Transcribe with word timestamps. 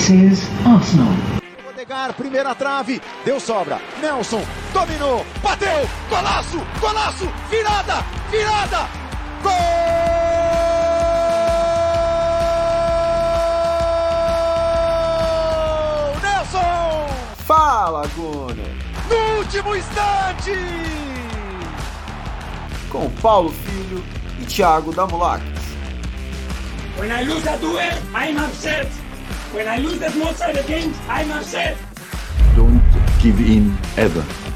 This 0.00 0.08
is 0.08 0.48
Arsenal. 0.66 1.12
Odegar, 1.68 2.14
primeira 2.14 2.54
trave, 2.54 3.02
deu 3.22 3.38
sobra. 3.38 3.78
Nelson 4.00 4.42
dominou, 4.72 5.26
bateu, 5.42 5.86
golaço, 6.08 6.58
golaço, 6.80 7.28
virada, 7.50 8.02
virada, 8.30 8.88
gol! 9.42 9.52
Nelson! 16.22 17.06
Fala, 17.44 18.06
Gunner! 18.16 18.74
No 19.06 19.38
último 19.40 19.76
instante! 19.76 20.52
Com 22.88 23.10
Paulo 23.20 23.50
Filho 23.50 24.02
e 24.40 24.46
Thiago 24.46 24.94
Damulac. 24.94 25.42
When 26.98 27.10
I 27.10 27.22
lose 27.22 27.46
a 27.46 27.58
duel, 27.58 27.98
I'm 28.14 28.38
upset. 28.38 28.99
When 29.52 29.66
I 29.66 29.78
lose 29.78 29.98
small 30.12 30.32
side 30.32 30.56
games, 30.68 30.96
I'm 31.08 31.32
upset. 31.32 31.76
Don't 32.54 32.80
give 33.20 33.40
in 33.40 33.76
ever. 33.96 34.49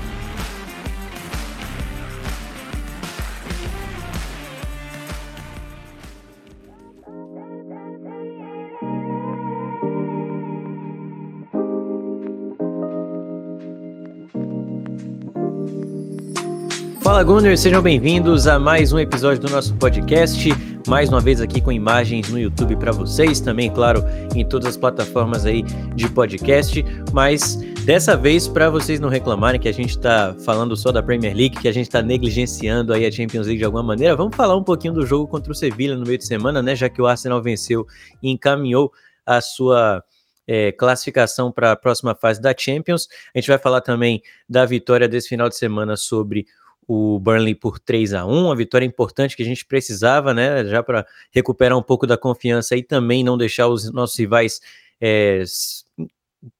Fala 17.14 17.22
Gunners, 17.22 17.60
sejam 17.60 17.80
bem-vindos 17.80 18.48
a 18.48 18.58
mais 18.58 18.92
um 18.92 18.98
episódio 18.98 19.40
do 19.40 19.48
nosso 19.48 19.72
podcast. 19.76 20.48
Mais 20.88 21.08
uma 21.08 21.20
vez 21.20 21.40
aqui 21.40 21.60
com 21.60 21.70
imagens 21.70 22.28
no 22.28 22.36
YouTube 22.36 22.74
para 22.74 22.90
vocês, 22.90 23.40
também, 23.40 23.72
claro, 23.72 24.02
em 24.34 24.44
todas 24.44 24.70
as 24.70 24.76
plataformas 24.76 25.46
aí 25.46 25.62
de 25.94 26.08
podcast. 26.08 26.84
Mas 27.12 27.54
dessa 27.84 28.16
vez, 28.16 28.48
para 28.48 28.68
vocês 28.68 28.98
não 28.98 29.08
reclamarem 29.08 29.60
que 29.60 29.68
a 29.68 29.72
gente 29.72 29.90
está 29.90 30.34
falando 30.44 30.76
só 30.76 30.90
da 30.90 31.00
Premier 31.00 31.36
League, 31.36 31.56
que 31.56 31.68
a 31.68 31.72
gente 31.72 31.86
está 31.86 32.02
negligenciando 32.02 32.92
aí 32.92 33.06
a 33.06 33.12
Champions 33.12 33.46
League 33.46 33.60
de 33.60 33.64
alguma 33.64 33.84
maneira, 33.84 34.16
vamos 34.16 34.34
falar 34.34 34.56
um 34.56 34.64
pouquinho 34.64 34.94
do 34.94 35.06
jogo 35.06 35.28
contra 35.28 35.52
o 35.52 35.54
Sevilla 35.54 35.94
no 35.94 36.04
meio 36.04 36.18
de 36.18 36.26
semana, 36.26 36.60
né? 36.60 36.74
Já 36.74 36.88
que 36.88 37.00
o 37.00 37.06
Arsenal 37.06 37.40
venceu 37.40 37.86
e 38.20 38.28
encaminhou 38.28 38.90
a 39.24 39.40
sua 39.40 40.02
é, 40.48 40.72
classificação 40.72 41.52
para 41.52 41.70
a 41.70 41.76
próxima 41.76 42.12
fase 42.12 42.42
da 42.42 42.52
Champions. 42.58 43.06
A 43.32 43.38
gente 43.38 43.46
vai 43.46 43.58
falar 43.58 43.82
também 43.82 44.20
da 44.48 44.66
vitória 44.66 45.08
desse 45.08 45.28
final 45.28 45.48
de 45.48 45.56
semana 45.56 45.96
sobre 45.96 46.44
o 46.86 47.18
Burnley 47.18 47.54
por 47.54 47.78
3 47.78 48.14
a 48.14 48.26
1 48.26 48.30
uma 48.30 48.56
vitória 48.56 48.84
importante 48.84 49.36
que 49.36 49.42
a 49.42 49.46
gente 49.46 49.64
precisava, 49.64 50.34
né? 50.34 50.64
Já 50.66 50.82
para 50.82 51.06
recuperar 51.32 51.76
um 51.78 51.82
pouco 51.82 52.06
da 52.06 52.16
confiança 52.16 52.76
e 52.76 52.82
também 52.82 53.24
não 53.24 53.36
deixar 53.36 53.68
os 53.68 53.90
nossos 53.92 54.18
rivais 54.18 54.60
é, 55.00 55.42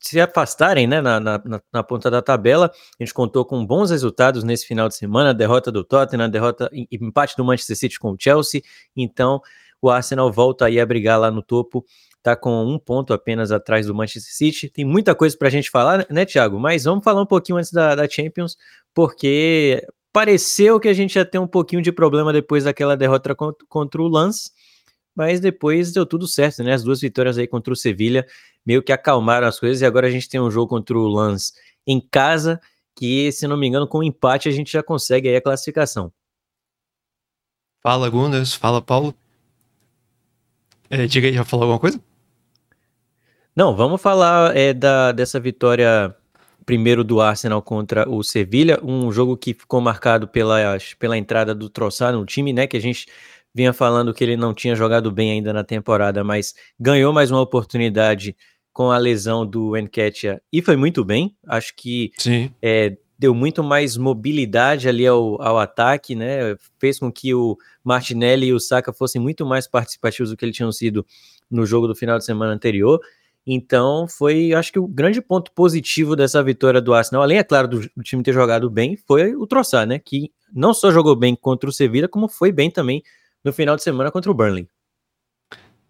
se 0.01 0.21
afastarem 0.21 0.87
né, 0.87 1.01
na, 1.01 1.21
na, 1.21 1.43
na, 1.73 1.83
ponta 1.83 2.11
da 2.11 2.23
tabela. 2.23 2.71
A 2.99 3.03
gente 3.03 3.13
contou 3.13 3.45
com 3.45 3.65
bons 3.65 3.91
resultados 3.91 4.43
nesse 4.43 4.67
final 4.67 4.89
de 4.89 4.97
semana, 4.97 5.31
a 5.31 5.35
derrota 5.35 5.71
do 5.71 5.85
Tottenham, 5.85 6.25
a 6.25 6.29
derrota, 6.29 6.71
empate 6.91 7.37
do 7.37 7.45
Manchester 7.45 7.77
City 7.77 7.99
com 7.99 8.13
o 8.13 8.17
Chelsea. 8.19 8.63
Então, 8.97 9.41
o 9.81 9.91
Arsenal 9.91 10.33
volta 10.33 10.67
aí 10.67 10.81
a 10.81 10.87
brigar 10.87 11.21
lá 11.21 11.31
no 11.31 11.43
topo 11.43 11.85
tá 12.25 12.35
com 12.35 12.65
um 12.65 12.79
ponto 12.79 13.13
apenas 13.13 13.53
atrás 13.53 13.87
do 13.87 13.95
Manchester 13.95 14.35
City. 14.35 14.71
Tem 14.71 14.83
muita 14.83 15.15
coisa 15.15 15.37
para 15.37 15.49
a 15.49 15.51
gente 15.51 15.71
falar, 15.71 16.07
né, 16.09 16.25
Thiago? 16.25 16.59
Mas 16.59 16.85
vamos 16.85 17.05
falar 17.05 17.21
um 17.21 17.27
pouquinho 17.27 17.59
antes 17.59 17.71
da, 17.71 17.95
da, 17.95 18.09
Champions, 18.09 18.57
porque 18.95 19.87
pareceu 20.15 20.79
que 20.79 20.87
a 20.87 20.93
gente 20.93 21.17
ia 21.17 21.25
ter 21.25 21.41
um 21.41 21.47
pouquinho 21.47 21.83
de 21.83 21.91
problema 21.91 22.33
depois 22.33 22.63
daquela 22.63 22.97
derrota 22.97 23.35
contra, 23.35 24.01
o 24.01 24.07
Lance, 24.07 24.53
mas 25.13 25.41
depois 25.41 25.93
deu 25.93 26.07
tudo 26.07 26.29
certo, 26.29 26.63
né? 26.63 26.73
As 26.73 26.85
duas 26.85 27.01
vitórias 27.01 27.37
aí 27.37 27.49
contra 27.49 27.73
o 27.73 27.77
Sevilha 27.77 28.25
meio 28.65 28.81
que 28.81 28.93
acalmaram 28.93 29.49
as 29.49 29.59
coisas 29.59 29.83
e 29.83 29.85
agora 29.85 30.07
a 30.07 30.11
gente 30.11 30.29
tem 30.29 30.41
um 30.41 30.53
jogo 30.53 30.69
contra 30.69 30.97
o 30.97 31.09
Lance 31.09 31.53
em 31.85 32.01
casa, 32.01 32.61
que, 32.95 33.33
se 33.33 33.49
não 33.49 33.57
me 33.57 33.67
engano, 33.67 33.89
com 33.89 33.99
um 33.99 34.03
empate 34.05 34.49
a 34.49 34.53
gente 34.53 34.73
já 34.73 34.85
consegue 34.85 35.29
aí 35.29 35.35
a 35.35 35.43
classificação. 35.43 36.13
Fala, 37.83 38.09
Gunas. 38.09 38.55
Fala, 38.55 38.81
Paulo. 38.81 39.13
É, 40.89 41.07
diga 41.09 41.27
aí, 41.27 41.35
já 41.35 41.45
falou 41.45 41.65
alguma 41.65 41.81
coisa? 41.81 42.01
Não, 43.55 43.75
vamos 43.75 44.01
falar 44.01 44.57
é, 44.57 44.73
da, 44.73 45.11
dessa 45.11 45.41
vitória 45.41 46.17
primeiro 46.65 47.05
do 47.05 47.21
Arsenal 47.21 47.63
contra 47.63 48.09
o 48.09 48.23
Sevilha, 48.23 48.81
um 48.83 49.13
jogo 49.13 49.37
que 49.37 49.55
ficou 49.55 49.81
marcado 49.81 50.27
pela, 50.27 50.79
pela 50.99 51.17
entrada 51.17 51.55
do 51.55 51.69
Troçar 51.69 52.13
no 52.13 52.25
time, 52.25 52.53
né? 52.53 52.67
Que 52.67 52.77
a 52.77 52.81
gente 52.81 53.07
vinha 53.55 53.73
falando 53.73 54.13
que 54.13 54.25
ele 54.25 54.37
não 54.37 54.53
tinha 54.53 54.75
jogado 54.75 55.11
bem 55.13 55.31
ainda 55.31 55.53
na 55.53 55.63
temporada, 55.63 56.25
mas 56.25 56.55
ganhou 56.79 57.13
mais 57.13 57.31
uma 57.31 57.41
oportunidade 57.41 58.37
com 58.73 58.91
a 58.91 58.99
lesão 58.99 59.47
do 59.47 59.77
Enketia 59.77 60.43
e 60.53 60.61
foi 60.61 60.77
muito 60.77 61.05
bem. 61.05 61.37
Acho 61.47 61.73
que 61.77 62.11
é, 62.61 62.97
deu 63.17 63.33
muito 63.33 63.63
mais 63.63 63.97
mobilidade 63.97 64.89
ali 64.89 65.07
ao, 65.07 65.41
ao 65.41 65.59
ataque, 65.59 66.17
né? 66.17 66.57
Fez 66.81 66.99
com 66.99 67.13
que 67.13 67.33
o 67.33 67.57
Martinelli 67.85 68.47
e 68.47 68.53
o 68.53 68.59
Saka 68.59 68.93
fossem 68.93 69.23
muito 69.23 69.47
mais 69.47 69.69
participativos 69.69 70.31
do 70.31 70.37
que 70.37 70.45
eles 70.45 70.57
tinham 70.57 70.73
sido 70.73 71.07
no 71.49 71.65
jogo 71.65 71.87
do 71.87 71.95
final 71.95 72.19
de 72.19 72.25
semana 72.25 72.53
anterior. 72.53 73.01
Então, 73.47 74.09
foi, 74.09 74.55
acho 74.55 74.73
que 74.73 74.79
o 74.79 74.87
grande 74.87 75.21
ponto 75.21 75.53
positivo 75.53 76.17
dessa 76.17 76.43
vitória 76.43 76.81
do 76.81 76.95
Arsenal, 76.95 77.23
além, 77.23 77.39
é 77.39 77.45
claro, 77.45 77.69
do, 77.69 77.81
do 77.81 78.03
time 78.03 78.23
ter 78.23 78.33
jogado 78.33 78.71
bem, 78.71 78.97
foi 78.97 79.37
o 79.37 79.47
Troçar, 79.47 79.87
né? 79.87 79.99
Que 79.99 80.31
não 80.53 80.73
só 80.73 80.91
jogou 80.91 81.15
bem 81.15 81.37
contra 81.37 81.69
o 81.69 81.73
Sevilla, 81.73 82.09
como 82.09 82.27
foi 82.27 82.51
bem 82.51 82.71
também 82.71 83.03
no 83.45 83.53
final 83.53 83.77
de 83.77 83.83
semana 83.83 84.11
contra 84.11 84.31
o 84.31 84.35
Burnley. 84.35 84.67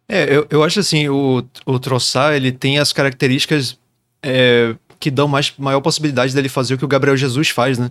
É, 0.08 0.36
eu, 0.36 0.46
eu 0.50 0.62
acho 0.64 0.80
assim, 0.80 1.08
o, 1.08 1.44
o 1.64 1.78
Troçar, 1.78 2.34
ele 2.34 2.50
tem 2.50 2.78
as 2.78 2.92
características 2.92 3.78
é, 4.22 4.74
que 4.98 5.10
dão 5.10 5.28
mais, 5.28 5.54
maior 5.56 5.80
possibilidade 5.80 6.34
dele 6.34 6.48
fazer 6.48 6.74
o 6.74 6.78
que 6.78 6.84
o 6.84 6.88
Gabriel 6.88 7.16
Jesus 7.16 7.50
faz, 7.50 7.78
né? 7.78 7.90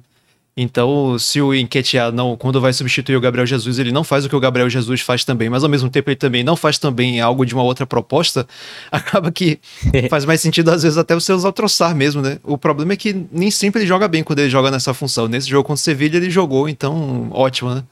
Então, 0.56 1.18
se 1.18 1.41
o 1.41 1.52
Enquetear 1.52 2.12
não, 2.12 2.38
quando 2.38 2.62
vai 2.62 2.72
substituir 2.72 3.16
o 3.16 3.22
Gabriel 3.22 3.46
Jesus, 3.46 3.80
ele 3.80 3.91
não 3.91 4.03
faz 4.03 4.24
o 4.24 4.30
que 4.30 4.36
o 4.36 4.40
Gabriel 4.40 4.69
Jesus 4.69 5.02
faz 5.02 5.25
também, 5.25 5.50
mas 5.50 5.64
ao 5.64 5.69
mesmo 5.69 5.90
tempo 5.90 6.12
ele 6.12 6.16
também 6.16 6.44
não 6.44 6.56
faz 6.56 6.78
também 6.78 7.19
algo 7.19 7.44
de 7.44 7.56
uma 7.56 7.64
outra 7.64 7.88
proposta, 7.88 8.47
acaba 8.92 9.31
que 9.31 9.59
faz 10.12 10.25
mais 10.25 10.42
sentido 10.42 10.69
às 10.69 10.84
vezes 10.84 10.97
até 10.97 11.16
você 11.16 11.34
usar 11.34 11.50
o 11.50 11.53
troçar 11.53 11.96
mesmo, 11.96 12.22
né? 12.22 12.38
O 12.44 12.56
problema 12.56 12.94
é 12.94 12.96
que 12.96 13.25
nem 13.31 13.50
sempre 13.50 13.81
ele 13.81 13.88
joga 13.88 14.08
bem 14.08 14.24
quando 14.24 14.40
ele 14.40 14.50
joga 14.50 14.69
nessa 14.69 14.94
função. 14.94 15.28
Nesse 15.28 15.50
jogo 15.50 15.63
contra 15.63 15.81
o 15.81 15.84
Sevilla 15.84 16.18
ele 16.18 16.30
jogou, 16.30 16.69
então 16.69 17.30
ótimo, 17.31 17.74
né? 17.74 17.84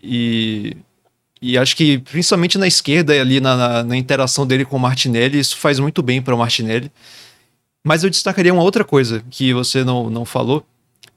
E, 0.00 0.76
e 1.42 1.58
acho 1.58 1.74
que 1.74 1.98
principalmente 1.98 2.56
na 2.56 2.68
esquerda 2.68 3.20
ali 3.20 3.40
na, 3.40 3.56
na, 3.56 3.82
na 3.82 3.96
interação 3.96 4.46
dele 4.46 4.64
com 4.64 4.76
o 4.76 4.80
Martinelli, 4.80 5.40
isso 5.40 5.56
faz 5.56 5.80
muito 5.80 6.02
bem 6.02 6.22
para 6.22 6.34
o 6.34 6.38
Martinelli. 6.38 6.90
Mas 7.84 8.04
eu 8.04 8.10
destacaria 8.10 8.52
uma 8.52 8.62
outra 8.62 8.84
coisa 8.84 9.24
que 9.30 9.52
você 9.52 9.84
não, 9.84 10.10
não 10.10 10.24
falou, 10.24 10.64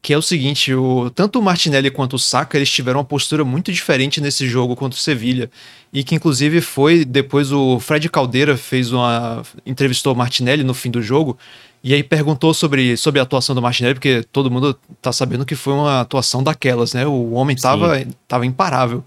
que 0.02 0.14
é 0.14 0.18
o 0.18 0.22
seguinte, 0.22 0.74
o, 0.74 1.10
tanto 1.10 1.40
o 1.40 1.42
Martinelli 1.42 1.92
quanto 1.92 2.16
o 2.16 2.20
Saka, 2.20 2.58
eles 2.58 2.72
tiveram 2.72 3.00
uma 3.00 3.06
postura 3.06 3.44
muito 3.44 3.72
diferente 3.72 4.22
nesse 4.22 4.48
jogo 4.48 4.76
contra 4.76 4.98
o 4.98 5.02
Sevilha, 5.02 5.52
e 5.92 6.04
que 6.04 6.16
inclusive 6.16 6.62
foi, 6.62 7.04
depois 7.04 7.52
o 7.52 7.80
Fred 7.80 8.08
Caldeira 8.10 8.56
fez 8.56 8.92
uma, 8.92 9.44
entrevistou 9.66 10.14
o 10.14 10.16
Martinelli 10.16 10.64
no 10.64 10.74
fim 10.74 10.90
do 10.90 11.02
jogo, 11.02 11.38
e 11.84 11.94
aí 11.94 12.02
perguntou 12.02 12.54
sobre, 12.54 12.96
sobre 12.96 13.20
a 13.20 13.24
atuação 13.24 13.54
do 13.54 13.62
Martinelli, 13.62 13.96
porque 13.96 14.24
todo 14.32 14.50
mundo 14.50 14.78
tá 15.02 15.12
sabendo 15.12 15.46
que 15.46 15.56
foi 15.56 15.74
uma 15.74 16.02
atuação 16.02 16.42
daquelas, 16.42 16.94
né, 16.94 17.06
o 17.06 17.31
homem 17.31 17.56
tava, 17.56 18.02
tava 18.28 18.46
imparável. 18.46 19.04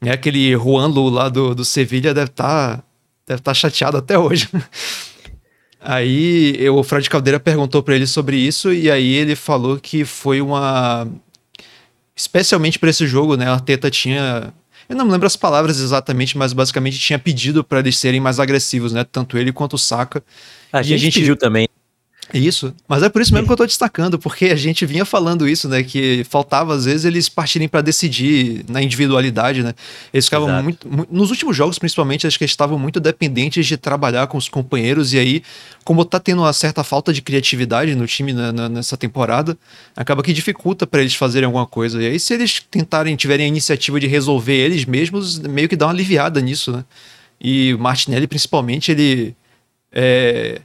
É 0.00 0.10
aquele 0.10 0.52
Juan 0.52 0.86
Lu 0.86 1.08
lá 1.08 1.28
do, 1.28 1.54
do 1.54 1.64
Sevilha 1.64 2.14
deve 2.14 2.30
estar 2.30 2.76
tá, 2.76 2.82
deve 3.26 3.42
tá 3.42 3.52
chateado 3.52 3.96
até 3.96 4.16
hoje. 4.16 4.48
Aí 5.80 6.54
eu, 6.58 6.76
o 6.76 6.82
Fred 6.82 7.08
Caldeira 7.08 7.38
perguntou 7.38 7.82
para 7.82 7.94
ele 7.94 8.06
sobre 8.06 8.36
isso 8.36 8.72
e 8.72 8.90
aí 8.90 9.14
ele 9.14 9.36
falou 9.36 9.78
que 9.78 10.04
foi 10.04 10.40
uma 10.40 11.06
especialmente 12.16 12.78
para 12.78 12.90
esse 12.90 13.06
jogo, 13.06 13.36
né? 13.36 13.48
A 13.48 13.60
Teta 13.60 13.90
tinha 13.90 14.52
eu 14.88 14.96
não 14.96 15.04
me 15.04 15.12
lembro 15.12 15.26
as 15.26 15.36
palavras 15.36 15.80
exatamente, 15.80 16.38
mas 16.38 16.54
basicamente 16.54 16.98
tinha 16.98 17.18
pedido 17.18 17.62
para 17.62 17.80
eles 17.80 17.98
serem 17.98 18.20
mais 18.20 18.40
agressivos, 18.40 18.92
né? 18.92 19.04
Tanto 19.04 19.36
ele 19.36 19.52
quanto 19.52 19.74
o 19.74 19.78
Saka. 19.78 20.24
A, 20.72 20.82
gente, 20.82 20.94
a 20.94 20.98
gente 20.98 21.20
pediu 21.20 21.36
também. 21.36 21.68
Isso, 22.32 22.74
mas 22.86 23.02
é 23.02 23.08
por 23.08 23.22
isso 23.22 23.32
mesmo 23.32 23.46
que 23.46 23.52
eu 23.52 23.56
tô 23.56 23.64
destacando, 23.66 24.18
porque 24.18 24.46
a 24.46 24.56
gente 24.56 24.84
vinha 24.84 25.04
falando 25.04 25.48
isso, 25.48 25.68
né? 25.68 25.82
Que 25.82 26.24
faltava 26.28 26.74
às 26.74 26.84
vezes 26.84 27.04
eles 27.04 27.28
partirem 27.28 27.68
para 27.68 27.80
decidir 27.80 28.64
na 28.68 28.82
individualidade, 28.82 29.62
né? 29.62 29.74
Eles 30.12 30.26
ficavam 30.26 30.62
muito, 30.62 30.88
muito, 30.88 31.14
Nos 31.14 31.30
últimos 31.30 31.56
jogos, 31.56 31.78
principalmente, 31.78 32.26
acho 32.26 32.36
que 32.36 32.44
eles 32.44 32.52
estavam 32.52 32.78
muito 32.78 33.00
dependentes 33.00 33.66
de 33.66 33.76
trabalhar 33.76 34.26
com 34.26 34.36
os 34.36 34.48
companheiros, 34.48 35.14
e 35.14 35.18
aí, 35.18 35.42
como 35.84 36.04
tá 36.04 36.20
tendo 36.20 36.42
uma 36.42 36.52
certa 36.52 36.84
falta 36.84 37.12
de 37.12 37.22
criatividade 37.22 37.94
no 37.94 38.06
time 38.06 38.32
né, 38.32 38.52
nessa 38.68 38.96
temporada, 38.96 39.56
acaba 39.96 40.22
que 40.22 40.32
dificulta 40.32 40.86
para 40.86 41.00
eles 41.00 41.14
fazerem 41.14 41.46
alguma 41.46 41.66
coisa. 41.66 42.02
E 42.02 42.06
aí, 42.06 42.20
se 42.20 42.34
eles 42.34 42.60
tentarem, 42.70 43.16
tiverem 43.16 43.46
a 43.46 43.48
iniciativa 43.48 43.98
de 43.98 44.06
resolver 44.06 44.56
eles 44.56 44.84
mesmos, 44.84 45.38
meio 45.38 45.68
que 45.68 45.76
dá 45.76 45.86
uma 45.86 45.92
aliviada 45.92 46.40
nisso, 46.40 46.72
né? 46.72 46.84
E 47.40 47.72
o 47.72 47.78
Martinelli, 47.78 48.26
principalmente, 48.26 48.90
ele. 48.90 49.34
É, 49.92 50.60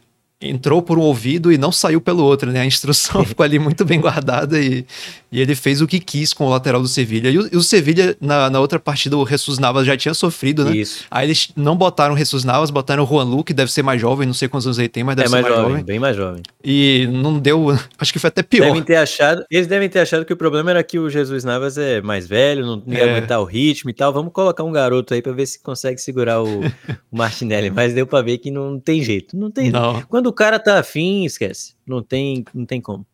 entrou 0.49 0.81
por 0.81 0.97
um 0.97 1.01
ouvido 1.01 1.51
e 1.51 1.57
não 1.57 1.71
saiu 1.71 2.01
pelo 2.01 2.23
outro, 2.23 2.51
né? 2.51 2.61
A 2.61 2.65
instrução 2.65 3.23
ficou 3.25 3.43
ali 3.43 3.59
muito 3.59 3.83
bem 3.85 3.99
guardada 3.99 4.59
e, 4.59 4.85
e 5.31 5.39
ele 5.41 5.55
fez 5.55 5.81
o 5.81 5.87
que 5.87 5.99
quis 5.99 6.33
com 6.33 6.45
o 6.45 6.49
lateral 6.49 6.81
do 6.81 6.87
Sevilha. 6.87 7.29
E 7.29 7.37
o, 7.37 7.49
e 7.53 7.57
o 7.57 7.61
Sevilha, 7.63 8.15
na, 8.19 8.49
na 8.49 8.59
outra 8.59 8.79
partida, 8.79 9.17
o 9.17 9.25
Jesus 9.25 9.59
Navas 9.59 9.85
já 9.85 9.95
tinha 9.97 10.13
sofrido, 10.13 10.65
né? 10.65 10.75
Isso. 10.75 11.05
Aí 11.09 11.27
eles 11.27 11.49
não 11.55 11.75
botaram 11.75 12.13
o 12.15 12.17
Jesus 12.17 12.43
Navas, 12.43 12.69
botaram 12.71 13.03
o 13.03 13.07
Juan 13.07 13.23
Lu, 13.23 13.43
que 13.43 13.53
deve 13.53 13.71
ser 13.71 13.83
mais 13.83 13.99
jovem, 14.01 14.25
não 14.27 14.33
sei 14.33 14.47
quantos 14.47 14.67
anos 14.67 14.79
ele 14.79 14.89
tem, 14.89 15.03
mas 15.03 15.15
deve 15.15 15.27
É 15.27 15.29
ser 15.29 15.33
mais 15.35 15.43
mais 15.45 15.55
jovem, 15.55 15.69
jovem. 15.71 15.85
bem 15.85 15.99
mais 15.99 16.15
jovem. 16.15 16.41
E 16.63 17.07
não 17.11 17.39
deu. 17.39 17.67
Acho 17.97 18.11
que 18.13 18.19
foi 18.19 18.27
até 18.27 18.43
pior. 18.43 18.65
Devem 18.65 18.83
ter 18.83 18.95
achado, 18.95 19.43
eles 19.49 19.67
devem 19.67 19.89
ter 19.89 19.99
achado 19.99 20.25
que 20.25 20.33
o 20.33 20.37
problema 20.37 20.71
era 20.71 20.83
que 20.83 20.99
o 20.99 21.09
Jesus 21.09 21.43
Navas 21.43 21.77
é 21.77 22.01
mais 22.01 22.27
velho, 22.27 22.65
não 22.65 22.83
ia 22.87 22.99
É. 22.99 23.09
aguentar 23.17 23.39
o 23.39 23.45
ritmo 23.45 23.89
e 23.89 23.93
tal. 23.93 24.11
Vamos 24.11 24.31
colocar 24.33 24.63
um 24.63 24.71
garoto 24.71 25.13
aí 25.13 25.21
pra 25.21 25.31
ver 25.31 25.45
se 25.45 25.61
consegue 25.61 25.99
segurar 25.99 26.41
o, 26.43 26.59
o 26.65 27.17
Martinelli. 27.17 27.69
Mas 27.69 27.93
deu 27.93 28.05
pra 28.07 28.21
ver 28.21 28.37
que 28.39 28.49
não 28.51 28.79
tem 28.79 29.01
jeito. 29.01 29.37
Não 29.37 29.49
tem. 29.51 29.71
Não. 29.71 30.01
Quando 30.03 30.32
o 30.33 30.35
cara 30.35 30.59
tá 30.59 30.79
afim, 30.79 31.23
esquece. 31.25 31.75
Não 31.85 32.01
tem, 32.01 32.43
não 32.53 32.65
tem 32.65 32.81
como. 32.81 33.05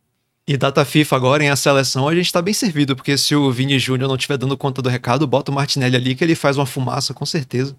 E 0.48 0.58
data 0.58 0.84
FIFA 0.84 1.16
agora 1.16 1.44
em 1.44 1.50
a 1.50 1.56
seleção, 1.56 2.08
a 2.08 2.16
gente 2.16 2.32
tá 2.34 2.42
bem 2.42 2.54
servido, 2.54 2.96
porque 2.96 3.16
se 3.18 3.36
o 3.36 3.52
Vini 3.52 3.78
Júnior 3.78 4.08
não 4.08 4.16
estiver 4.16 4.38
dando 4.38 4.58
conta 4.58 4.82
do 4.82 4.90
recado, 4.90 5.28
bota 5.28 5.52
o 5.52 5.54
Martinelli 5.54 5.96
ali 5.96 6.16
que 6.16 6.24
ele 6.24 6.34
faz 6.34 6.58
uma 6.58 6.66
fumaça, 6.66 7.14
com 7.14 7.26
certeza. 7.26 7.76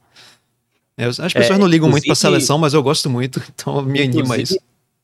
É, 0.96 1.06
as 1.06 1.16
pessoas 1.16 1.50
É, 1.50 1.58
não 1.58 1.66
ligam 1.66 1.88
muito 1.88 2.04
pra 2.04 2.14
seleção, 2.14 2.58
mas 2.58 2.74
eu 2.74 2.82
gosto 2.82 3.08
muito, 3.10 3.42
então 3.52 3.82
me 3.82 4.00
anima 4.00 4.36
isso. 4.36 4.54
Inclusive- 4.54 4.60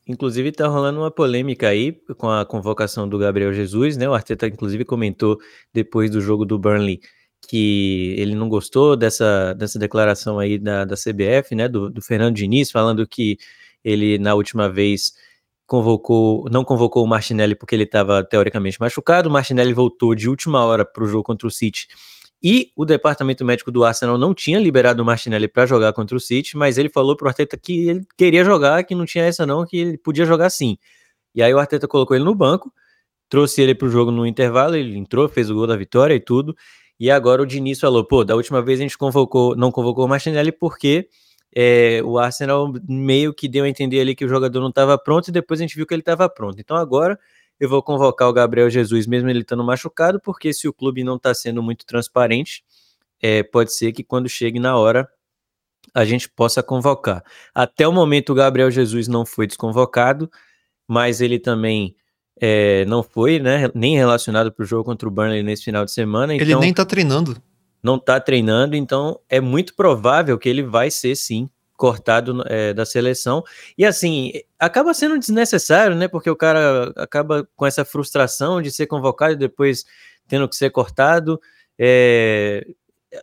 Inclusive, 0.08 0.52
tá 0.52 0.68
rolando 0.68 1.00
uma 1.00 1.10
polêmica 1.10 1.66
aí 1.68 1.90
com 2.16 2.30
a 2.30 2.44
convocação 2.46 3.08
do 3.08 3.18
Gabriel 3.18 3.52
Jesus, 3.52 3.96
né? 3.96 4.08
O 4.08 4.14
Arteta, 4.14 4.46
inclusive, 4.46 4.84
comentou 4.84 5.36
depois 5.74 6.08
do 6.12 6.20
jogo 6.20 6.44
do 6.44 6.56
Burnley 6.56 7.00
que 7.48 8.14
ele 8.16 8.36
não 8.36 8.48
gostou 8.48 8.96
dessa, 8.96 9.52
dessa 9.54 9.80
declaração 9.80 10.38
aí 10.38 10.58
da, 10.58 10.84
da 10.84 10.94
CBF, 10.94 11.56
né? 11.56 11.68
Do, 11.68 11.90
do 11.90 12.00
Fernando 12.00 12.36
Diniz, 12.36 12.70
falando 12.70 13.04
que 13.04 13.36
ele, 13.86 14.18
na 14.18 14.34
última 14.34 14.68
vez, 14.68 15.12
convocou, 15.64 16.48
não 16.50 16.64
convocou 16.64 17.04
o 17.04 17.06
Martinelli 17.06 17.54
porque 17.54 17.72
ele 17.72 17.84
estava 17.84 18.24
teoricamente 18.24 18.80
machucado. 18.80 19.28
O 19.28 19.32
Martinelli 19.32 19.72
voltou 19.72 20.12
de 20.12 20.28
última 20.28 20.64
hora 20.64 20.84
para 20.84 21.04
o 21.04 21.06
jogo 21.06 21.22
contra 21.22 21.46
o 21.46 21.50
City. 21.50 21.86
E 22.42 22.72
o 22.74 22.84
departamento 22.84 23.44
médico 23.44 23.70
do 23.70 23.84
Arsenal 23.84 24.18
não 24.18 24.34
tinha 24.34 24.58
liberado 24.58 25.02
o 25.02 25.06
Martinelli 25.06 25.46
para 25.46 25.66
jogar 25.66 25.92
contra 25.92 26.16
o 26.16 26.20
City, 26.20 26.56
mas 26.56 26.78
ele 26.78 26.88
falou 26.88 27.16
pro 27.16 27.28
Arteta 27.28 27.56
que 27.56 27.88
ele 27.88 28.04
queria 28.16 28.44
jogar, 28.44 28.82
que 28.82 28.94
não 28.94 29.06
tinha 29.06 29.24
essa 29.24 29.46
não, 29.46 29.64
que 29.64 29.76
ele 29.76 29.98
podia 29.98 30.26
jogar 30.26 30.50
sim. 30.50 30.76
E 31.32 31.40
aí 31.40 31.54
o 31.54 31.58
Arteta 31.58 31.86
colocou 31.86 32.16
ele 32.16 32.24
no 32.24 32.34
banco, 32.34 32.72
trouxe 33.28 33.62
ele 33.62 33.74
pro 33.74 33.88
jogo 33.88 34.10
no 34.10 34.26
intervalo, 34.26 34.74
ele 34.74 34.98
entrou, 34.98 35.28
fez 35.28 35.48
o 35.48 35.54
gol 35.54 35.66
da 35.66 35.76
vitória 35.76 36.14
e 36.14 36.20
tudo. 36.20 36.56
E 36.98 37.08
agora 37.08 37.40
o 37.40 37.46
Diniz 37.46 37.78
falou, 37.78 38.04
pô, 38.04 38.24
da 38.24 38.34
última 38.34 38.60
vez 38.60 38.80
a 38.80 38.82
gente 38.82 38.98
convocou, 38.98 39.54
não 39.54 39.70
convocou 39.70 40.04
o 40.04 40.08
Martinelli 40.08 40.50
porque 40.50 41.08
é, 41.58 42.02
o 42.04 42.18
Arsenal 42.18 42.70
meio 42.86 43.32
que 43.32 43.48
deu 43.48 43.64
a 43.64 43.68
entender 43.68 43.98
ali 43.98 44.14
que 44.14 44.26
o 44.26 44.28
jogador 44.28 44.60
não 44.60 44.68
estava 44.68 44.98
pronto 44.98 45.28
e 45.28 45.32
depois 45.32 45.58
a 45.58 45.62
gente 45.62 45.74
viu 45.74 45.86
que 45.86 45.94
ele 45.94 46.02
estava 46.02 46.28
pronto. 46.28 46.60
Então 46.60 46.76
agora 46.76 47.18
eu 47.58 47.66
vou 47.66 47.82
convocar 47.82 48.28
o 48.28 48.32
Gabriel 48.32 48.68
Jesus, 48.68 49.06
mesmo 49.06 49.30
ele 49.30 49.40
estando 49.40 49.64
machucado, 49.64 50.20
porque 50.20 50.52
se 50.52 50.68
o 50.68 50.72
clube 50.72 51.02
não 51.02 51.16
está 51.16 51.32
sendo 51.32 51.62
muito 51.62 51.86
transparente, 51.86 52.62
é, 53.22 53.42
pode 53.42 53.72
ser 53.72 53.92
que 53.92 54.04
quando 54.04 54.28
chegue 54.28 54.60
na 54.60 54.76
hora 54.76 55.08
a 55.94 56.04
gente 56.04 56.28
possa 56.28 56.62
convocar. 56.62 57.24
Até 57.54 57.88
o 57.88 57.92
momento 57.92 58.32
o 58.32 58.34
Gabriel 58.34 58.70
Jesus 58.70 59.08
não 59.08 59.24
foi 59.24 59.46
desconvocado, 59.46 60.30
mas 60.86 61.22
ele 61.22 61.38
também 61.38 61.96
é, 62.38 62.84
não 62.84 63.02
foi, 63.02 63.38
né, 63.38 63.70
nem 63.74 63.96
relacionado 63.96 64.52
para 64.52 64.62
o 64.62 64.66
jogo 64.66 64.84
contra 64.84 65.08
o 65.08 65.10
Burnley 65.10 65.42
nesse 65.42 65.64
final 65.64 65.86
de 65.86 65.90
semana. 65.90 66.34
Ele 66.34 66.44
Então 66.44 66.60
nem 66.60 66.74
tá 66.74 66.84
treinando. 66.84 67.34
Não 67.86 68.00
tá 68.00 68.18
treinando, 68.18 68.74
então 68.74 69.20
é 69.28 69.40
muito 69.40 69.72
provável 69.76 70.36
que 70.36 70.48
ele 70.48 70.64
vai 70.64 70.90
ser 70.90 71.14
sim 71.14 71.48
cortado 71.76 72.42
é, 72.46 72.74
da 72.74 72.84
seleção. 72.84 73.44
E 73.78 73.84
assim, 73.84 74.32
acaba 74.58 74.92
sendo 74.92 75.16
desnecessário, 75.16 75.94
né? 75.94 76.08
Porque 76.08 76.28
o 76.28 76.34
cara 76.34 76.92
acaba 76.96 77.48
com 77.54 77.64
essa 77.64 77.84
frustração 77.84 78.60
de 78.60 78.72
ser 78.72 78.88
convocado 78.88 79.34
e 79.34 79.36
depois 79.36 79.84
tendo 80.26 80.48
que 80.48 80.56
ser 80.56 80.70
cortado. 80.70 81.40
É, 81.78 82.66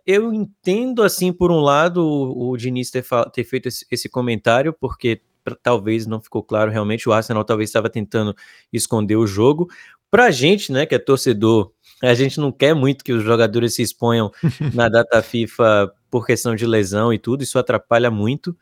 eu 0.05 0.33
entendo, 0.33 1.03
assim, 1.03 1.33
por 1.33 1.51
um 1.51 1.59
lado, 1.59 2.01
o, 2.01 2.51
o 2.51 2.57
Diniz 2.57 2.89
ter, 2.89 3.03
ter 3.33 3.43
feito 3.43 3.67
esse, 3.67 3.85
esse 3.91 4.07
comentário, 4.07 4.71
porque 4.71 5.21
talvez 5.61 6.07
não 6.07 6.21
ficou 6.21 6.41
claro 6.41 6.71
realmente, 6.71 7.09
o 7.09 7.11
Arsenal 7.11 7.43
talvez 7.43 7.69
estava 7.69 7.89
tentando 7.89 8.33
esconder 8.71 9.17
o 9.17 9.27
jogo. 9.27 9.67
Pra 10.09 10.31
gente, 10.31 10.71
né, 10.71 10.85
que 10.85 10.95
é 10.95 10.99
torcedor, 10.99 11.73
a 12.01 12.13
gente 12.13 12.39
não 12.39 12.51
quer 12.51 12.73
muito 12.73 13.03
que 13.03 13.13
os 13.13 13.23
jogadores 13.23 13.75
se 13.75 13.81
exponham 13.81 14.31
na 14.73 14.89
data 14.89 15.21
FIFA 15.21 15.91
por 16.09 16.25
questão 16.25 16.55
de 16.55 16.65
lesão 16.65 17.13
e 17.13 17.19
tudo, 17.19 17.43
isso 17.43 17.57
atrapalha 17.57 18.11
muito. 18.11 18.55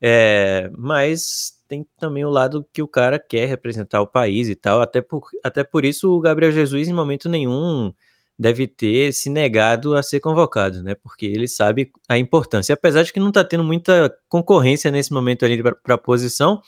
É, 0.00 0.70
mas 0.76 1.56
tem 1.68 1.86
também 1.98 2.24
o 2.24 2.30
lado 2.30 2.66
que 2.72 2.82
o 2.82 2.88
cara 2.88 3.18
quer 3.18 3.46
representar 3.46 4.00
o 4.00 4.06
país 4.06 4.48
e 4.48 4.54
tal. 4.54 4.80
Até 4.80 5.00
por, 5.00 5.28
até 5.42 5.64
por 5.64 5.84
isso 5.84 6.10
o 6.10 6.20
Gabriel 6.20 6.52
Jesus, 6.52 6.88
em 6.88 6.92
momento 6.92 7.28
nenhum, 7.28 7.92
deve 8.38 8.66
ter 8.66 9.12
se 9.12 9.30
negado 9.30 9.94
a 9.94 10.02
ser 10.02 10.20
convocado, 10.20 10.82
né? 10.82 10.94
Porque 10.94 11.26
ele 11.26 11.48
sabe 11.48 11.90
a 12.08 12.18
importância. 12.18 12.74
Apesar 12.74 13.02
de 13.02 13.12
que 13.12 13.20
não 13.20 13.32
tá 13.32 13.44
tendo 13.44 13.64
muita 13.64 14.14
concorrência 14.28 14.90
nesse 14.90 15.12
momento 15.12 15.44
ali 15.44 15.62
para 15.62 15.94
a 15.94 15.98
posição, 15.98 16.60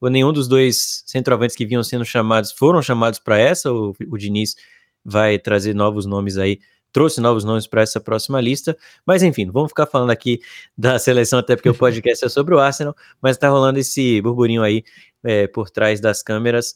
ou 0.00 0.10
nenhum 0.10 0.32
dos 0.32 0.48
dois 0.48 1.02
centroavantes 1.06 1.56
que 1.56 1.64
vinham 1.64 1.82
sendo 1.82 2.04
chamados 2.04 2.52
foram 2.52 2.82
chamados 2.82 3.18
para 3.18 3.38
essa. 3.38 3.72
O, 3.72 3.94
o 4.10 4.18
Diniz 4.18 4.56
vai 5.06 5.38
trazer 5.38 5.74
novos 5.74 6.04
nomes 6.04 6.36
aí, 6.36 6.58
trouxe 6.92 7.20
novos 7.20 7.44
nomes 7.44 7.66
para 7.66 7.82
essa 7.82 8.00
próxima 8.00 8.40
lista. 8.40 8.76
Mas 9.06 9.22
enfim, 9.22 9.50
vamos 9.50 9.70
ficar 9.70 9.86
falando 9.86 10.10
aqui 10.10 10.40
da 10.76 10.98
seleção, 10.98 11.38
até 11.38 11.54
porque 11.54 11.68
o 11.68 11.74
podcast 11.74 12.24
é 12.24 12.28
sobre 12.28 12.54
o 12.54 12.58
Arsenal, 12.58 12.94
mas 13.22 13.38
tá 13.38 13.48
rolando 13.48 13.78
esse 13.78 14.20
burburinho 14.20 14.62
aí 14.62 14.82
é, 15.22 15.46
por 15.46 15.70
trás 15.70 16.00
das 16.00 16.22
câmeras. 16.22 16.74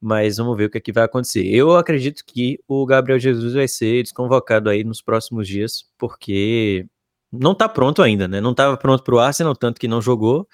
Mas 0.00 0.36
vamos 0.36 0.56
ver 0.56 0.66
o 0.66 0.70
que, 0.70 0.78
é 0.78 0.80
que 0.80 0.92
vai 0.92 1.04
acontecer. 1.04 1.44
Eu 1.44 1.76
acredito 1.76 2.22
que 2.24 2.58
o 2.68 2.86
Gabriel 2.86 3.18
Jesus 3.18 3.54
vai 3.54 3.66
ser 3.66 4.02
desconvocado 4.04 4.70
aí 4.70 4.84
nos 4.84 5.02
próximos 5.02 5.48
dias, 5.48 5.84
porque 5.98 6.86
não 7.32 7.54
tá 7.54 7.68
pronto 7.68 8.00
ainda, 8.00 8.28
né? 8.28 8.40
Não 8.40 8.52
estava 8.52 8.76
pronto 8.76 9.02
para 9.02 9.14
o 9.14 9.18
Arsenal, 9.18 9.56
tanto 9.56 9.80
que 9.80 9.88
não 9.88 10.00
jogou, 10.00 10.48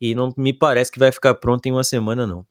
e 0.00 0.14
não 0.14 0.34
me 0.36 0.52
parece 0.52 0.90
que 0.92 0.98
vai 0.98 1.12
ficar 1.12 1.34
pronto 1.36 1.66
em 1.66 1.72
uma 1.72 1.84
semana, 1.84 2.26
não. 2.26 2.44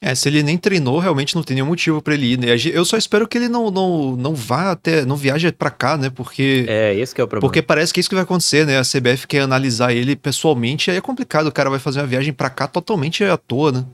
É, 0.00 0.14
se 0.14 0.28
ele 0.28 0.44
nem 0.44 0.56
treinou, 0.56 1.00
realmente 1.00 1.34
não 1.34 1.42
tem 1.42 1.56
nenhum 1.56 1.66
motivo 1.66 2.00
pra 2.00 2.14
ele 2.14 2.34
ir, 2.34 2.38
né? 2.38 2.46
Eu 2.72 2.84
só 2.84 2.96
espero 2.96 3.26
que 3.26 3.36
ele 3.36 3.48
não, 3.48 3.68
não, 3.68 4.16
não 4.16 4.32
vá 4.34 4.70
até, 4.70 5.04
não 5.04 5.16
viaje 5.16 5.50
pra 5.50 5.70
cá, 5.70 5.96
né? 5.96 6.08
Porque, 6.08 6.64
É, 6.68 6.94
esse 6.94 7.12
que 7.12 7.20
é 7.20 7.24
o 7.24 7.26
problema. 7.26 7.48
porque 7.50 7.60
parece 7.60 7.92
que 7.92 7.98
é 7.98 8.00
isso 8.02 8.08
que 8.08 8.14
vai 8.14 8.22
acontecer, 8.22 8.64
né? 8.64 8.78
A 8.78 8.82
CBF 8.84 9.26
quer 9.26 9.40
analisar 9.40 9.92
ele 9.92 10.14
pessoalmente, 10.14 10.88
aí 10.88 10.96
é 10.98 11.00
complicado, 11.00 11.48
o 11.48 11.52
cara 11.52 11.68
vai 11.68 11.80
fazer 11.80 11.98
uma 12.00 12.06
viagem 12.06 12.32
pra 12.32 12.48
cá 12.48 12.68
totalmente 12.68 13.24
à 13.24 13.36
toa, 13.36 13.72
né? 13.72 13.84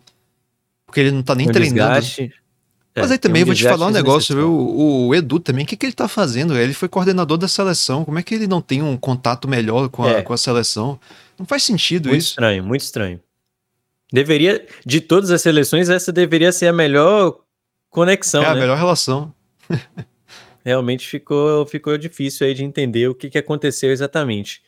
Porque 0.86 1.00
ele 1.00 1.10
não 1.10 1.22
tá 1.22 1.34
nem 1.34 1.48
Um 1.48 1.52
treinando. 1.52 1.94
desgaste. 1.94 2.32
Mas 2.94 3.10
É, 3.10 3.14
aí 3.14 3.18
também 3.18 3.42
um 3.42 3.46
vou 3.46 3.54
te 3.54 3.64
falar 3.64 3.86
um 3.86 3.90
negócio, 3.90 4.36
viu? 4.36 4.52
O, 4.52 5.06
o 5.08 5.14
Edu 5.14 5.40
também, 5.40 5.64
o 5.64 5.66
que, 5.66 5.74
que 5.76 5.86
ele 5.86 5.92
tá 5.94 6.06
fazendo? 6.06 6.56
Ele 6.56 6.74
foi 6.74 6.86
coordenador 6.88 7.38
da 7.38 7.48
seleção, 7.48 8.04
como 8.04 8.18
é 8.18 8.22
que 8.22 8.34
ele 8.34 8.46
não 8.46 8.60
tem 8.60 8.82
um 8.82 8.96
contato 8.96 9.48
melhor 9.48 9.88
com 9.88 10.04
a, 10.04 10.10
É. 10.10 10.22
com 10.22 10.32
a 10.34 10.36
seleção? 10.36 11.00
Não 11.38 11.46
faz 11.46 11.62
sentido 11.64 12.10
Muito 12.10 12.20
isso. 12.20 12.28
estranho, 12.32 12.62
muito 12.62 12.82
estranho. 12.82 13.18
Deveria, 14.14 14.64
de 14.86 15.00
todas 15.00 15.32
as 15.32 15.42
seleções, 15.42 15.88
essa 15.88 16.12
deveria 16.12 16.52
ser 16.52 16.68
a 16.68 16.72
melhor 16.72 17.40
conexão, 17.90 18.44
é 18.44 18.46
a 18.46 18.54
né? 18.54 18.60
melhor 18.60 18.78
relação. 18.78 19.34
Realmente 20.64 21.08
ficou, 21.08 21.66
ficou 21.66 21.98
difícil 21.98 22.46
aí 22.46 22.54
de 22.54 22.62
entender 22.62 23.08
o 23.08 23.14
que, 23.14 23.28
que 23.28 23.38
aconteceu 23.38 23.90
exatamente. 23.90 24.62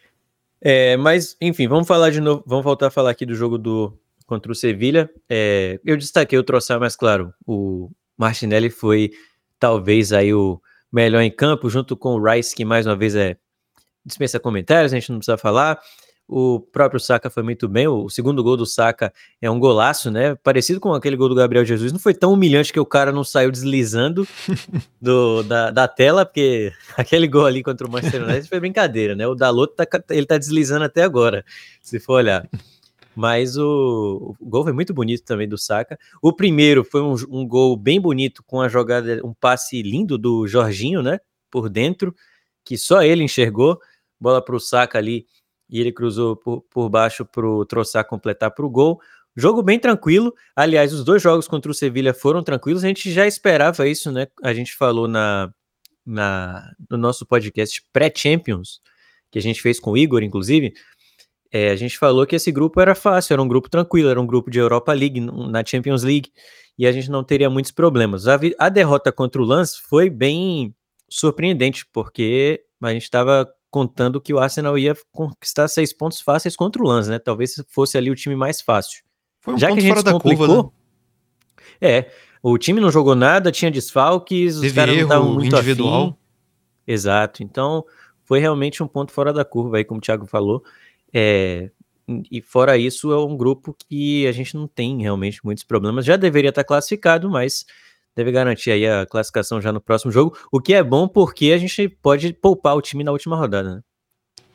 É, 0.61 0.97
mas, 0.97 1.37
enfim, 1.41 1.69
vamos 1.69 1.87
falar 1.87 2.11
de 2.11 2.21
novo, 2.21 2.43
vamos 2.45 2.65
voltar 2.65 2.89
a 2.89 2.91
falar 2.91 3.11
aqui 3.11 3.25
do 3.25 3.37
jogo 3.37 3.57
do 3.57 3.97
contra 4.27 4.51
o 4.51 4.55
Sevilha. 4.55 5.09
É, 5.31 5.79
eu 5.85 5.97
destaquei 5.97 6.37
o 6.37 6.43
Troçar, 6.43 6.81
mas 6.81 6.97
claro, 6.97 7.33
o 7.47 7.89
Martinelli 8.19 8.69
foi 8.69 9.13
talvez 9.61 10.13
aí 10.13 10.35
o 10.35 10.61
melhor 10.91 11.21
em 11.21 11.31
campo, 11.31 11.71
junto 11.71 11.97
com 11.97 12.17
o 12.17 12.21
Rice, 12.21 12.53
que 12.53 12.65
mais 12.65 12.85
uma 12.85 12.97
vez 12.97 13.15
é 13.15 13.37
dispensa 14.05 14.41
comentários, 14.41 14.93
a 14.93 14.97
gente 14.99 15.13
não 15.13 15.19
precisa 15.19 15.39
falar. 15.39 15.81
O 16.29 16.59
próprio 16.59 16.99
Saka 16.99 17.31
foi 17.31 17.45
muito 17.45 17.69
bem. 17.69 17.87
O 17.87 18.09
segundo 18.09 18.43
gol 18.43 18.57
do 18.57 18.67
Saka 18.67 19.13
é 19.41 19.49
um 19.49 19.61
golaço, 19.61 20.11
né? 20.11 20.35
Parecido 20.35 20.81
com 20.81 20.93
aquele 20.93 21.15
gol 21.17 21.29
do 21.29 21.37
Gabriel 21.37 21.65
Jesus. 21.65 21.93
Não 21.93 22.01
foi 22.01 22.15
tão 22.15 22.33
humilhante 22.33 22.73
que 22.73 22.81
o 22.81 22.87
cara 22.87 23.13
não 23.13 23.23
saiu 23.23 23.51
deslizando 23.51 24.27
do, 25.01 25.45
da, 25.45 25.71
da 25.71 25.87
tela, 25.87 26.27
porque 26.27 26.73
aquele 26.99 27.29
gol 27.29 27.47
ali 27.47 27.63
contra 27.63 27.87
o 27.87 27.91
Manchester 27.91 28.25
United 28.25 28.49
foi 28.49 28.59
brincadeira, 28.59 29.15
né? 29.15 29.25
O 29.27 29.37
Dalot 29.37 29.73
tá, 29.77 29.87
ele 30.11 30.27
tá 30.27 30.37
deslizando 30.37 30.85
até 30.85 31.05
agora, 31.05 31.45
se 31.81 32.01
for 32.01 32.15
olhar. 32.15 32.49
Mas 33.15 33.57
o, 33.57 34.35
o 34.41 34.47
gol 34.47 34.65
foi 34.65 34.73
muito 34.73 34.93
bonito 34.93 35.23
também 35.25 35.49
do 35.49 35.57
Saka. 35.57 35.97
O 36.21 36.33
primeiro 36.33 36.83
foi 36.83 37.03
um, 37.03 37.15
um 37.31 37.47
gol 37.47 37.77
bem 37.77 38.01
bonito 38.01 38.43
com 38.45 38.61
a 38.61 38.69
jogada, 38.69 39.21
um 39.25 39.33
passe 39.33 39.81
lindo 39.81 40.19
do 40.19 40.47
Jorginho, 40.49 41.03
né? 41.03 41.21
Por 41.51 41.71
dentro, 41.71 42.13
que 42.65 42.77
só 42.77 43.03
ele 43.03 43.23
enxergou. 43.23 43.79
Bola 44.21 44.45
para 44.45 44.57
o 44.57 44.61
Saka 44.61 44.99
ali 44.99 45.25
e 45.69 45.81
ele 45.81 45.93
cruzou 45.93 46.37
por, 46.37 46.63
por 46.71 46.89
baixo 46.89 47.25
para 47.25 47.47
o 47.47 47.65
Troçar 47.65 48.07
completar 48.07 48.51
para 48.51 48.65
o 48.65 48.71
gol. 48.71 49.01
Jogo 49.35 49.63
bem 49.63 49.79
tranquilo. 49.79 50.33
Aliás, 50.55 50.93
os 50.93 51.05
dois 51.05 51.23
jogos 51.23 51.47
contra 51.47 51.71
o 51.71 51.75
Sevilha 51.75 52.15
foram 52.15 52.43
tranquilos. 52.43 52.85
A 52.85 52.89
gente 52.89 53.11
já 53.13 53.27
esperava 53.27 53.87
isso, 53.87 54.11
né? 54.11 54.29
A 54.43 54.55
gente 54.55 54.75
falou 54.75 55.07
na, 55.07 55.53
na 56.05 56.73
no 56.89 56.97
nosso 56.97 57.27
podcast 57.27 57.83
pré-Champions, 57.93 58.81
que 59.31 59.39
a 59.39 59.43
gente 59.43 59.61
fez 59.61 59.79
com 59.79 59.93
o 59.93 59.97
Igor, 59.97 60.23
inclusive, 60.23 60.73
é, 61.51 61.71
a 61.71 61.77
gente 61.77 61.99
falou 61.99 62.27
que 62.27 62.37
esse 62.37 62.51
grupo 62.51 62.81
era 62.81 62.95
fácil, 62.95 63.35
era 63.35 63.43
um 63.43 63.49
grupo 63.49 63.69
tranquilo, 63.69 64.09
era 64.09 64.21
um 64.21 64.27
grupo 64.27 64.51
de 64.51 64.59
Europa 64.59 64.93
League, 64.93 65.21
na 65.21 65.65
Champions 65.65 66.03
League, 66.03 66.31
e 66.79 66.87
a 66.87 66.93
gente 66.93 67.11
não 67.11 67.25
teria 67.25 67.49
muitos 67.49 67.71
problemas. 67.71 68.29
A, 68.29 68.39
a 68.59 68.69
derrota 68.69 69.13
contra 69.13 69.41
o 69.41 69.45
Lance 69.45 69.81
foi 69.89 70.11
bem 70.11 70.75
surpreendente, 71.09 71.87
porque 71.93 72.63
a 72.83 72.93
gente 72.93 73.05
estava 73.05 73.49
contando 73.71 74.21
que 74.21 74.33
o 74.33 74.39
Arsenal 74.39 74.79
ia 74.79 74.95
conquistar 75.13 75.69
seis 75.69 75.93
pontos 75.93 76.21
fáceis 76.21 76.57
contra 76.57 76.83
o 76.83 76.87
Lance, 76.87 77.11
né? 77.11 77.19
Talvez 77.19 77.63
fosse 77.69 77.99
ali 77.99 78.11
o 78.11 78.15
time 78.15 78.37
mais 78.37 78.61
fácil. 78.61 79.03
Foi 79.41 79.55
um 79.55 79.59
Já 79.59 79.69
que 79.69 79.75
a 79.75 79.81
gente 79.81 79.89
fora 79.89 80.03
da 80.03 80.19
curva, 80.19 80.49
né? 80.49 80.71
É, 81.81 82.11
o 82.43 82.57
time 82.59 82.81
não 82.81 82.91
jogou 82.91 83.15
nada, 83.15 83.53
tinha 83.53 83.71
desfalques, 83.71 84.55
Teve 84.55 84.67
os 84.69 84.73
caras 84.73 84.97
não 84.97 85.03
estavam 85.03 85.33
muito 85.35 85.55
individual. 85.55 86.05
Afim. 86.05 86.17
Exato, 86.87 87.43
então 87.43 87.85
foi 88.25 88.41
realmente 88.41 88.83
um 88.83 88.89
ponto 88.89 89.13
fora 89.13 89.33
da 89.33 89.45
curva 89.45 89.79
aí, 89.79 89.85
como 89.85 89.99
o 89.99 90.01
Thiago 90.01 90.27
falou. 90.27 90.63
É, 91.13 91.71
e 92.31 92.41
fora 92.41 92.79
isso, 92.79 93.13
é 93.13 93.19
um 93.19 93.37
grupo 93.37 93.77
que 93.89 94.27
a 94.27 94.33
gente 94.33 94.55
não 94.55 94.69
tem 94.69 95.03
realmente 95.03 95.45
muitos 95.45 95.65
problemas. 95.65 96.05
Já 96.05 96.17
deveria 96.17 96.51
estar 96.51 96.65
classificado, 96.65 97.29
mas 97.29 97.65
deve 98.17 98.33
garantir 98.33 98.71
aí 98.71 98.87
a 98.87 99.05
classificação 99.05 99.61
já 99.61 99.71
no 99.71 99.81
próximo 99.81 100.11
jogo, 100.11 100.37
o 100.51 100.61
que 100.61 100.73
é 100.73 100.83
bom 100.83 101.07
porque 101.07 101.53
a 101.53 101.59
gente 101.59 101.89
pode 101.89 102.33
poupar 102.33 102.75
o 102.75 102.81
time 102.81 103.05
na 103.05 103.13
última 103.13 103.37
rodada, 103.37 103.77
né? 103.77 103.81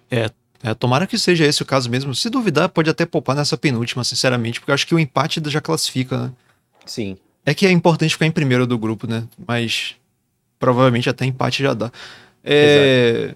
É, 0.10 0.30
é, 0.64 0.74
tomara 0.74 1.06
que 1.06 1.18
seja 1.18 1.46
esse 1.46 1.62
o 1.62 1.66
caso 1.66 1.90
mesmo. 1.90 2.14
Se 2.16 2.30
duvidar, 2.30 2.70
pode 2.70 2.90
até 2.90 3.06
poupar 3.06 3.36
nessa 3.36 3.56
penúltima, 3.56 4.04
sinceramente, 4.04 4.60
porque 4.60 4.72
eu 4.72 4.76
acho 4.76 4.88
que 4.88 4.96
o 4.96 5.00
empate 5.00 5.42
já 5.46 5.62
classifica, 5.62 6.18
né? 6.18 6.34
Sim. 6.86 7.18
É 7.46 7.54
que 7.54 7.66
é 7.66 7.72
importante 7.72 8.14
ficar 8.14 8.26
em 8.26 8.32
primeiro 8.32 8.66
do 8.66 8.78
grupo, 8.78 9.08
né? 9.08 9.28
Mas 9.48 9.96
provavelmente 10.60 11.10
até 11.10 11.26
empate 11.26 11.64
já 11.64 11.74
dá. 11.74 11.92
É... 12.44 13.36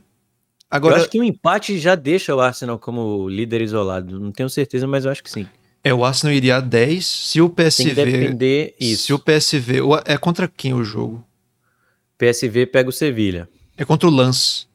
Agora... 0.70 0.96
Eu 0.96 1.02
acho 1.02 1.10
que 1.10 1.20
o 1.20 1.24
empate 1.24 1.78
já 1.80 1.96
deixa 1.96 2.36
o 2.36 2.40
Arsenal 2.40 2.78
como 2.78 3.30
líder 3.30 3.62
isolado. 3.62 4.20
Não 4.20 4.32
tenho 4.32 4.50
certeza, 4.50 4.88
mas 4.88 5.06
eu 5.06 5.12
acho 5.12 5.24
que 5.24 5.32
sim. 5.32 5.48
É, 5.86 5.94
o 5.94 6.04
Arsenal 6.04 6.34
iria 6.34 6.58
a 6.58 6.60
10 6.60 7.06
se 7.06 7.40
o 7.40 7.48
PSV. 7.48 7.94
Tem 7.94 8.06
que 8.06 8.12
depender 8.12 8.76
isso. 8.80 9.04
Se 9.04 9.14
o 9.14 9.20
PSV. 9.20 9.82
É 10.06 10.18
contra 10.18 10.48
quem 10.48 10.74
o 10.74 10.84
jogo? 10.84 11.24
PSV 12.18 12.66
pega 12.66 12.90
o 12.90 12.92
Sevilha. 12.92 13.48
É 13.78 13.86
contra 13.86 14.10
o 14.10 14.12
Lance. 14.12 14.66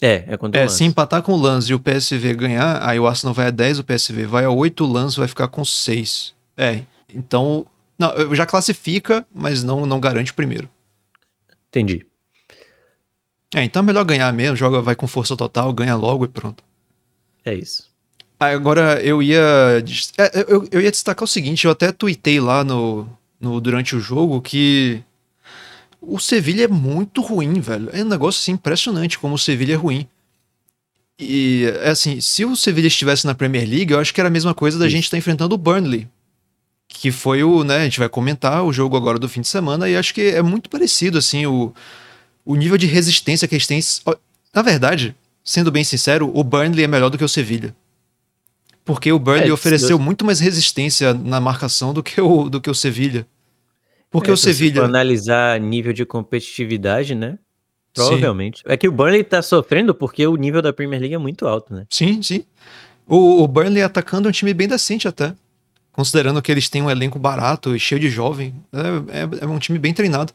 É, 0.00 0.24
é 0.28 0.36
contra 0.36 0.60
é, 0.60 0.62
o 0.62 0.66
Lance. 0.66 0.76
Se 0.76 0.84
empatar 0.84 1.20
com 1.20 1.32
o 1.32 1.36
Lance 1.36 1.72
e 1.72 1.74
o 1.74 1.80
PSV 1.80 2.34
ganhar, 2.34 2.80
aí 2.88 3.00
o 3.00 3.08
Arsenal 3.08 3.34
vai 3.34 3.48
a 3.48 3.50
10, 3.50 3.80
o 3.80 3.84
PSV 3.84 4.24
vai 4.24 4.44
a 4.44 4.50
8, 4.50 4.84
o 4.84 4.92
Lance 4.92 5.18
vai 5.18 5.26
ficar 5.26 5.48
com 5.48 5.64
6. 5.64 6.32
É, 6.56 6.82
então. 7.12 7.66
Não, 7.98 8.32
já 8.32 8.46
classifica, 8.46 9.26
mas 9.34 9.64
não, 9.64 9.84
não 9.84 9.98
garante 9.98 10.30
o 10.30 10.34
primeiro. 10.34 10.70
Entendi. 11.70 12.06
É, 13.52 13.64
então 13.64 13.82
é 13.82 13.84
melhor 13.84 14.04
ganhar 14.04 14.32
mesmo, 14.32 14.56
joga, 14.56 14.80
vai 14.80 14.94
com 14.94 15.08
força 15.08 15.36
total, 15.36 15.72
ganha 15.72 15.96
logo 15.96 16.24
e 16.24 16.28
pronto. 16.28 16.62
É 17.44 17.52
isso. 17.52 17.91
Agora 18.50 19.00
eu 19.02 19.22
ia. 19.22 19.40
É, 20.18 20.44
eu, 20.48 20.66
eu 20.70 20.80
ia 20.80 20.90
destacar 20.90 21.24
o 21.24 21.28
seguinte, 21.28 21.64
eu 21.64 21.70
até 21.70 21.92
tuitei 21.92 22.40
lá 22.40 22.64
no, 22.64 23.08
no, 23.40 23.60
durante 23.60 23.94
o 23.94 24.00
jogo 24.00 24.40
que 24.40 25.02
o 26.00 26.18
Sevilha 26.18 26.64
é 26.64 26.68
muito 26.68 27.22
ruim, 27.22 27.60
velho. 27.60 27.88
É 27.92 28.02
um 28.02 28.08
negócio 28.08 28.40
assim 28.40 28.52
impressionante 28.52 29.18
como 29.18 29.34
o 29.34 29.38
Sevilha 29.38 29.74
é 29.74 29.76
ruim. 29.76 30.06
E 31.18 31.72
é 31.82 31.90
assim, 31.90 32.20
se 32.20 32.44
o 32.44 32.56
Sevilha 32.56 32.88
estivesse 32.88 33.26
na 33.26 33.34
Premier 33.34 33.68
League, 33.68 33.92
eu 33.92 34.00
acho 34.00 34.12
que 34.12 34.20
era 34.20 34.28
a 34.28 34.32
mesma 34.32 34.52
coisa 34.52 34.78
da 34.78 34.86
Isso. 34.86 34.96
gente 34.96 35.04
estar 35.04 35.14
tá 35.14 35.18
enfrentando 35.18 35.54
o 35.54 35.58
Burnley. 35.58 36.08
Que 36.88 37.12
foi 37.12 37.44
o, 37.44 37.62
né, 37.62 37.76
a 37.76 37.84
gente 37.84 37.98
vai 37.98 38.08
comentar 38.08 38.64
o 38.64 38.72
jogo 38.72 38.96
agora 38.96 39.18
do 39.18 39.28
fim 39.28 39.40
de 39.40 39.48
semana 39.48 39.88
e 39.88 39.96
acho 39.96 40.12
que 40.12 40.20
é 40.22 40.42
muito 40.42 40.68
parecido 40.68 41.16
assim 41.16 41.46
o, 41.46 41.72
o 42.44 42.54
nível 42.56 42.76
de 42.76 42.86
resistência 42.86 43.46
que 43.46 43.54
eles 43.54 43.66
têm. 43.66 43.80
Na 44.52 44.60
verdade, 44.60 45.14
sendo 45.44 45.70
bem 45.70 45.84
sincero, 45.84 46.30
o 46.34 46.44
Burnley 46.44 46.84
é 46.84 46.88
melhor 46.88 47.08
do 47.08 47.16
que 47.16 47.24
o 47.24 47.28
Sevilha. 47.28 47.74
Porque 48.84 49.12
o 49.12 49.18
Burnley 49.18 49.48
é, 49.48 49.52
ofereceu 49.52 49.98
muito 49.98 50.24
mais 50.24 50.40
resistência 50.40 51.14
na 51.14 51.40
marcação 51.40 51.92
do 51.92 52.02
que 52.02 52.20
o, 52.20 52.48
do 52.48 52.60
que 52.60 52.70
o 52.70 52.74
Sevilha. 52.74 53.26
Porque 54.10 54.30
é, 54.30 54.32
o 54.32 54.36
Sevilha. 54.36 54.82
Se 54.82 54.86
analisar 54.86 55.60
nível 55.60 55.92
de 55.92 56.04
competitividade, 56.04 57.14
né? 57.14 57.38
Provavelmente. 57.94 58.58
Sim. 58.58 58.64
É 58.66 58.76
que 58.76 58.88
o 58.88 58.92
Burnley 58.92 59.22
tá 59.22 59.40
sofrendo 59.42 59.94
porque 59.94 60.26
o 60.26 60.36
nível 60.36 60.62
da 60.62 60.72
Premier 60.72 61.00
League 61.00 61.14
é 61.14 61.18
muito 61.18 61.46
alto, 61.46 61.72
né? 61.74 61.86
Sim, 61.90 62.22
sim. 62.22 62.44
O, 63.06 63.42
o 63.42 63.48
Burnley 63.48 63.82
atacando 63.82 64.28
é 64.28 64.30
um 64.30 64.32
time 64.32 64.52
bem 64.54 64.66
decente 64.66 65.06
até. 65.06 65.34
Considerando 65.92 66.40
que 66.40 66.50
eles 66.50 66.68
têm 66.68 66.82
um 66.82 66.90
elenco 66.90 67.18
barato 67.18 67.76
e 67.76 67.78
cheio 67.78 68.00
de 68.00 68.08
jovem. 68.08 68.54
É, 68.72 69.20
é, 69.20 69.44
é 69.44 69.46
um 69.46 69.58
time 69.58 69.78
bem 69.78 69.92
treinado. 69.92 70.32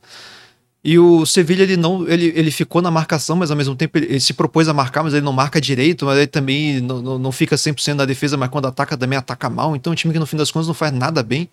E 0.88 0.98
o 0.98 1.26
Sevilha 1.26 1.64
ele 1.64 1.76
não 1.76 2.08
ele, 2.08 2.32
ele 2.34 2.50
ficou 2.50 2.82
na 2.82 2.90
marcação, 2.90 3.36
mas 3.36 3.52
ao 3.52 3.58
mesmo 3.58 3.76
tempo 3.76 3.98
ele, 3.98 4.06
ele, 4.06 4.20
se 4.22 4.34
propôs 4.34 4.70
a 4.70 4.74
marcar, 4.74 5.04
mas 5.04 5.14
ele 5.14 5.26
não 5.26 5.34
marca 5.34 5.60
direito, 5.60 6.06
mas 6.06 6.18
ele 6.18 6.28
também 6.28 6.80
não, 6.80 7.02
não, 7.02 7.20
não 7.20 7.30
fica 7.30 7.58
100% 7.58 7.96
na 7.96 8.06
defesa, 8.06 8.38
mas 8.38 8.50
quando 8.50 8.70
ataca 8.70 8.96
também 8.96 9.18
ataca 9.18 9.50
mal. 9.50 9.76
Então 9.76 9.92
é 9.92 9.94
um 9.94 9.96
time 9.98 10.14
que 10.14 10.20
no 10.20 10.26
fim 10.26 10.38
das 10.38 10.50
contas 10.50 10.66
não 10.66 10.74
faz 10.74 10.94
nada 10.94 11.22
bem. 11.22 11.50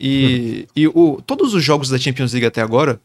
E, 0.00 0.64
hum. 0.64 0.72
e 0.74 0.88
o, 0.88 1.20
todos 1.26 1.52
os 1.52 1.62
jogos 1.62 1.90
da 1.90 1.98
Champions 1.98 2.32
League 2.32 2.46
até 2.46 2.62
agora, 2.62 2.98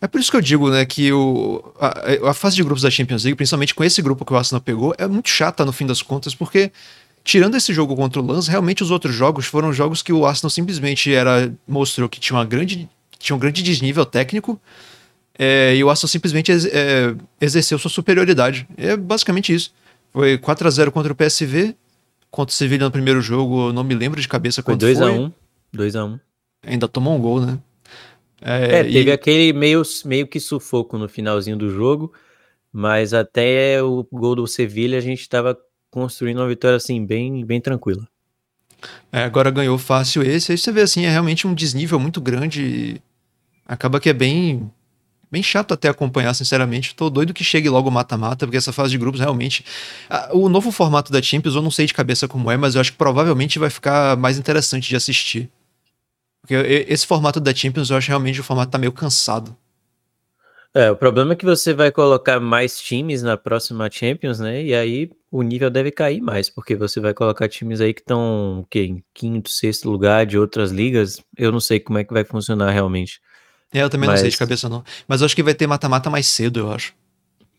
é 0.00 0.08
por 0.08 0.20
isso 0.20 0.28
que 0.28 0.36
eu 0.38 0.40
digo, 0.40 0.68
né, 0.70 0.84
que 0.84 1.12
o, 1.12 1.62
a, 1.78 2.30
a 2.30 2.34
fase 2.34 2.56
de 2.56 2.64
grupos 2.64 2.82
da 2.82 2.90
Champions 2.90 3.22
League, 3.22 3.36
principalmente 3.36 3.76
com 3.76 3.84
esse 3.84 4.02
grupo 4.02 4.24
que 4.24 4.32
o 4.32 4.36
Arsenal 4.36 4.60
pegou, 4.60 4.92
é 4.98 5.06
muito 5.06 5.28
chata 5.28 5.64
no 5.64 5.70
fim 5.70 5.86
das 5.86 6.02
contas, 6.02 6.34
porque 6.34 6.72
tirando 7.22 7.56
esse 7.56 7.72
jogo 7.72 7.94
contra 7.94 8.20
o 8.20 8.26
Lens, 8.26 8.48
realmente 8.48 8.82
os 8.82 8.90
outros 8.90 9.14
jogos 9.14 9.46
foram 9.46 9.72
jogos 9.72 10.02
que 10.02 10.12
o 10.12 10.26
Arsenal 10.26 10.50
simplesmente 10.50 11.14
era 11.14 11.54
mostrou 11.68 12.08
que 12.08 12.18
tinha 12.18 12.36
uma 12.36 12.44
grande 12.44 12.88
tinha 13.20 13.36
um 13.36 13.38
grande 13.38 13.62
desnível 13.62 14.04
técnico 14.04 14.60
é, 15.38 15.74
e 15.76 15.84
o 15.84 15.90
Arsenal 15.90 16.08
simplesmente 16.08 16.50
ex, 16.50 16.64
é, 16.66 17.14
exerceu 17.40 17.78
sua 17.78 17.90
superioridade. 17.90 18.66
É 18.76 18.96
basicamente 18.96 19.54
isso. 19.54 19.72
Foi 20.12 20.38
4 20.38 20.66
a 20.66 20.70
0 20.70 20.92
contra 20.92 21.12
o 21.12 21.16
PSV, 21.16 21.74
contra 22.30 22.52
o 22.52 22.56
Sevilla 22.56 22.84
no 22.84 22.90
primeiro 22.90 23.20
jogo, 23.20 23.72
não 23.72 23.84
me 23.84 23.94
lembro 23.94 24.20
de 24.20 24.28
cabeça 24.28 24.62
quanto 24.62 24.80
foi. 24.80 24.94
2x1. 24.94 25.32
2x1. 25.74 26.20
Ainda 26.66 26.88
tomou 26.88 27.14
um 27.14 27.20
gol, 27.20 27.40
né? 27.40 27.58
É, 28.40 28.80
é 28.80 28.84
teve 28.84 29.10
e... 29.10 29.12
aquele 29.12 29.52
meio, 29.52 29.82
meio 30.04 30.26
que 30.26 30.40
sufoco 30.40 30.96
no 30.98 31.08
finalzinho 31.08 31.56
do 31.56 31.70
jogo, 31.70 32.12
mas 32.72 33.12
até 33.12 33.82
o 33.82 34.06
gol 34.10 34.34
do 34.34 34.46
Sevilla 34.46 34.96
a 34.96 35.00
gente 35.00 35.20
estava 35.20 35.56
construindo 35.90 36.38
uma 36.38 36.48
vitória 36.48 36.76
assim, 36.76 37.04
bem, 37.04 37.44
bem 37.44 37.60
tranquila. 37.60 38.06
É, 39.10 39.22
agora 39.22 39.50
ganhou 39.50 39.78
fácil 39.78 40.22
esse. 40.22 40.52
Aí 40.52 40.58
você 40.58 40.70
vê 40.70 40.82
assim, 40.82 41.04
é 41.04 41.10
realmente 41.10 41.46
um 41.46 41.54
desnível 41.54 41.98
muito 41.98 42.20
grande. 42.20 43.00
Acaba 43.66 43.98
que 43.98 44.10
é 44.10 44.12
bem 44.12 44.70
bem 45.30 45.42
chato 45.42 45.74
até 45.74 45.88
acompanhar, 45.88 46.34
sinceramente. 46.34 46.94
Tô 46.94 47.10
doido 47.10 47.34
que 47.34 47.44
chegue 47.44 47.68
logo 47.68 47.90
mata-mata, 47.90 48.46
porque 48.46 48.56
essa 48.56 48.72
fase 48.72 48.90
de 48.90 48.98
grupos 48.98 49.20
realmente. 49.20 49.64
O 50.32 50.48
novo 50.48 50.70
formato 50.70 51.12
da 51.12 51.20
Champions, 51.22 51.54
eu 51.54 51.62
não 51.62 51.70
sei 51.70 51.86
de 51.86 51.94
cabeça 51.94 52.26
como 52.28 52.50
é, 52.50 52.56
mas 52.56 52.74
eu 52.74 52.80
acho 52.80 52.92
que 52.92 52.98
provavelmente 52.98 53.58
vai 53.58 53.70
ficar 53.70 54.16
mais 54.16 54.38
interessante 54.38 54.88
de 54.88 54.96
assistir. 54.96 55.50
Porque 56.40 56.54
esse 56.88 57.06
formato 57.06 57.40
da 57.40 57.54
Champions, 57.54 57.90
eu 57.90 57.96
acho 57.96 58.08
realmente 58.08 58.40
o 58.40 58.44
formato 58.44 58.70
tá 58.70 58.78
meio 58.78 58.92
cansado. 58.92 59.56
É, 60.72 60.90
o 60.90 60.96
problema 60.96 61.32
é 61.32 61.36
que 61.36 61.44
você 61.44 61.72
vai 61.72 61.90
colocar 61.90 62.38
mais 62.38 62.78
times 62.78 63.22
na 63.22 63.34
próxima 63.36 63.90
Champions, 63.90 64.38
né? 64.38 64.62
E 64.62 64.74
aí 64.74 65.10
o 65.30 65.40
nível 65.40 65.70
deve 65.70 65.90
cair 65.90 66.20
mais, 66.20 66.50
porque 66.50 66.76
você 66.76 67.00
vai 67.00 67.14
colocar 67.14 67.48
times 67.48 67.80
aí 67.80 67.94
que 67.94 68.02
estão 68.02 68.66
em 68.74 69.02
quinto, 69.14 69.48
sexto 69.48 69.90
lugar 69.90 70.26
de 70.26 70.38
outras 70.38 70.70
ligas. 70.70 71.18
Eu 71.36 71.50
não 71.50 71.60
sei 71.60 71.80
como 71.80 71.98
é 71.98 72.04
que 72.04 72.12
vai 72.12 72.26
funcionar 72.26 72.70
realmente. 72.72 73.20
É, 73.72 73.82
eu 73.82 73.90
também 73.90 74.08
Mas... 74.08 74.20
não 74.20 74.22
sei 74.22 74.30
de 74.30 74.36
cabeça 74.36 74.68
não. 74.68 74.84
Mas 75.06 75.20
eu 75.20 75.26
acho 75.26 75.36
que 75.36 75.42
vai 75.42 75.54
ter 75.54 75.66
mata-mata 75.66 76.08
mais 76.08 76.26
cedo, 76.26 76.60
eu 76.60 76.72
acho. 76.72 76.94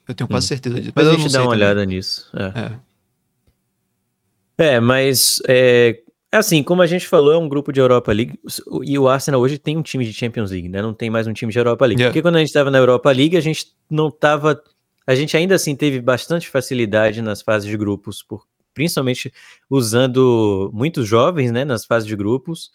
Eu 0.08 0.16
tenho 0.16 0.28
quase 0.28 0.46
hum. 0.46 0.48
certeza 0.48 0.80
disso. 0.80 0.94
Mas 0.96 1.08
a 1.08 1.14
gente 1.14 1.32
dá 1.32 1.40
uma 1.40 1.52
também. 1.52 1.66
olhada 1.66 1.86
nisso. 1.86 2.30
É, 2.34 4.66
é. 4.66 4.76
é 4.76 4.80
mas 4.80 5.42
é, 5.48 6.00
assim, 6.32 6.64
como 6.64 6.82
a 6.82 6.88
gente 6.88 7.08
falou, 7.08 7.34
é 7.34 7.38
um 7.38 7.50
grupo 7.50 7.74
de 7.74 7.80
Europa 7.80 8.12
League 8.12 8.40
e 8.84 8.98
o 8.98 9.08
Arsenal 9.08 9.42
hoje 9.42 9.58
tem 9.58 9.76
um 9.76 9.82
time 9.82 10.06
de 10.06 10.14
Champions 10.14 10.52
League, 10.52 10.70
né? 10.70 10.82
Não 10.82 10.94
tem 10.94 11.10
mais 11.10 11.28
um 11.28 11.34
time 11.34 11.52
de 11.52 11.60
Europa 11.60 11.86
League. 11.86 12.02
Yeah. 12.02 12.12
Porque 12.12 12.22
quando 12.22 12.38
a 12.38 12.40
gente 12.40 12.50
estava 12.50 12.72
na 12.72 12.78
Europa 12.78 13.12
League, 13.12 13.36
a 13.36 13.42
gente 13.42 13.68
não 13.90 14.08
estava. 14.08 14.62
A 15.06 15.16
gente 15.16 15.36
ainda 15.36 15.56
assim 15.56 15.76
teve 15.76 16.02
bastante 16.02 16.50
facilidade 16.50 17.22
nas 17.22 17.42
fases 17.42 17.70
de 17.70 17.78
grupos, 17.78 18.24
por, 18.24 18.46
principalmente 18.74 19.34
usando 19.70 20.70
muitos 20.74 21.08
jovens, 21.08 21.52
né? 21.52 21.66
Nas 21.66 21.86
fases 21.86 22.08
de 22.08 22.16
grupos 22.16 22.72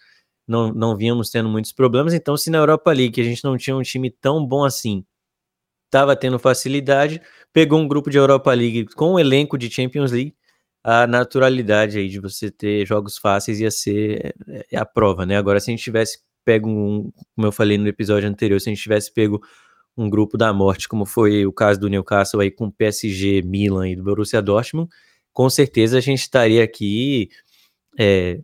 não, 0.47 0.73
não 0.73 0.97
vínhamos 0.97 1.31
tendo 1.31 1.49
muitos 1.49 1.73
problemas. 1.73 2.15
Então, 2.15 2.37
se 2.37 2.51
na 2.51 2.59
Europa 2.59 2.93
League 2.93 3.21
a 3.21 3.25
gente 3.25 3.45
não 3.45 3.57
tinha 3.57 3.77
um 3.77 3.83
time 3.83 4.11
tão 4.11 4.45
bom 4.45 4.65
assim, 4.65 5.05
estava 5.87 6.17
tendo 6.17 6.39
facilidade, 6.39 7.21
pegou 7.53 7.79
um 7.79 7.89
grupo 7.89 8.11
de 8.11 8.19
Europa 8.19 8.53
League 8.53 8.87
com 8.95 9.15
um 9.15 9.19
elenco 9.19 9.59
de 9.59 9.71
Champions 9.71 10.13
League, 10.13 10.35
a 10.85 11.07
naturalidade 11.07 11.99
aí 11.99 12.09
de 12.09 12.19
você 12.19 12.51
ter 12.51 12.87
jogos 12.87 13.19
fáceis 13.19 13.61
ia 13.61 13.71
ser 13.71 14.35
é, 14.49 14.67
é 14.73 14.79
a 14.79 14.85
prova, 14.85 15.25
né? 15.27 15.37
Agora, 15.37 15.61
se 15.61 15.71
a 15.71 15.73
gente 15.73 15.85
tivesse 15.85 16.19
pego 16.45 16.69
um, 16.69 17.13
como 17.37 17.47
eu 17.47 17.53
falei 17.53 17.79
no 17.79 17.87
episódio 17.87 18.29
anterior, 18.29 18.61
se 18.61 18.69
a 18.69 18.73
gente 18.75 18.83
tivesse 18.83 19.13
pego 19.13 19.41
um 19.97 20.09
grupo 20.11 20.37
da 20.37 20.53
morte, 20.53 20.89
como 20.89 21.05
foi 21.05 21.47
o 21.47 21.53
caso 21.53 21.79
do 21.79 21.89
Newcastle 21.89 22.41
aí 22.41 22.51
com 22.51 22.71
PSG, 22.71 23.43
Milan 23.43 23.91
e 23.91 23.97
do 23.97 24.03
Borussia 24.03 24.43
Dortmund, 24.43 24.89
com 25.33 25.49
certeza 25.51 25.99
a 25.99 26.01
gente 26.01 26.21
estaria 26.21 26.65
aqui 26.65 27.29
é, 27.99 28.41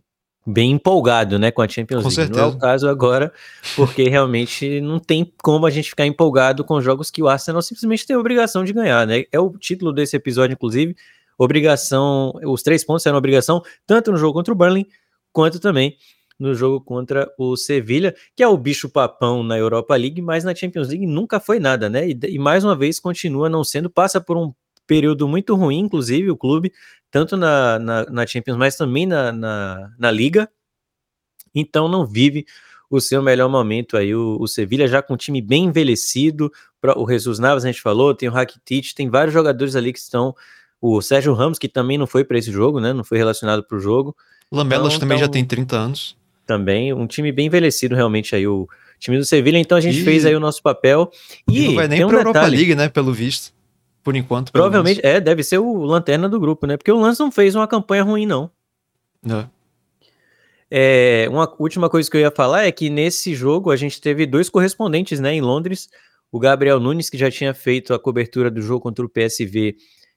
bem 0.49 0.71
empolgado, 0.71 1.37
né, 1.37 1.51
com 1.51 1.61
a 1.61 1.67
Champions 1.67 2.01
com 2.01 2.09
League. 2.09 2.15
Certeza. 2.15 2.41
Não 2.41 2.49
é 2.49 2.51
o 2.51 2.57
caso 2.57 2.89
agora, 2.89 3.31
porque 3.75 4.09
realmente 4.09 4.81
não 4.81 4.99
tem 4.99 5.31
como 5.43 5.65
a 5.65 5.69
gente 5.69 5.89
ficar 5.89 6.05
empolgado 6.05 6.63
com 6.63 6.81
jogos 6.81 7.11
que 7.11 7.21
o 7.21 7.27
Arsenal 7.27 7.61
simplesmente 7.61 8.05
tem 8.05 8.15
a 8.15 8.19
obrigação 8.19 8.63
de 8.63 8.73
ganhar, 8.73 9.05
né? 9.05 9.25
É 9.31 9.39
o 9.39 9.49
título 9.51 9.93
desse 9.93 10.15
episódio, 10.15 10.53
inclusive, 10.53 10.95
obrigação, 11.37 12.33
os 12.43 12.63
três 12.63 12.83
pontos 12.83 13.05
eram 13.05 13.17
obrigação, 13.17 13.61
tanto 13.85 14.11
no 14.11 14.17
jogo 14.17 14.33
contra 14.33 14.53
o 14.53 14.57
Burnley, 14.57 14.87
quanto 15.31 15.59
também 15.59 15.95
no 16.39 16.55
jogo 16.55 16.81
contra 16.83 17.29
o 17.37 17.55
Sevilha, 17.55 18.15
que 18.35 18.41
é 18.41 18.47
o 18.47 18.57
bicho 18.57 18.89
papão 18.89 19.43
na 19.43 19.57
Europa 19.57 19.95
League, 19.95 20.21
mas 20.21 20.43
na 20.43 20.55
Champions 20.55 20.87
League 20.87 21.05
nunca 21.05 21.39
foi 21.39 21.59
nada, 21.59 21.89
né? 21.89 22.09
E, 22.09 22.17
e 22.27 22.39
mais 22.39 22.63
uma 22.63 22.75
vez 22.75 22.99
continua 22.99 23.49
não 23.49 23.63
sendo, 23.63 23.89
passa 23.89 24.19
por 24.21 24.37
um 24.37 24.53
período 24.89 25.27
muito 25.27 25.55
ruim, 25.55 25.81
inclusive, 25.81 26.31
o 26.31 26.35
clube, 26.35 26.73
tanto 27.11 27.37
na, 27.37 27.77
na, 27.77 28.05
na 28.05 28.25
Champions, 28.25 28.57
mas 28.57 28.75
também 28.75 29.05
na, 29.05 29.31
na, 29.31 29.91
na, 29.99 30.09
Liga. 30.09 30.49
Então 31.53 31.87
não 31.87 32.07
vive 32.07 32.43
o 32.89 32.99
seu 32.99 33.21
melhor 33.21 33.47
momento 33.47 33.95
aí, 33.95 34.15
o, 34.15 34.37
o 34.39 34.47
Sevilha 34.47 34.87
já 34.87 34.99
com 34.99 35.13
um 35.13 35.17
time 35.17 35.43
bem 35.43 35.65
envelhecido, 35.65 36.51
o 36.95 37.07
Jesus 37.07 37.37
Navas 37.37 37.63
a 37.63 37.67
gente 37.67 37.81
falou, 37.81 38.15
tem 38.15 38.27
o 38.27 38.31
Rakitic, 38.31 38.95
tem 38.95 39.07
vários 39.07 39.31
jogadores 39.31 39.75
ali 39.75 39.93
que 39.93 39.99
estão, 39.99 40.35
o 40.81 40.99
Sérgio 40.99 41.35
Ramos, 41.35 41.59
que 41.59 41.69
também 41.69 41.99
não 41.99 42.07
foi 42.07 42.23
para 42.23 42.39
esse 42.39 42.51
jogo, 42.51 42.79
né, 42.79 42.91
não 42.91 43.03
foi 43.03 43.19
relacionado 43.19 43.63
para 43.63 43.77
o 43.77 43.79
jogo. 43.79 44.15
Lamelas 44.51 44.93
então, 44.93 45.01
também 45.01 45.17
então, 45.17 45.27
já 45.27 45.31
tem 45.31 45.45
30 45.45 45.75
anos 45.75 46.17
também. 46.47 46.91
Um 46.91 47.05
time 47.05 47.31
bem 47.31 47.45
envelhecido, 47.45 47.93
realmente, 47.93 48.35
aí, 48.35 48.47
o 48.47 48.67
time 48.99 49.19
do 49.19 49.25
Sevilha. 49.25 49.59
Então 49.59 49.77
a 49.77 49.81
gente 49.81 49.99
e... 49.99 50.03
fez 50.03 50.25
aí 50.25 50.35
o 50.35 50.39
nosso 50.39 50.63
papel. 50.63 51.11
E, 51.47 51.65
e 51.65 51.67
não 51.67 51.75
vai 51.75 51.87
nem 51.87 52.03
um 52.03 52.07
pra 52.07 52.17
Europa 52.17 52.47
League, 52.47 52.73
né? 52.73 52.89
Pelo 52.89 53.13
visto. 53.13 53.53
Por 54.09 54.15
enquanto. 54.15 54.51
Provavelmente, 54.51 54.99
é, 55.03 55.21
deve 55.21 55.43
ser 55.43 55.59
o 55.59 55.83
lanterna 55.83 56.27
do 56.27 56.39
grupo, 56.39 56.65
né? 56.65 56.77
Porque 56.77 56.91
o 56.91 56.99
Lance 56.99 57.19
não 57.19 57.31
fez 57.31 57.53
uma 57.53 57.67
campanha 57.67 58.01
ruim, 58.01 58.25
não. 58.25 58.49
É. 59.23 59.45
É, 60.71 61.29
uma 61.29 61.53
última 61.59 61.87
coisa 61.91 62.09
que 62.09 62.17
eu 62.17 62.21
ia 62.21 62.31
falar 62.31 62.63
é 62.65 62.71
que 62.71 62.89
nesse 62.89 63.35
jogo 63.35 63.69
a 63.69 63.75
gente 63.75 64.01
teve 64.01 64.25
dois 64.25 64.49
correspondentes, 64.49 65.19
né, 65.19 65.35
em 65.35 65.41
Londres. 65.41 65.89
O 66.31 66.39
Gabriel 66.39 66.79
Nunes, 66.79 67.07
que 67.07 67.19
já 67.19 67.29
tinha 67.29 67.53
feito 67.53 67.93
a 67.93 67.99
cobertura 67.99 68.49
do 68.49 68.63
jogo 68.63 68.81
contra 68.81 69.05
o 69.05 69.09
PSV 69.09 69.75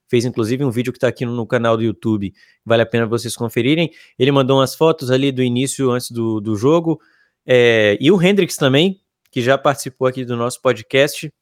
fez 0.08 0.24
inclusive 0.26 0.64
um 0.64 0.70
vídeo 0.70 0.90
que 0.90 0.96
está 0.96 1.08
aqui 1.08 1.26
no 1.26 1.46
canal 1.46 1.74
do 1.74 1.82
YouTube, 1.82 2.34
vale 2.64 2.82
a 2.82 2.86
pena 2.86 3.06
vocês 3.06 3.34
conferirem. 3.34 3.90
Ele 4.18 4.30
mandou 4.30 4.58
umas 4.58 4.74
fotos 4.74 5.10
ali 5.10 5.32
do 5.32 5.42
início, 5.42 5.90
antes 5.90 6.10
do, 6.10 6.40
do 6.40 6.54
jogo, 6.56 6.98
é, 7.46 7.96
e 8.00 8.10
o 8.10 8.22
Hendrix 8.22 8.56
também, 8.56 9.00
que 9.30 9.40
já 9.40 9.56
participou 9.56 10.06
aqui 10.06 10.22
do 10.22 10.36
nosso 10.36 10.60
podcast, 10.62 11.32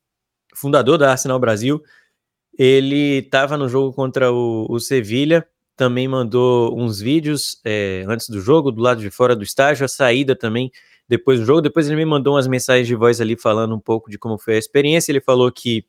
fundador 0.55 0.99
da 0.99 1.11
Arsenal 1.11 1.41
Brasil, 1.41 1.83
ele 2.63 3.21
estava 3.21 3.57
no 3.57 3.71
jogo 3.71 3.91
contra 3.91 4.31
o, 4.31 4.67
o 4.69 4.79
Sevilha, 4.79 5.49
também 5.75 6.07
mandou 6.07 6.79
uns 6.79 7.01
vídeos 7.01 7.59
é, 7.65 8.05
antes 8.07 8.29
do 8.29 8.39
jogo, 8.39 8.71
do 8.71 8.83
lado 8.83 9.01
de 9.01 9.09
fora 9.11 9.35
do 9.35 9.43
estágio, 9.43 9.83
a 9.83 9.89
saída 9.89 10.37
também 10.37 10.71
depois 11.09 11.41
do 11.41 11.47
jogo. 11.47 11.63
Depois 11.63 11.87
ele 11.87 11.97
me 11.97 12.05
mandou 12.05 12.35
umas 12.35 12.47
mensagens 12.47 12.87
de 12.87 12.95
voz 12.95 13.19
ali 13.19 13.35
falando 13.35 13.75
um 13.75 13.81
pouco 13.81 14.11
de 14.11 14.19
como 14.19 14.37
foi 14.37 14.57
a 14.57 14.59
experiência. 14.59 15.11
Ele 15.11 15.23
falou 15.23 15.51
que 15.51 15.87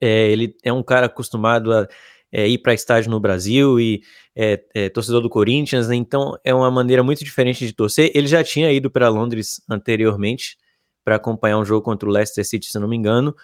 é, 0.00 0.30
ele 0.30 0.54
é 0.62 0.72
um 0.72 0.84
cara 0.84 1.06
acostumado 1.06 1.72
a 1.72 1.88
é, 2.30 2.46
ir 2.46 2.58
para 2.58 2.72
estádio 2.72 3.10
no 3.10 3.18
Brasil 3.18 3.80
e 3.80 4.04
é, 4.36 4.62
é, 4.72 4.88
torcedor 4.88 5.20
do 5.20 5.28
Corinthians, 5.28 5.88
né? 5.88 5.96
então 5.96 6.38
é 6.44 6.54
uma 6.54 6.70
maneira 6.70 7.02
muito 7.02 7.24
diferente 7.24 7.66
de 7.66 7.72
torcer. 7.72 8.12
Ele 8.14 8.28
já 8.28 8.44
tinha 8.44 8.70
ido 8.70 8.88
para 8.88 9.08
Londres 9.08 9.60
anteriormente 9.68 10.56
para 11.04 11.16
acompanhar 11.16 11.58
um 11.58 11.64
jogo 11.64 11.82
contra 11.82 12.08
o 12.08 12.12
Leicester 12.12 12.44
City, 12.46 12.70
se 12.70 12.78
não 12.78 12.86
me 12.86 12.96
engano, 12.96 13.34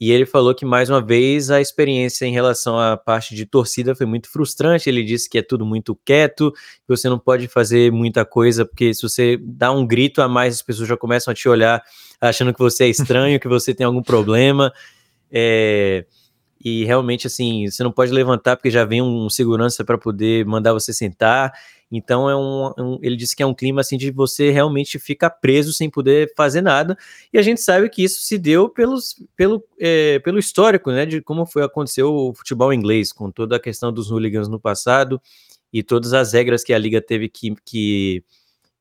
e 0.00 0.12
ele 0.12 0.24
falou 0.24 0.54
que 0.54 0.64
mais 0.64 0.88
uma 0.88 1.04
vez 1.04 1.50
a 1.50 1.60
experiência 1.60 2.24
em 2.24 2.32
relação 2.32 2.78
à 2.78 2.96
parte 2.96 3.34
de 3.34 3.44
torcida 3.44 3.96
foi 3.96 4.06
muito 4.06 4.30
frustrante. 4.30 4.88
Ele 4.88 5.02
disse 5.02 5.28
que 5.28 5.38
é 5.38 5.42
tudo 5.42 5.66
muito 5.66 5.98
quieto, 6.04 6.52
que 6.52 6.88
você 6.88 7.08
não 7.08 7.18
pode 7.18 7.48
fazer 7.48 7.90
muita 7.90 8.24
coisa, 8.24 8.64
porque 8.64 8.94
se 8.94 9.02
você 9.02 9.36
dá 9.42 9.72
um 9.72 9.84
grito 9.84 10.22
a 10.22 10.28
mais, 10.28 10.54
as 10.54 10.62
pessoas 10.62 10.88
já 10.88 10.96
começam 10.96 11.32
a 11.32 11.34
te 11.34 11.48
olhar 11.48 11.82
achando 12.20 12.54
que 12.54 12.60
você 12.60 12.84
é 12.84 12.88
estranho, 12.88 13.40
que 13.40 13.48
você 13.48 13.74
tem 13.74 13.84
algum 13.84 14.02
problema. 14.02 14.72
É, 15.32 16.06
e 16.64 16.84
realmente, 16.84 17.26
assim, 17.26 17.68
você 17.68 17.82
não 17.82 17.90
pode 17.90 18.12
levantar 18.12 18.56
porque 18.56 18.70
já 18.70 18.84
vem 18.84 19.02
um 19.02 19.28
segurança 19.28 19.84
para 19.84 19.98
poder 19.98 20.46
mandar 20.46 20.72
você 20.72 20.92
sentar. 20.92 21.52
Então, 21.90 22.28
é 22.28 22.36
um, 22.36 22.72
um, 22.78 22.98
ele 23.02 23.16
disse 23.16 23.34
que 23.34 23.42
é 23.42 23.46
um 23.46 23.54
clima 23.54 23.80
assim 23.80 23.96
de 23.96 24.10
você 24.10 24.50
realmente 24.50 24.98
ficar 24.98 25.30
preso 25.30 25.72
sem 25.72 25.88
poder 25.88 26.32
fazer 26.36 26.60
nada. 26.60 26.96
E 27.32 27.38
a 27.38 27.42
gente 27.42 27.62
sabe 27.62 27.88
que 27.88 28.04
isso 28.04 28.20
se 28.22 28.36
deu 28.36 28.68
pelos, 28.68 29.16
pelo, 29.34 29.64
é, 29.80 30.18
pelo 30.18 30.38
histórico, 30.38 30.90
né, 30.90 31.06
de 31.06 31.22
como 31.22 31.46
foi 31.46 31.62
aconteceu 31.64 32.14
o 32.14 32.34
futebol 32.34 32.72
inglês, 32.72 33.12
com 33.12 33.30
toda 33.30 33.56
a 33.56 33.60
questão 33.60 33.92
dos 33.92 34.10
hooligans 34.10 34.48
no 34.48 34.60
passado 34.60 35.20
e 35.72 35.82
todas 35.82 36.12
as 36.12 36.32
regras 36.32 36.62
que 36.62 36.72
a 36.72 36.78
liga 36.78 37.00
teve 37.00 37.28
que, 37.28 37.54
que 37.64 38.22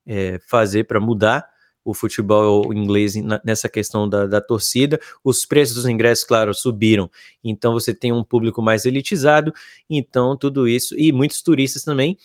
é, 0.05 0.39
fazer 0.47 0.85
para 0.85 0.99
mudar 0.99 1.47
o 1.83 1.93
futebol 1.93 2.73
inglês 2.73 3.13
nessa 3.45 3.69
questão 3.69 4.09
da, 4.09 4.27
da, 4.27 4.41
torcida. 4.41 4.99
Os 5.23 5.45
preços 5.45 5.75
dos 5.75 5.85
ingressos, 5.85 6.25
claro, 6.25 6.53
subiram. 6.53 7.09
Então 7.41 7.71
você 7.71 7.93
tem 7.93 8.11
um 8.11 8.25
público 8.25 8.61
mais 8.61 8.85
elitizado. 8.85 9.53
Então 9.89 10.35
tudo 10.35 10.67
isso 10.67 10.93
e 10.99 11.13
muitos 11.13 11.41
turistas 11.41 11.83
também. 11.83 12.17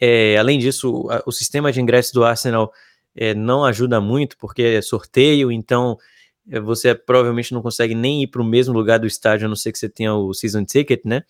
É, 0.00 0.36
além 0.36 0.58
disso, 0.58 0.90
o, 0.90 1.08
o, 1.26 1.32
sistema 1.32 1.72
de 1.72 1.80
ingressos 1.80 2.12
do 2.12 2.24
Arsenal 2.24 2.72
é, 3.14 3.34
não 3.34 3.64
ajuda 3.64 4.00
muito 4.00 4.36
porque 4.36 4.62
é 4.62 4.82
sorteio. 4.82 5.50
Então 5.50 5.96
é, 6.50 6.60
você 6.60 6.94
provavelmente 6.94 7.52
não 7.52 7.62
consegue 7.62 7.94
nem 7.94 8.22
ir 8.22 8.26
para 8.28 8.42
o 8.42 8.44
mesmo 8.44 8.74
lugar 8.74 8.98
do 8.98 9.06
estádio, 9.06 9.46
a 9.46 9.48
não 9.48 9.56
ser 9.56 9.72
que 9.72 9.78
você 9.78 9.88
tenha 9.88 10.14
o 10.14 10.32
season 10.34 10.64
ticket, 10.64 11.00
né? 11.04 11.22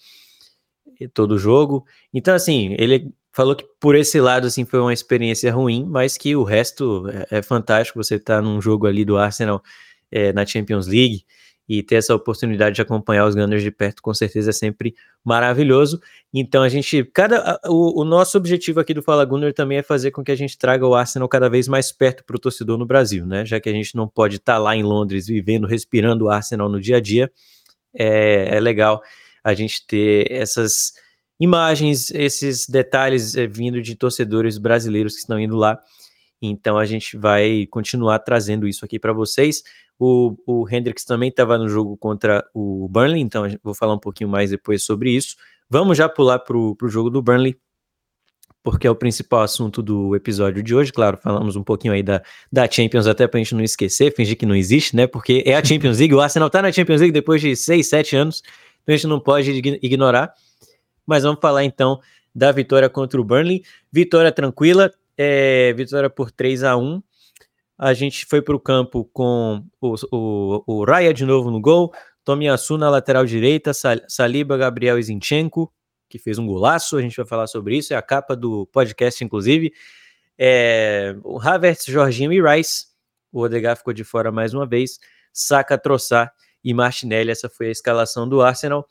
Todo 1.12 1.38
jogo. 1.38 1.84
Então 2.12 2.34
assim, 2.34 2.74
ele 2.78 3.12
falou 3.32 3.54
que 3.54 3.64
por 3.78 3.94
esse 3.94 4.20
lado 4.20 4.46
assim 4.46 4.64
foi 4.64 4.80
uma 4.80 4.92
experiência 4.94 5.52
ruim, 5.52 5.84
mas 5.84 6.16
que 6.16 6.34
o 6.34 6.42
resto 6.42 7.08
é, 7.30 7.38
é 7.38 7.42
fantástico. 7.42 8.02
Você 8.02 8.18
tá 8.18 8.40
num 8.40 8.60
jogo 8.60 8.86
ali 8.86 9.04
do 9.04 9.16
Arsenal 9.16 9.62
é, 10.10 10.32
na 10.32 10.44
Champions 10.46 10.86
League 10.86 11.24
e 11.68 11.82
ter 11.82 11.96
essa 11.96 12.14
oportunidade 12.14 12.76
de 12.76 12.82
acompanhar 12.82 13.26
os 13.26 13.34
Gunners 13.34 13.62
de 13.62 13.70
perto, 13.70 14.00
com 14.00 14.14
certeza 14.14 14.50
é 14.50 14.52
sempre 14.52 14.94
maravilhoso. 15.24 16.00
Então 16.32 16.62
a 16.62 16.68
gente, 16.68 17.04
cada 17.04 17.58
o, 17.66 18.02
o 18.02 18.04
nosso 18.04 18.38
objetivo 18.38 18.78
aqui 18.78 18.94
do 18.94 19.02
Fala 19.02 19.24
Gunner 19.24 19.52
também 19.52 19.78
é 19.78 19.82
fazer 19.82 20.10
com 20.10 20.22
que 20.22 20.30
a 20.30 20.36
gente 20.36 20.56
traga 20.56 20.86
o 20.86 20.94
Arsenal 20.94 21.28
cada 21.28 21.48
vez 21.48 21.66
mais 21.66 21.90
perto 21.90 22.24
para 22.24 22.36
o 22.36 22.38
torcedor 22.38 22.78
no 22.78 22.86
Brasil, 22.86 23.26
né? 23.26 23.44
Já 23.44 23.58
que 23.58 23.68
a 23.68 23.72
gente 23.72 23.96
não 23.96 24.06
pode 24.06 24.36
estar 24.36 24.54
tá 24.54 24.58
lá 24.58 24.76
em 24.76 24.82
Londres 24.82 25.26
vivendo, 25.26 25.66
respirando 25.66 26.26
o 26.26 26.30
Arsenal 26.30 26.68
no 26.68 26.80
dia 26.80 26.98
a 26.98 27.00
dia, 27.00 27.30
é, 27.94 28.56
é 28.56 28.60
legal 28.60 29.02
a 29.42 29.54
gente 29.54 29.86
ter 29.86 30.30
essas 30.30 30.92
imagens, 31.40 32.10
esses 32.10 32.68
detalhes 32.68 33.36
é, 33.36 33.46
vindo 33.46 33.80
de 33.82 33.94
torcedores 33.94 34.58
brasileiros 34.58 35.14
que 35.14 35.20
estão 35.20 35.38
indo 35.38 35.56
lá. 35.56 35.80
Então 36.40 36.78
a 36.78 36.84
gente 36.84 37.16
vai 37.16 37.66
continuar 37.70 38.18
trazendo 38.20 38.68
isso 38.68 38.84
aqui 38.84 38.98
para 38.98 39.12
vocês. 39.12 39.62
O, 39.98 40.36
o 40.46 40.68
Hendrix 40.68 41.04
também 41.04 41.30
estava 41.30 41.56
no 41.56 41.68
jogo 41.68 41.96
contra 41.96 42.46
o 42.52 42.86
Burnley, 42.88 43.20
então 43.20 43.44
vou 43.62 43.74
falar 43.74 43.94
um 43.94 43.98
pouquinho 43.98 44.28
mais 44.28 44.50
depois 44.50 44.84
sobre 44.84 45.10
isso. 45.10 45.36
Vamos 45.68 45.96
já 45.96 46.08
pular 46.08 46.38
para 46.38 46.56
o 46.56 46.76
jogo 46.84 47.08
do 47.08 47.22
Burnley, 47.22 47.58
porque 48.62 48.86
é 48.86 48.90
o 48.90 48.94
principal 48.94 49.42
assunto 49.42 49.82
do 49.82 50.14
episódio 50.14 50.62
de 50.62 50.74
hoje. 50.74 50.92
Claro, 50.92 51.16
falamos 51.16 51.56
um 51.56 51.62
pouquinho 51.62 51.94
aí 51.94 52.02
da, 52.02 52.22
da 52.52 52.70
Champions, 52.70 53.06
até 53.06 53.26
para 53.26 53.40
a 53.40 53.42
gente 53.42 53.54
não 53.54 53.64
esquecer, 53.64 54.14
fingir 54.14 54.36
que 54.36 54.44
não 54.44 54.54
existe, 54.54 54.94
né? 54.94 55.06
Porque 55.06 55.42
é 55.46 55.56
a 55.56 55.64
Champions 55.64 55.98
League, 55.98 56.14
o 56.14 56.20
Arsenal 56.20 56.48
está 56.48 56.60
na 56.60 56.70
Champions 56.70 57.00
League 57.00 57.12
depois 57.12 57.40
de 57.40 57.56
6, 57.56 57.86
7 57.88 58.16
anos, 58.16 58.42
então 58.82 58.94
a 58.94 58.96
gente 58.96 59.06
não 59.06 59.18
pode 59.18 59.50
ignorar. 59.82 60.34
Mas 61.06 61.22
vamos 61.22 61.40
falar 61.40 61.64
então 61.64 62.00
da 62.34 62.52
vitória 62.52 62.90
contra 62.90 63.20
o 63.20 63.24
Burnley. 63.24 63.62
Vitória 63.90 64.30
tranquila, 64.30 64.92
é, 65.16 65.72
vitória 65.72 66.10
por 66.10 66.30
3 66.30 66.62
a 66.64 66.76
1 66.76 67.02
A 67.78 67.94
gente 67.94 68.26
foi 68.26 68.42
para 68.42 68.54
o 68.54 68.60
campo 68.60 69.04
com 69.12 69.64
o, 69.80 69.94
o, 70.12 70.62
o 70.66 70.84
Raya 70.84 71.12
de 71.12 71.24
novo 71.24 71.50
no 71.50 71.60
gol, 71.60 71.92
Tomiyasu 72.24 72.76
na 72.76 72.90
lateral 72.90 73.24
direita, 73.24 73.72
Saliba, 74.08 74.56
Gabriel 74.56 75.00
Zinchenko, 75.00 75.72
que 76.08 76.18
fez 76.18 76.38
um 76.38 76.46
golaço, 76.46 76.96
a 76.96 77.02
gente 77.02 77.16
vai 77.16 77.26
falar 77.26 77.46
sobre 77.46 77.76
isso, 77.76 77.94
é 77.94 77.96
a 77.96 78.02
capa 78.02 78.36
do 78.36 78.66
podcast, 78.66 79.22
inclusive. 79.24 79.72
É, 80.38 81.16
o 81.24 81.40
Havertz, 81.40 81.86
Jorginho 81.86 82.32
e 82.32 82.42
Rice. 82.42 82.86
O 83.32 83.40
Odegaard 83.40 83.78
ficou 83.78 83.92
de 83.92 84.04
fora 84.04 84.30
mais 84.30 84.52
uma 84.54 84.66
vez. 84.66 84.98
Saka, 85.32 85.78
Troçar 85.78 86.32
e 86.62 86.74
Martinelli. 86.74 87.30
Essa 87.30 87.48
foi 87.48 87.68
a 87.68 87.70
escalação 87.70 88.28
do 88.28 88.42
Arsenal 88.42 88.86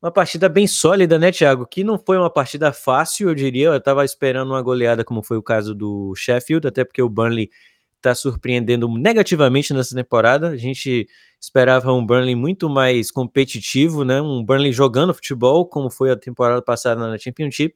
uma 0.00 0.10
partida 0.12 0.48
bem 0.48 0.66
sólida, 0.66 1.18
né, 1.18 1.32
Thiago? 1.32 1.66
Que 1.66 1.82
não 1.82 1.98
foi 1.98 2.16
uma 2.16 2.30
partida 2.30 2.72
fácil, 2.72 3.28
eu 3.28 3.34
diria. 3.34 3.68
Eu 3.68 3.76
estava 3.76 4.04
esperando 4.04 4.50
uma 4.50 4.62
goleada, 4.62 5.04
como 5.04 5.22
foi 5.22 5.36
o 5.36 5.42
caso 5.42 5.74
do 5.74 6.14
Sheffield, 6.14 6.66
até 6.68 6.84
porque 6.84 7.02
o 7.02 7.08
Burnley 7.08 7.50
está 7.96 8.14
surpreendendo 8.14 8.88
negativamente 8.88 9.74
nessa 9.74 9.94
temporada. 9.94 10.48
A 10.48 10.56
gente 10.56 11.08
esperava 11.40 11.92
um 11.92 12.04
Burnley 12.04 12.34
muito 12.34 12.68
mais 12.70 13.10
competitivo, 13.10 14.04
né? 14.04 14.20
Um 14.22 14.44
Burnley 14.44 14.72
jogando 14.72 15.12
futebol, 15.14 15.66
como 15.66 15.90
foi 15.90 16.10
a 16.10 16.16
temporada 16.16 16.62
passada 16.62 17.08
na 17.08 17.18
Championship, 17.18 17.74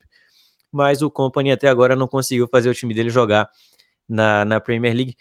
mas 0.70 1.02
o 1.02 1.10
Company 1.10 1.50
até 1.52 1.68
agora 1.68 1.96
não 1.96 2.08
conseguiu 2.08 2.48
fazer 2.48 2.70
o 2.70 2.74
time 2.74 2.94
dele 2.94 3.10
jogar 3.10 3.50
na, 4.08 4.44
na 4.44 4.60
Premier 4.60 4.94
League. 4.94 5.16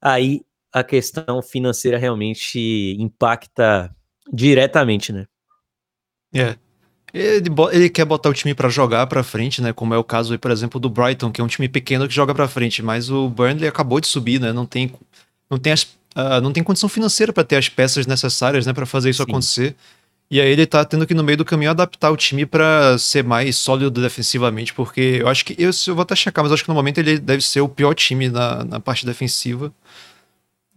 Aí 0.00 0.42
a 0.72 0.82
questão 0.84 1.42
financeira 1.42 1.98
realmente 1.98 2.96
impacta 2.98 3.94
diretamente, 4.32 5.12
né? 5.12 5.26
É. 6.34 6.56
Ele, 7.12 7.48
ele 7.72 7.88
quer 7.88 8.04
botar 8.04 8.28
o 8.28 8.34
time 8.34 8.54
para 8.54 8.68
jogar 8.68 9.06
para 9.06 9.22
frente, 9.22 9.62
né? 9.62 9.72
Como 9.72 9.94
é 9.94 9.98
o 9.98 10.04
caso, 10.04 10.32
aí, 10.32 10.38
por 10.38 10.50
exemplo, 10.50 10.78
do 10.78 10.90
Brighton, 10.90 11.30
que 11.30 11.40
é 11.40 11.44
um 11.44 11.48
time 11.48 11.68
pequeno 11.68 12.06
que 12.06 12.14
joga 12.14 12.34
para 12.34 12.46
frente, 12.46 12.82
mas 12.82 13.10
o 13.10 13.28
Burnley 13.28 13.66
acabou 13.66 14.00
de 14.00 14.06
subir, 14.06 14.40
né? 14.40 14.52
Não 14.52 14.66
tem, 14.66 14.92
não 15.50 15.58
tem, 15.58 15.72
as, 15.72 15.84
uh, 15.84 16.40
não 16.42 16.52
tem 16.52 16.62
condição 16.62 16.88
financeira 16.88 17.32
para 17.32 17.44
ter 17.44 17.56
as 17.56 17.68
peças 17.68 18.06
necessárias, 18.06 18.66
né? 18.66 18.72
Para 18.72 18.84
fazer 18.84 19.10
isso 19.10 19.24
Sim. 19.24 19.30
acontecer. 19.30 19.74
E 20.30 20.40
aí 20.40 20.50
ele 20.50 20.66
tá 20.66 20.84
tendo 20.84 21.06
que, 21.06 21.14
no 21.14 21.24
meio 21.24 21.38
do 21.38 21.44
caminho, 21.44 21.70
adaptar 21.70 22.10
o 22.10 22.16
time 22.16 22.44
pra 22.44 22.98
ser 22.98 23.24
mais 23.24 23.56
sólido 23.56 24.02
defensivamente, 24.02 24.74
porque 24.74 25.18
eu 25.20 25.28
acho 25.28 25.44
que. 25.44 25.54
Eu, 25.58 25.70
eu 25.86 25.94
vou 25.94 26.02
até 26.02 26.14
checar, 26.14 26.44
mas 26.44 26.52
acho 26.52 26.62
que 26.62 26.68
no 26.68 26.74
momento 26.74 26.98
ele 26.98 27.18
deve 27.18 27.42
ser 27.42 27.62
o 27.62 27.68
pior 27.68 27.94
time 27.94 28.28
na, 28.28 28.62
na 28.64 28.80
parte 28.80 29.06
defensiva. 29.06 29.72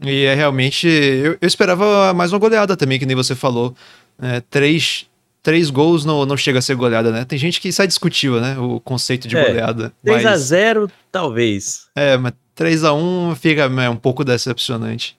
E 0.02 0.24
é 0.24 0.34
realmente. 0.34 0.88
Eu, 0.88 1.38
eu 1.42 1.48
esperava 1.48 2.14
mais 2.14 2.32
uma 2.32 2.40
goleada 2.40 2.78
também, 2.78 2.98
que 2.98 3.06
nem 3.06 3.16
você 3.16 3.36
falou. 3.36 3.76
É, 4.22 4.40
três, 4.50 5.06
três 5.44 5.70
gols 5.70 6.06
não, 6.06 6.26
não 6.26 6.38
chega 6.38 6.60
a 6.60 6.62
ser 6.62 6.76
goleada, 6.76 7.12
né? 7.12 7.26
Tem 7.26 7.38
gente 7.38 7.60
que 7.62 7.72
sai 7.72 7.88
discutível, 7.88 8.40
né? 8.42 8.58
O 8.58 8.80
conceito 8.80 9.28
de 9.28 9.36
É, 9.38 9.46
goleada. 9.46 9.92
3 10.04 10.26
a 10.26 10.30
mas- 10.32 10.42
0 10.42 10.92
talvez. 11.12 11.88
É, 11.96 12.18
mas 12.18 12.34
3x1 12.56 13.36
fica 13.36 13.62
é, 13.64 13.90
um 13.90 13.96
pouco 13.96 14.24
decepcionante. 14.24 15.18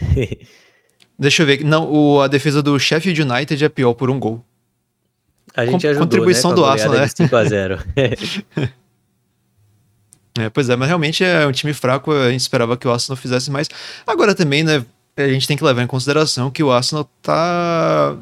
Deixa 1.18 1.42
eu 1.42 1.46
ver. 1.46 1.64
Não, 1.64 1.90
o, 1.90 2.20
a 2.20 2.26
defesa 2.28 2.60
do 2.62 2.78
Sheffield 2.78 3.22
United 3.22 3.64
é 3.64 3.68
pior 3.68 3.94
por 3.94 4.10
um 4.10 4.18
gol. 4.18 4.44
A 5.56 5.64
gente 5.64 5.82
Com- 5.82 5.86
ajudou, 5.88 6.06
contribuição 6.06 6.50
né, 6.50 6.56
do 6.56 6.64
a 6.64 6.72
Arsenal, 6.72 7.06
de 7.06 7.12
5 7.16 7.36
a 7.36 7.44
0 7.44 7.78
É, 10.36 10.50
pois 10.50 10.68
é, 10.68 10.74
mas 10.74 10.88
realmente 10.88 11.22
é 11.22 11.46
um 11.46 11.52
time 11.52 11.72
fraco. 11.72 12.10
A 12.10 12.30
gente 12.30 12.40
esperava 12.40 12.76
que 12.76 12.88
o 12.88 12.92
Arsenal 12.92 13.16
fizesse 13.16 13.50
mais. 13.52 13.68
Agora 14.04 14.34
também, 14.34 14.64
né? 14.64 14.84
A 15.16 15.28
gente 15.28 15.46
tem 15.46 15.56
que 15.56 15.62
levar 15.62 15.82
em 15.82 15.86
consideração 15.86 16.50
que 16.50 16.60
o 16.62 16.72
Arsenal 16.72 17.08
tá. 17.22 18.16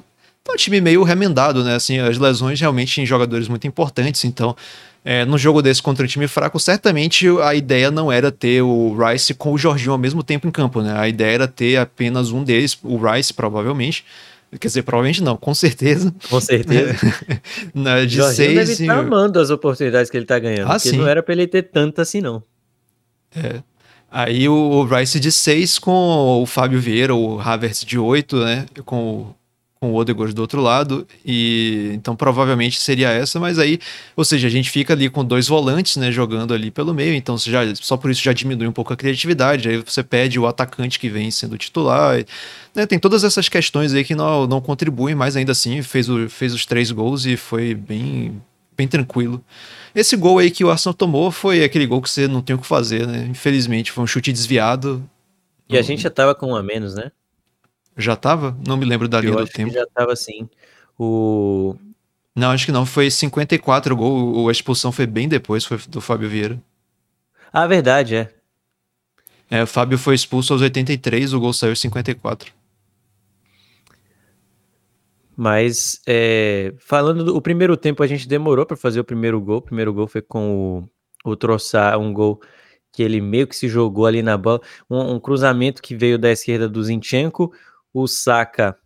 Tá 0.45 0.53
um 0.53 0.57
time 0.57 0.81
meio 0.81 1.03
remendado, 1.03 1.63
né? 1.63 1.75
Assim, 1.77 1.99
as 1.99 2.19
lesões 2.19 2.61
realmente 2.61 3.01
em 3.01 3.07
jogadores 3.07 3.47
muito 3.47 3.67
importantes. 3.67 4.25
Então, 4.25 4.57
é, 5.05 5.25
num 5.25 5.39
jogo 5.39 5.63
desse 5.63 5.83
contra 5.83 6.05
um 6.05 6.09
time 6.09 6.27
fraco, 6.27 6.59
certamente 6.59 7.27
a 7.43 7.55
ideia 7.55 7.91
não 7.91 8.11
era 8.11 8.31
ter 8.31 8.63
o 8.63 8.97
Rice 8.97 9.35
com 9.35 9.53
o 9.53 9.59
Jorginho 9.59 9.93
ao 9.93 9.99
mesmo 9.99 10.23
tempo 10.23 10.47
em 10.47 10.51
campo, 10.51 10.83
né? 10.83 10.99
A 10.99 11.09
ideia 11.09 11.35
era 11.35 11.49
ter 11.49 11.77
apenas 11.77 12.31
um 12.31 12.43
deles, 12.43 12.77
o 12.83 12.97
Rice, 12.97 13.33
provavelmente. 13.33 14.05
Quer 14.61 14.69
dizer, 14.69 14.83
provavelmente 14.83 15.23
não, 15.23 15.37
com 15.37 15.55
certeza. 15.55 16.15
Com 16.29 16.41
certeza. 16.41 16.95
Na, 17.73 18.05
de 18.05 18.17
Jorginho 18.17 18.49
deve 18.49 18.67
seis. 18.67 18.81
estar 18.81 18.97
e- 18.97 18.99
amando 18.99 19.41
as 19.41 19.49
oportunidades 19.49 20.11
que 20.11 20.17
ele 20.17 20.27
tá 20.27 20.39
ganhando. 20.39 20.69
Ah, 20.71 20.75
porque 20.75 20.91
sim. 20.91 20.97
não 20.99 21.09
era 21.09 21.23
pra 21.23 21.33
ele 21.33 21.47
ter 21.47 21.63
tanta 21.63 22.03
assim, 22.03 22.21
não. 22.21 22.43
Aí 24.11 24.47
o, 24.47 24.85
Rice 24.85 25.19
de 25.19 25.33
6 25.33 25.79
com 25.79 26.43
o 26.43 26.45
Fábio 26.45 26.79
Vieira, 26.79 27.15
o 27.15 27.41
Havertz 27.41 27.83
de 27.83 27.99
8, 27.99 28.45
né? 28.45 28.67
Com 28.85 29.05
o, 29.05 29.35
com 29.83 29.91
o 29.91 29.97
Odegaard 29.97 30.33
do 30.33 30.41
outro 30.43 30.61
lado. 30.63 31.05
E 31.27 31.91
então 31.93 32.15
provavelmente 32.15 32.79
seria 32.79 33.09
essa, 33.09 33.41
mas 33.41 33.59
aí, 33.59 33.81
ou 34.15 34.25
seja, 34.25 34.47
a 34.47 34.51
gente 34.51 34.71
fica 34.71 34.93
ali 34.93 35.11
com 35.11 35.25
dois 35.25 35.49
volantes, 35.49 35.97
né? 35.97 36.13
Jogando 36.13 36.55
ali 36.55 36.71
pelo 36.71 36.95
meio, 36.95 37.15
então 37.15 37.37
já, 37.37 37.63
só 37.75 37.97
por 37.97 38.09
isso 38.09 38.23
já 38.23 38.33
diminui 38.33 38.69
um 38.69 38.73
pouco 38.73 38.93
a 38.93 38.97
criatividade. 38.97 39.69
Aí 39.69 39.79
você 39.79 40.05
pede 40.05 40.39
o 40.39 40.47
atacante 40.47 41.01
que 41.01 41.09
vem 41.09 41.33
sendo 41.33 41.59
titular. 41.59 42.21
e, 42.21 42.25
né, 42.73 42.87
tem 42.87 42.97
todas 42.97 43.25
essas 43.25 43.49
questões 43.49 43.93
aí 43.93 44.05
que 44.05 44.15
não, 44.15 44.47
não 44.47 44.61
contribuem, 44.61 45.17
mas 45.17 45.35
ainda 45.35 45.51
assim 45.51 45.83
fez, 45.83 46.09
o, 46.09 46.29
fez 46.29 46.55
os 46.55 46.65
três 46.65 46.93
gols 46.93 47.27
e 47.27 47.37
foi 47.37 47.75
bem, 47.75 48.41
bem 48.77 48.87
tranquilo. 48.87 49.45
Esse 49.93 50.17
gol 50.17 50.39
aí 50.39 50.53
que 50.53 50.65
o 50.65 50.71
Arsenal 50.71 50.95
tomou 50.95 51.33
foi 51.33 51.65
aquele 51.65 51.87
gol 51.87 52.01
que 52.01 52.09
você 52.09 52.29
não 52.29 52.41
tem 52.41 52.55
o 52.55 52.59
que 52.61 52.67
fazer, 52.69 53.05
né? 53.05 53.27
Infelizmente, 53.29 53.91
foi 53.91 54.05
um 54.05 54.07
chute 54.07 54.33
desviado. 54.33 55.03
E 55.69 55.77
a 55.77 55.83
gente 55.83 56.03
já 56.03 56.11
tava 56.11 56.37
com 56.37 56.53
um 56.53 56.57
a 56.57 56.63
menos, 56.63 56.95
né? 56.95 57.11
Já 57.97 58.17
tava? 58.17 58.57
Não 58.67 58.77
me 58.77 58.85
lembro 58.85 59.09
da 59.09 59.21
linha 59.21 59.37
do 59.37 59.47
tempo. 59.47 59.71
que 59.71 59.79
já 59.79 59.87
tava 59.95 60.13
assim. 60.13 60.49
O... 60.99 61.75
Não, 62.35 62.51
acho 62.51 62.67
que 62.67 62.73
não. 62.73 62.87
Foi 62.87 63.11
54 63.11 63.95
o 63.95 63.97
gol. 63.97 64.49
A 64.49 64.53
expulsão 64.53 64.91
foi 64.91 65.07
bem 65.07 65.29
depois, 65.29 65.65
foi 65.65 65.79
do 65.89 66.01
Fábio 66.01 66.29
Vieira. 66.29 66.61
Ah, 67.53 67.67
verdade, 67.67 68.17
é. 68.17 68.29
É, 69.51 69.63
o 69.63 69.67
Fábio 69.67 69.99
foi 69.99 70.15
expulso 70.15 70.55
aos 70.55 70.63
83, 70.63 71.35
o 71.35 71.41
gol 71.41 71.53
saiu 71.53 71.73
aos 71.73 71.81
54. 71.81 72.55
Mas 75.37 76.01
é, 76.07 76.73
falando 76.79 77.25
do 77.25 77.43
primeiro 77.43 77.77
tempo, 77.77 78.03
a 78.03 78.07
gente 78.07 78.27
demorou 78.27 78.65
para 78.65 78.77
fazer 78.77 79.01
o 79.01 79.05
primeiro 79.05 79.41
gol. 79.41 79.59
O 79.59 79.63
primeiro 79.63 79.93
gol 79.93 80.07
foi 80.07 80.23
com 80.23 80.89
o, 81.25 81.31
o 81.31 81.37
Troçar, 81.37 81.99
um 81.99 82.13
gol 82.13 82.41
que 82.93 83.03
ele 83.03 83.21
meio 83.21 83.47
que 83.47 83.57
se 83.57 83.69
jogou 83.69 84.07
ali 84.07 84.23
na 84.23 84.37
bola. 84.37 84.61
Um, 84.89 85.15
um 85.15 85.21
cruzamento 85.21 85.83
que 85.83 85.95
veio 85.95 86.19
da 86.19 86.31
esquerda 86.31 86.69
do 86.69 86.83
Zinchenko. 86.83 87.53
O 87.93 88.07
Saka 88.07 88.77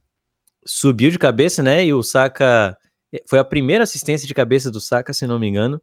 subiu 0.64 1.11
de 1.11 1.19
cabeça, 1.19 1.62
né? 1.62 1.85
E 1.85 1.95
o 1.95 2.03
Saka 2.03 2.77
foi 3.29 3.38
a 3.38 3.45
primeira 3.45 3.85
assistência 3.85 4.27
de 4.27 4.35
cabeça 4.35 4.71
do 4.71 4.81
Saka, 4.81 5.12
se 5.12 5.27
não 5.27 5.38
me 5.38 5.47
engano. 5.47 5.81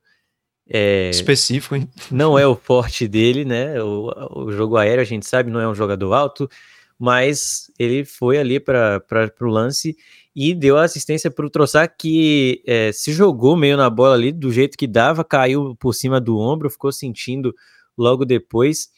É, 0.70 1.10
Específico, 1.10 1.76
hein? 1.76 1.90
não 2.10 2.40
é 2.40 2.48
o 2.48 2.56
forte 2.56 3.08
dele, 3.08 3.44
né? 3.44 3.82
O, 3.82 4.46
o 4.46 4.52
jogo 4.52 4.78
aéreo, 4.78 5.02
a 5.02 5.06
gente 5.06 5.26
sabe, 5.26 5.52
não 5.52 5.60
é 5.60 5.68
um 5.68 5.76
jogador 5.76 6.14
alto, 6.14 6.50
mas 6.98 7.72
ele 7.78 8.06
foi 8.06 8.38
ali 8.38 8.60
para 8.60 9.02
o 9.42 9.46
lance 9.46 9.96
e 10.36 10.54
deu 10.54 10.78
assistência 10.78 11.30
para 11.30 11.46
o 11.46 11.50
Troçar, 11.50 11.94
que 11.98 12.64
é, 12.66 12.92
se 12.92 13.12
jogou 13.12 13.56
meio 13.56 13.78
na 13.78 13.90
bola 13.90 14.16
ali, 14.16 14.32
do 14.32 14.52
jeito 14.52 14.78
que 14.78 14.88
dava, 14.88 15.24
caiu 15.24 15.76
por 15.76 15.94
cima 15.94 16.20
do 16.20 16.38
ombro, 16.38 16.70
ficou 16.70 16.92
sentindo 16.92 17.54
logo 17.98 18.26
depois. 18.26 18.90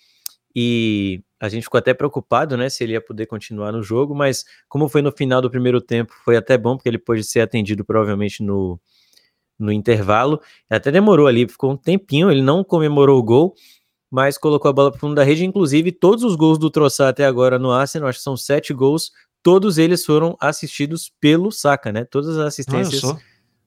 E 0.56 1.22
a 1.40 1.50
gente 1.50 1.64
ficou 1.64 1.78
até 1.78 1.94
preocupado, 1.94 2.56
né, 2.56 2.70
se 2.70 2.84
ele 2.84 2.94
ia 2.94 3.02
poder 3.02 3.26
continuar 3.26 3.72
no 3.72 3.84
jogo, 3.84 4.16
mas 4.16 4.46
como 4.68 4.88
foi 4.88 5.02
no 5.02 5.12
final 5.12 5.42
do 5.42 5.50
primeiro 5.50 5.82
tempo, 5.82 6.14
foi 6.24 6.38
até 6.38 6.58
bom, 6.58 6.78
porque 6.78 6.90
ele 6.90 6.98
pôde 6.98 7.24
ser 7.24 7.42
atendido 7.42 7.84
provavelmente 7.84 8.42
no, 8.42 8.80
no 9.60 9.72
intervalo. 9.72 10.42
Até 10.70 10.92
demorou 10.92 11.28
ali, 11.28 11.48
ficou 11.48 11.72
um 11.72 11.78
tempinho, 11.78 12.32
ele 12.32 12.42
não 12.42 12.64
comemorou 12.64 13.20
o 13.20 13.24
gol, 13.24 13.54
mas 14.10 14.38
colocou 14.38 14.70
a 14.70 14.74
bola 14.74 14.92
para 14.92 15.00
fundo 15.00 15.16
da 15.16 15.24
rede. 15.24 15.44
Inclusive, 15.44 15.92
todos 15.92 16.24
os 16.24 16.36
gols 16.36 16.58
do 16.58 16.70
Troçar 16.70 17.10
até 17.10 17.26
agora 17.26 17.60
no 17.60 17.72
Arsenal, 17.72 18.08
acho 18.08 18.20
que 18.20 18.24
são 18.24 18.38
sete 18.38 18.74
gols, 18.74 19.12
todos 19.44 19.78
eles 19.78 20.06
foram 20.06 20.38
assistidos 20.40 21.12
pelo 21.20 21.52
Saka, 21.52 21.92
né? 21.92 22.06
Todas 22.06 22.38
as 22.38 22.48
assistências 22.48 23.04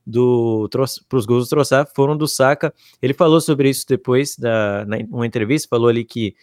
do 0.07 0.69
para 0.71 1.19
os 1.19 1.27
gols 1.27 1.45
do 1.45 1.51
Troçar 1.51 1.87
foram 1.95 2.17
do 2.17 2.27
Saka. 2.27 2.73
Ele 3.03 3.13
falou 3.13 3.41
sobre 3.43 3.69
isso 3.69 3.85
depois 3.87 4.37
da 4.37 4.87
na, 4.87 4.97
uma 5.11 5.27
entrevista, 5.27 5.69
falou 5.69 5.89
ali 5.89 6.05
que 6.05 6.35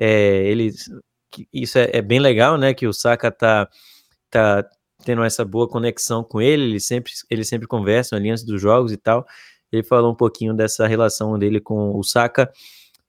é, 0.00 0.44
ele 0.46 0.72
isso 1.52 1.78
é, 1.78 1.90
é 1.92 2.02
bem 2.02 2.18
legal, 2.18 2.56
né? 2.56 2.74
Que 2.74 2.86
o 2.86 2.92
Saka 2.92 3.30
tá 3.30 3.68
tá 4.30 4.64
tendo 5.04 5.22
essa 5.22 5.44
boa 5.44 5.68
conexão 5.68 6.24
com 6.24 6.40
ele, 6.40 6.64
ele 6.64 6.80
sempre 6.80 7.12
eles 7.30 7.48
sempre 7.48 7.68
conversam 7.68 8.18
ali 8.18 8.30
antes 8.30 8.44
dos 8.44 8.60
jogos 8.60 8.92
e 8.92 8.96
tal. 8.96 9.26
Ele 9.70 9.82
falou 9.82 10.12
um 10.12 10.14
pouquinho 10.16 10.54
dessa 10.54 10.86
relação 10.86 11.38
dele 11.38 11.60
com 11.60 11.96
o 11.96 12.02
Saka, 12.02 12.50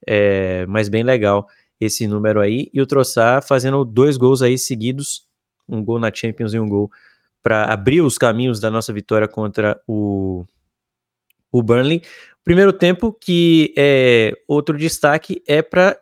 é, 0.05 0.65
mas 0.67 0.89
bem 0.89 1.03
legal 1.03 1.47
esse 1.79 2.07
número 2.07 2.39
aí. 2.39 2.69
E 2.73 2.81
o 2.81 2.85
Troçar 2.85 3.41
fazendo 3.43 3.83
dois 3.85 4.17
gols 4.17 4.41
aí 4.41 4.57
seguidos, 4.57 5.25
um 5.67 5.83
gol 5.83 5.99
na 5.99 6.11
Champions 6.13 6.53
e 6.53 6.59
um 6.59 6.69
gol 6.69 6.91
para 7.41 7.65
abrir 7.65 8.01
os 8.01 8.17
caminhos 8.17 8.59
da 8.59 8.69
nossa 8.69 8.93
vitória 8.93 9.27
contra 9.27 9.81
o, 9.87 10.45
o 11.51 11.63
Burnley. 11.63 12.03
Primeiro 12.43 12.73
tempo 12.73 13.11
que 13.13 13.73
é 13.77 14.33
outro 14.47 14.77
destaque 14.77 15.41
é 15.47 15.61
para 15.61 15.99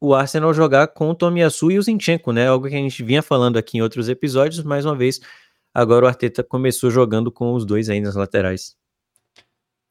o 0.00 0.14
Arsenal 0.14 0.54
jogar 0.54 0.88
com 0.88 1.10
o 1.10 1.14
Tomiyasu 1.14 1.70
e 1.70 1.78
o 1.78 1.82
Zinchenko, 1.82 2.32
né? 2.32 2.48
Algo 2.48 2.66
que 2.68 2.74
a 2.74 2.78
gente 2.78 3.02
vinha 3.02 3.22
falando 3.22 3.58
aqui 3.58 3.78
em 3.78 3.82
outros 3.82 4.08
episódios, 4.08 4.62
mais 4.64 4.84
uma 4.86 4.96
vez, 4.96 5.20
agora 5.74 6.06
o 6.06 6.08
Arteta 6.08 6.42
começou 6.42 6.90
jogando 6.90 7.30
com 7.30 7.52
os 7.54 7.64
dois 7.66 7.88
aí 7.90 8.00
nas 8.00 8.14
laterais. 8.14 8.74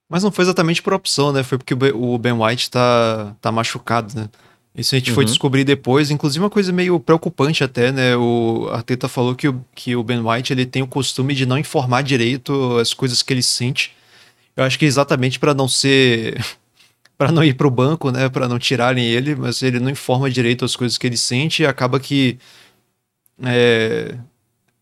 Mas 0.09 0.23
não 0.23 0.31
foi 0.31 0.43
exatamente 0.45 0.81
por 0.81 0.93
opção, 0.93 1.31
né? 1.31 1.43
Foi 1.43 1.57
porque 1.57 1.73
o 1.73 2.17
Ben- 2.17 2.33
White 2.33 2.71
tá, 2.71 3.35
tá 3.39 3.51
machucado, 3.51 4.13
né? 4.15 4.29
Isso 4.75 4.95
a 4.95 4.97
gente 4.99 5.11
foi 5.11 5.23
Uhum. 5.25 5.29
descobrir 5.29 5.63
depois, 5.63 6.09
inclusive 6.09 6.43
uma 6.43 6.49
coisa 6.49 6.71
meio 6.71 6.99
preocupante 6.99 7.63
até, 7.63 7.91
né? 7.91 8.15
O 8.15 8.67
Arteta 8.71 9.07
falou 9.07 9.35
que 9.35 9.47
o, 9.47 9.63
que 9.75 9.95
o 9.95 10.03
Ben 10.03 10.19
White 10.25 10.53
ele 10.53 10.65
tem 10.65 10.81
o 10.81 10.87
costume 10.87 11.35
de 11.35 11.45
não 11.45 11.57
informar 11.57 12.01
direito 12.01 12.77
as 12.77 12.93
coisas 12.93 13.21
que 13.21 13.33
ele 13.33 13.43
sente. 13.43 13.95
Eu 14.55 14.63
acho 14.63 14.79
que 14.79 14.85
exatamente 14.85 15.37
para 15.39 15.53
não 15.53 15.67
ser 15.67 16.39
para 17.19 17.33
não 17.33 17.43
ir 17.43 17.53
pro 17.55 17.69
banco, 17.69 18.11
né, 18.11 18.29
para 18.29 18.47
não 18.47 18.57
tirarem 18.57 19.05
ele, 19.05 19.35
mas 19.35 19.61
ele 19.61 19.77
não 19.79 19.89
informa 19.91 20.31
direito 20.31 20.63
as 20.63 20.73
coisas 20.75 20.97
que 20.97 21.05
ele 21.05 21.17
sente 21.17 21.63
e 21.63 21.65
acaba 21.67 21.99
que 21.99 22.39
é, 23.43 24.15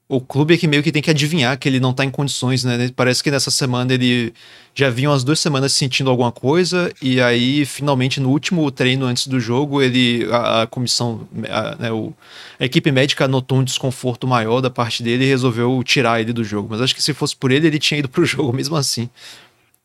o 0.10 0.22
clube 0.22 0.54
é 0.54 0.58
que 0.58 0.68
meio 0.68 0.84
que 0.84 0.92
tem 0.92 1.02
que 1.02 1.10
adivinhar 1.12 1.58
que 1.60 1.68
ele 1.68 1.80
não 1.80 1.94
tá 1.94 2.06
em 2.06 2.12
condições, 2.12 2.64
né? 2.64 2.90
Parece 2.96 3.24
que 3.24 3.32
nessa 3.32 3.52
semana 3.52 3.94
ele 3.94 4.34
já 4.76 4.90
vinha 4.90 5.10
umas 5.10 5.24
duas 5.24 5.40
semanas 5.40 5.74
sentindo 5.74 6.10
alguma 6.10 6.32
coisa, 6.32 6.94
e 7.02 7.20
aí, 7.22 7.66
finalmente, 7.66 8.20
no 8.22 8.30
último 8.30 8.72
treino 8.72 9.06
antes 9.06 9.28
do 9.28 9.40
jogo, 9.40 9.82
ele. 9.82 10.28
A, 10.32 10.64
a 10.64 10.68
comissão, 10.68 11.28
a, 11.50 11.76
né, 11.78 11.92
o- 11.92 12.14
a 12.60 12.66
equipe 12.66 12.92
médica 12.92 13.28
notou 13.28 13.60
um 13.60 13.64
desconforto 13.64 14.28
maior 14.28 14.62
da 14.62 14.70
parte 14.70 15.04
dele 15.04 15.26
e 15.26 15.28
resolveu 15.28 15.84
tirar 15.84 16.22
ele 16.22 16.34
do 16.34 16.44
jogo. 16.44 16.70
Mas 16.72 16.82
acho 16.82 16.96
que 16.96 17.04
se 17.04 17.14
fosse 17.14 17.36
por 17.36 17.52
ele, 17.52 17.68
ele 17.68 17.80
tinha 17.80 18.00
ido 18.00 18.10
pro 18.10 18.24
jogo 18.28 18.54
mesmo 18.54 18.76
assim. 18.78 19.10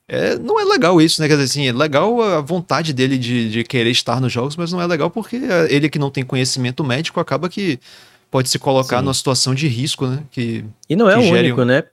É, 0.09 0.37
não 0.39 0.61
é 0.61 0.65
legal 0.65 1.01
isso, 1.01 1.21
né? 1.23 1.29
Quer 1.29 1.35
dizer, 1.35 1.45
assim, 1.45 1.69
é 1.69 1.73
legal 1.73 2.21
a 2.21 2.41
vontade 2.41 2.93
dele 2.93 3.17
de, 3.17 3.51
de 3.51 3.65
querer 3.65 3.91
estar 3.91 4.21
nos 4.21 4.33
jogos, 4.33 4.57
mas 4.57 4.73
não 4.73 4.81
é 4.81 4.87
legal 4.87 5.11
porque 5.11 5.41
ele 5.71 5.89
que 5.89 5.99
não 5.99 6.11
tem 6.11 6.25
conhecimento 6.25 6.85
médico 6.85 7.21
acaba 7.21 7.49
que 7.49 7.79
pode 8.31 8.49
se 8.51 8.59
colocar 8.59 8.99
Sim. 8.99 9.05
numa 9.05 9.15
situação 9.15 9.55
de 9.55 9.69
risco, 9.69 10.07
né? 10.07 10.23
Que 10.31 10.65
E 10.89 10.97
não 10.97 11.09
é 11.09 11.17
o 11.17 11.23
único, 11.23 11.63
um- 11.63 11.65
né? 11.65 11.85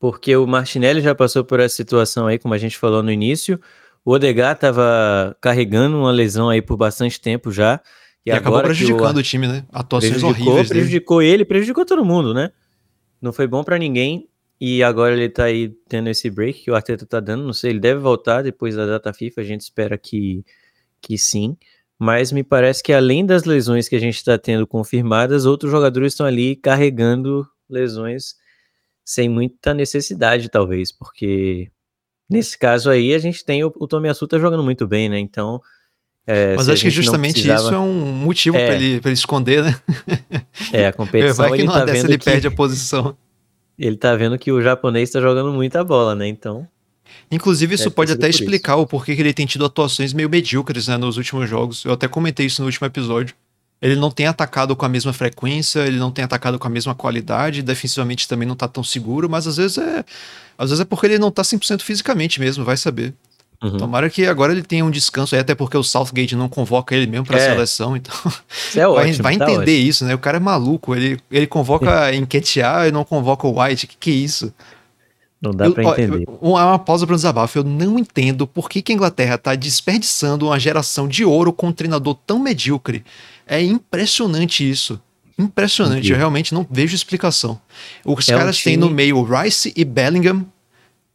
Porque 0.00 0.36
o 0.36 0.46
Martinelli 0.46 1.00
já 1.00 1.14
passou 1.14 1.44
por 1.44 1.60
essa 1.60 1.76
situação 1.76 2.26
aí, 2.26 2.38
como 2.38 2.52
a 2.52 2.58
gente 2.58 2.76
falou 2.76 3.02
no 3.02 3.10
início. 3.10 3.58
O 4.04 4.12
Odegaard 4.12 4.58
estava 4.58 5.34
carregando 5.40 5.96
uma 5.98 6.10
lesão 6.10 6.50
aí 6.50 6.60
por 6.60 6.76
bastante 6.76 7.18
tempo 7.18 7.50
já. 7.50 7.80
E, 8.26 8.30
E, 8.30 8.32
acabou 8.32 8.60
prejudicando 8.62 9.16
o, 9.16 9.20
o, 9.20 9.22
time, 9.22 9.46
né? 9.46 9.64
Atuações 9.72 10.12
prejudicou, 10.12 10.46
horríveis 10.46 10.68
dele. 10.68 10.80
prejudicou 10.80 11.22
ele, 11.22 11.44
prejudicou 11.44 11.86
todo 11.86 12.04
mundo, 12.04 12.34
né? 12.34 12.50
Não 13.22 13.32
foi 13.32 13.46
bom 13.46 13.64
pra 13.64 13.78
ninguém. 13.78 14.28
E 14.66 14.82
agora 14.82 15.14
ele 15.14 15.28
tá 15.28 15.44
aí 15.44 15.76
tendo 15.86 16.08
esse 16.08 16.30
break 16.30 16.62
que 16.64 16.70
o 16.70 16.74
Arteta 16.74 17.04
tá 17.04 17.20
dando. 17.20 17.44
Não 17.44 17.52
sei, 17.52 17.72
ele 17.72 17.80
deve 17.80 18.00
voltar 18.00 18.40
depois 18.40 18.74
da 18.74 18.86
data 18.86 19.12
FIFA. 19.12 19.42
A 19.42 19.44
gente 19.44 19.60
espera 19.60 19.98
que, 19.98 20.42
que 21.02 21.18
sim. 21.18 21.54
Mas 21.98 22.32
me 22.32 22.42
parece 22.42 22.82
que 22.82 22.90
além 22.90 23.26
das 23.26 23.44
lesões 23.44 23.90
que 23.90 23.94
a 23.94 23.98
gente 23.98 24.16
está 24.16 24.38
tendo 24.38 24.66
confirmadas, 24.66 25.44
outros 25.44 25.70
jogadores 25.70 26.14
estão 26.14 26.24
ali 26.24 26.56
carregando 26.56 27.46
lesões 27.68 28.36
sem 29.04 29.28
muita 29.28 29.74
necessidade, 29.74 30.48
talvez, 30.48 30.90
porque 30.90 31.70
nesse 32.26 32.56
caso 32.56 32.88
aí 32.88 33.12
a 33.12 33.18
gente 33.18 33.44
tem 33.44 33.62
o, 33.64 33.72
o 33.76 33.86
Tomiyasu 33.86 34.26
tá 34.26 34.38
jogando 34.38 34.64
muito 34.64 34.86
bem, 34.86 35.10
né? 35.10 35.18
Então. 35.18 35.60
É, 36.26 36.56
Mas 36.56 36.70
acho 36.70 36.80
que 36.80 36.88
justamente 36.88 37.34
precisava... 37.34 37.64
isso 37.64 37.74
é 37.74 37.78
um 37.78 38.00
motivo 38.12 38.56
é. 38.56 38.64
para 38.64 38.76
ele, 38.76 38.98
ele 39.04 39.12
esconder, 39.12 39.62
né? 39.62 39.78
É, 40.72 40.86
a 40.86 40.92
competição. 40.94 41.36
Vai 41.44 41.50
que 41.50 41.56
ele 41.56 41.64
numa 41.64 41.80
tá 41.80 41.84
dessa 41.84 42.06
ele 42.06 42.16
que... 42.16 42.24
perde 42.24 42.46
a 42.46 42.50
posição. 42.50 43.14
Ele 43.78 43.96
tá 43.96 44.14
vendo 44.14 44.38
que 44.38 44.52
o 44.52 44.62
japonês 44.62 45.10
tá 45.10 45.20
jogando 45.20 45.52
muita 45.52 45.82
bola, 45.82 46.14
né? 46.14 46.26
Então. 46.28 46.66
Inclusive, 47.30 47.74
isso 47.74 47.90
pode 47.90 48.12
até 48.12 48.28
explicar 48.28 48.74
isso. 48.74 48.82
o 48.82 48.86
porquê 48.86 49.14
que 49.14 49.22
ele 49.22 49.34
tem 49.34 49.46
tido 49.46 49.64
atuações 49.64 50.12
meio 50.12 50.30
medíocres 50.30 50.88
né, 50.88 50.96
nos 50.96 51.16
últimos 51.16 51.48
jogos. 51.48 51.84
Eu 51.84 51.92
até 51.92 52.06
comentei 52.08 52.46
isso 52.46 52.62
no 52.62 52.66
último 52.66 52.86
episódio. 52.86 53.34
Ele 53.82 53.96
não 53.96 54.10
tem 54.10 54.26
atacado 54.26 54.74
com 54.74 54.86
a 54.86 54.88
mesma 54.88 55.12
frequência, 55.12 55.80
ele 55.80 55.98
não 55.98 56.10
tem 56.10 56.24
atacado 56.24 56.58
com 56.58 56.66
a 56.66 56.70
mesma 56.70 56.94
qualidade, 56.94 57.62
defensivamente 57.62 58.26
também 58.26 58.48
não 58.48 58.56
tá 58.56 58.66
tão 58.66 58.82
seguro, 58.82 59.28
mas 59.28 59.46
às 59.46 59.56
vezes 59.56 59.76
é. 59.76 60.04
Às 60.56 60.70
vezes 60.70 60.80
é 60.80 60.84
porque 60.84 61.06
ele 61.06 61.18
não 61.18 61.30
tá 61.30 61.42
100% 61.42 61.82
fisicamente 61.82 62.40
mesmo, 62.40 62.64
vai 62.64 62.76
saber. 62.76 63.12
Uhum. 63.62 63.78
Tomara 63.78 64.10
que 64.10 64.26
agora 64.26 64.52
ele 64.52 64.62
tenha 64.62 64.84
um 64.84 64.90
descanso 64.90 65.34
aí, 65.34 65.40
até 65.40 65.54
porque 65.54 65.76
o 65.76 65.82
Southgate 65.82 66.36
não 66.36 66.48
convoca 66.48 66.94
ele 66.94 67.06
mesmo 67.06 67.24
pra 67.24 67.38
é. 67.38 67.50
seleção, 67.50 67.96
então. 67.96 68.14
Isso 68.50 68.78
é 68.78 68.86
ótimo, 68.88 69.22
vai, 69.22 69.36
vai 69.36 69.36
tá 69.38 69.44
entender 69.52 69.72
ótimo. 69.72 69.88
isso, 69.88 70.04
né? 70.04 70.14
O 70.14 70.18
cara 70.18 70.36
é 70.36 70.40
maluco. 70.40 70.94
Ele, 70.94 71.18
ele 71.30 71.46
convoca 71.46 72.12
Enquetear 72.14 72.88
e 72.88 72.92
não 72.92 73.04
convoca 73.04 73.46
o 73.46 73.62
White. 73.62 73.86
Que 73.86 73.96
que 73.96 74.10
é 74.10 74.14
isso? 74.14 74.52
Não 75.40 75.52
dá 75.52 75.70
para 75.70 75.84
entender. 75.84 76.24
Eu, 76.26 76.38
uma, 76.40 76.64
uma 76.64 76.78
pausa 76.78 77.06
para 77.06 77.14
um 77.14 77.16
desabafo. 77.16 77.58
Eu 77.58 77.64
não 77.64 77.98
entendo 77.98 78.46
por 78.46 78.68
que, 78.68 78.80
que 78.80 78.92
a 78.92 78.94
Inglaterra 78.94 79.36
tá 79.36 79.54
desperdiçando 79.54 80.46
uma 80.46 80.58
geração 80.58 81.06
de 81.06 81.24
ouro 81.24 81.52
com 81.52 81.68
um 81.68 81.72
treinador 81.72 82.16
tão 82.26 82.38
medíocre. 82.38 83.04
É 83.46 83.62
impressionante 83.62 84.68
isso. 84.68 85.00
Impressionante. 85.38 86.10
Eu 86.10 86.16
realmente 86.16 86.54
não 86.54 86.66
vejo 86.70 86.94
explicação. 86.94 87.60
Os 88.04 88.28
é 88.28 88.36
caras 88.36 88.56
um 88.56 88.58
time... 88.58 88.72
têm 88.72 88.76
no 88.76 88.88
meio 88.88 89.22
Rice 89.22 89.72
e 89.76 89.84
Bellingham, 89.84 90.46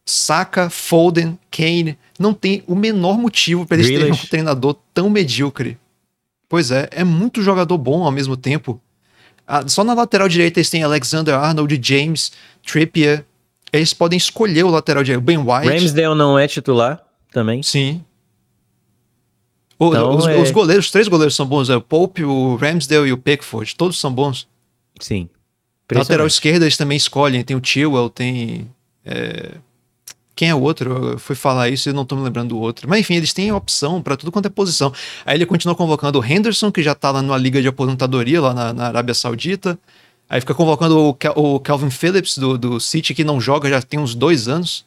Saka, 0.04 0.70
Foden, 0.70 1.38
Kane. 1.50 1.98
Não 2.20 2.34
tem 2.34 2.62
o 2.66 2.74
menor 2.74 3.16
motivo 3.16 3.64
para 3.64 3.78
eles 3.78 3.88
terem 3.88 4.12
um 4.12 4.16
treinador 4.16 4.76
tão 4.92 5.08
medíocre. 5.08 5.78
Pois 6.46 6.70
é, 6.70 6.86
é 6.92 7.02
muito 7.02 7.40
jogador 7.40 7.78
bom 7.78 8.04
ao 8.04 8.10
mesmo 8.10 8.36
tempo. 8.36 8.78
Ah, 9.46 9.66
só 9.66 9.82
na 9.82 9.94
lateral 9.94 10.28
direita 10.28 10.60
eles 10.60 10.68
têm 10.68 10.82
Alexander 10.82 11.34
Arnold, 11.34 11.80
James, 11.82 12.30
Trippier. 12.62 13.24
Eles 13.72 13.94
podem 13.94 14.18
escolher 14.18 14.64
o 14.64 14.68
lateral 14.68 15.02
direito. 15.02 15.24
Ben 15.24 15.38
White. 15.38 15.66
Ramsdale 15.66 16.14
não 16.14 16.38
é 16.38 16.46
titular 16.46 17.02
também? 17.32 17.62
Sim. 17.62 18.04
O, 19.78 19.88
então, 19.88 20.14
os, 20.14 20.26
é... 20.26 20.36
os, 20.36 20.50
goleiros, 20.50 20.84
os 20.84 20.90
três 20.92 21.08
goleiros 21.08 21.34
são 21.34 21.46
bons. 21.46 21.70
É 21.70 21.76
o 21.76 21.80
Pope, 21.80 22.22
o 22.22 22.56
Ramsdale 22.56 23.08
e 23.08 23.12
o 23.14 23.16
Pickford. 23.16 23.74
Todos 23.76 23.98
são 23.98 24.12
bons. 24.12 24.46
Sim. 25.00 25.26
Lateral 25.90 26.26
esquerda 26.26 26.66
eles 26.66 26.76
também 26.76 26.98
escolhem. 26.98 27.42
Tem 27.42 27.56
o 27.56 27.64
Chilwell, 27.64 28.10
tem... 28.10 28.68
É... 29.06 29.52
Quem 30.40 30.48
é 30.48 30.54
o 30.54 30.60
outro? 30.62 31.10
Eu 31.10 31.18
fui 31.18 31.36
falar 31.36 31.68
isso 31.68 31.90
e 31.90 31.92
não 31.92 32.02
tô 32.02 32.16
me 32.16 32.22
lembrando 32.22 32.48
do 32.48 32.58
outro. 32.58 32.88
Mas 32.88 33.00
enfim, 33.00 33.16
eles 33.16 33.30
têm 33.34 33.52
opção 33.52 34.00
para 34.00 34.16
tudo 34.16 34.32
quanto 34.32 34.46
é 34.46 34.48
posição. 34.48 34.90
Aí 35.26 35.36
ele 35.36 35.44
continua 35.44 35.74
convocando 35.74 36.18
o 36.18 36.24
Henderson, 36.24 36.72
que 36.72 36.82
já 36.82 36.94
tá 36.94 37.10
lá 37.10 37.20
numa 37.20 37.36
liga 37.36 37.60
de 37.60 37.68
aposentadoria 37.68 38.40
lá 38.40 38.54
na, 38.54 38.72
na 38.72 38.86
Arábia 38.86 39.12
Saudita. 39.12 39.78
Aí 40.30 40.40
fica 40.40 40.54
convocando 40.54 40.98
o, 40.98 41.14
o 41.36 41.60
Calvin 41.60 41.90
Phillips 41.90 42.38
do, 42.38 42.56
do 42.56 42.80
City, 42.80 43.12
que 43.12 43.22
não 43.22 43.38
joga 43.38 43.68
já 43.68 43.82
tem 43.82 44.00
uns 44.00 44.14
dois 44.14 44.48
anos. 44.48 44.86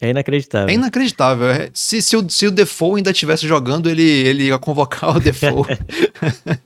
É 0.00 0.10
inacreditável. 0.10 0.68
É 0.68 0.74
inacreditável. 0.74 1.48
É, 1.48 1.70
se, 1.74 2.00
se, 2.00 2.16
o, 2.16 2.30
se 2.30 2.46
o 2.46 2.52
Defoe 2.52 2.98
ainda 2.98 3.10
estivesse 3.10 3.48
jogando, 3.48 3.90
ele, 3.90 4.08
ele 4.08 4.44
ia 4.44 4.58
convocar 4.60 5.16
o 5.16 5.18
Defoe. 5.18 5.76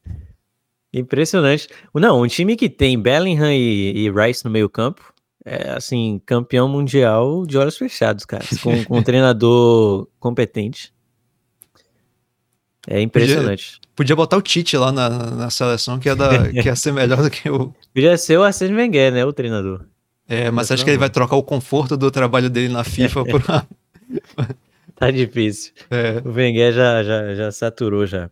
Impressionante. 0.94 1.66
Não, 1.92 2.22
um 2.22 2.28
time 2.28 2.54
que 2.54 2.70
tem 2.70 2.96
Bellingham 2.96 3.52
e, 3.52 4.06
e 4.06 4.10
Rice 4.12 4.44
no 4.44 4.50
meio 4.52 4.68
campo, 4.68 5.12
é 5.44 5.70
assim, 5.72 6.20
campeão 6.24 6.68
mundial 6.68 7.44
de 7.46 7.58
olhos 7.58 7.76
fechados, 7.76 8.24
cara. 8.24 8.44
Com, 8.62 8.84
com 8.84 8.98
um 8.98 9.02
treinador 9.02 10.08
competente. 10.18 10.92
É 12.86 13.00
impressionante. 13.00 13.74
Podia, 13.74 13.90
podia, 13.94 14.16
botar 14.16 14.36
o 14.36 14.42
Tite 14.42 14.76
lá 14.76 14.90
na, 14.90 15.08
na 15.08 15.50
seleção, 15.50 15.98
que 15.98 16.08
ia, 16.08 16.16
dar, 16.16 16.50
que 16.50 16.66
ia 16.66 16.76
ser 16.76 16.92
melhor 16.92 17.22
do 17.22 17.30
que 17.30 17.48
o. 17.48 17.74
Podia 17.94 18.16
ser 18.16 18.38
o 18.38 18.42
Arsene 18.42 18.74
Wenger, 18.74 19.12
né? 19.12 19.24
O 19.24 19.32
treinador. 19.32 19.86
É, 20.28 20.50
mas 20.50 20.70
acho 20.70 20.84
que 20.84 20.90
ele 20.90 20.98
vai 20.98 21.10
trocar 21.10 21.36
o 21.36 21.42
conforto 21.42 21.96
do 21.96 22.10
trabalho 22.10 22.48
dele 22.48 22.72
na 22.72 22.84
FIFA 22.84 23.24
por. 23.26 23.42
Tá 24.96 25.10
difícil. 25.10 25.72
É. 25.90 26.22
O 26.24 26.32
Wenger 26.32 26.72
já, 26.72 27.02
já, 27.02 27.34
já 27.34 27.52
saturou 27.52 28.06
já. 28.06 28.30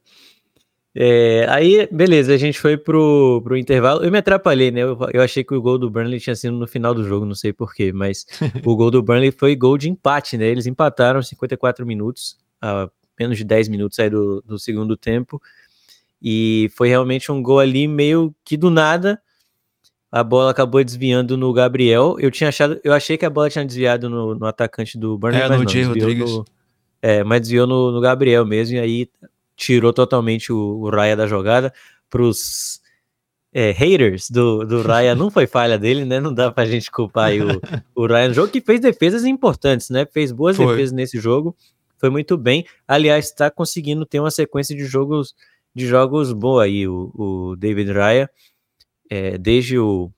É, 0.95 1.47
aí, 1.49 1.89
beleza, 1.91 2.35
a 2.35 2.37
gente 2.37 2.61
foi 2.61 2.77
pro, 2.77 3.41
pro 3.43 3.57
intervalo. 3.57 4.05
Eu 4.05 4.11
me 4.11 4.19
atrapalhei, 4.19 4.71
né? 4.71 4.83
Eu, 4.83 4.99
eu, 5.13 5.23
achei 5.23 5.43
que 5.43 5.55
o 5.55 5.63
gol 5.63 5.79
do 5.79 5.91
Burnley 5.91 6.21
tinha 6.21 6.37
sido 6.37 6.55
no 6.55 6.67
final 6.67 6.95
do 6.95 7.03
jogo, 7.03 7.25
não 7.25 7.35
sei 7.35 7.53
porquê, 7.53 7.93
mas 7.93 8.27
o 8.65 8.77
gol 8.77 8.91
do 8.91 9.03
Burnley 9.03 9.31
foi 9.31 9.57
gol 9.57 9.79
de 9.79 9.89
empate, 9.89 10.37
né? 10.37 10.47
Eles 10.47 10.67
empataram 10.67 11.23
54 11.23 11.87
minutos, 11.87 12.37
a 12.61 12.91
menos 13.19 13.39
de 13.39 13.45
10 13.45 13.69
minutos 13.69 13.99
aí 13.99 14.11
do, 14.11 14.43
do 14.43 14.59
segundo 14.59 14.97
tempo, 14.97 15.41
e 16.21 16.71
foi 16.77 16.89
realmente 16.89 17.33
um 17.33 17.43
gol 17.43 17.59
ali 17.59 17.89
meio 17.89 18.35
que 18.45 18.57
do 18.57 18.71
nada. 18.71 19.21
A 20.11 20.23
bola 20.23 20.51
acabou 20.51 20.85
desviando 20.85 21.39
no 21.39 21.55
Gabriel. 21.55 22.17
Eu 22.19 22.31
tinha 22.31 22.49
achado, 22.49 22.79
eu 22.85 22.93
achei 22.93 23.17
que 23.17 23.25
a 23.25 23.31
bola 23.31 23.49
tinha 23.49 23.65
desviado 23.65 24.11
no, 24.11 24.35
no 24.35 24.45
atacante 24.45 24.99
do 24.99 25.17
Burnley, 25.17 25.41
é, 25.41 25.49
mas 25.49 25.59
no 25.59 25.65
não, 25.65 25.89
Rodrigues. 25.89 26.31
No, 26.31 26.45
é, 27.01 27.25
mas 27.25 27.41
desviou 27.41 27.67
no, 27.67 27.91
no 27.91 28.01
Gabriel 28.01 28.45
mesmo, 28.45 28.77
e 28.77 28.79
aí 28.79 29.09
tirou 29.63 29.93
totalmente 29.93 30.53
o, 30.53 30.59
o 30.59 30.91
Raya 30.91 31.17
da 31.17 31.27
jogada. 31.27 31.73
Para 32.11 32.23
os 32.23 32.81
é, 33.53 33.71
haters 33.71 34.29
do, 34.29 34.65
do 34.65 34.83
Raya, 34.83 35.15
não 35.15 35.31
foi 35.31 35.47
falha 35.47 35.79
dele, 35.79 36.05
né? 36.05 36.19
Não 36.19 36.35
dá 36.35 36.51
pra 36.51 36.67
gente 36.67 36.91
culpar 36.91 37.33
o, 37.33 37.61
o 37.95 38.07
Raya 38.07 38.29
no 38.29 38.35
jogo, 38.35 38.51
que 38.51 38.61
fez 38.61 38.81
defesas 38.81 39.25
importantes, 39.25 39.89
né? 39.89 40.05
Fez 40.07 40.33
boas 40.33 40.57
foi. 40.57 40.67
defesas 40.67 40.93
nesse 40.93 41.19
jogo, 41.21 41.57
foi 41.97 42.11
muito 42.11 42.37
bem. 42.37 42.67
Aliás, 42.87 43.27
está 43.27 43.51
conseguindo 43.51 44.05
ter 44.05 44.19
uma 44.19 44.31
sequência 44.31 44.77
de 44.77 44.85
jogos 44.85 45.35
de 45.75 45.87
jogos 45.87 46.35
boa 46.35 46.65
aí, 46.65 46.87
o, 46.87 47.11
o 47.15 47.57
David 47.57 47.93
Raya. 47.93 48.29
É, 49.09 49.39
desde 49.39 49.79
o 49.79 50.11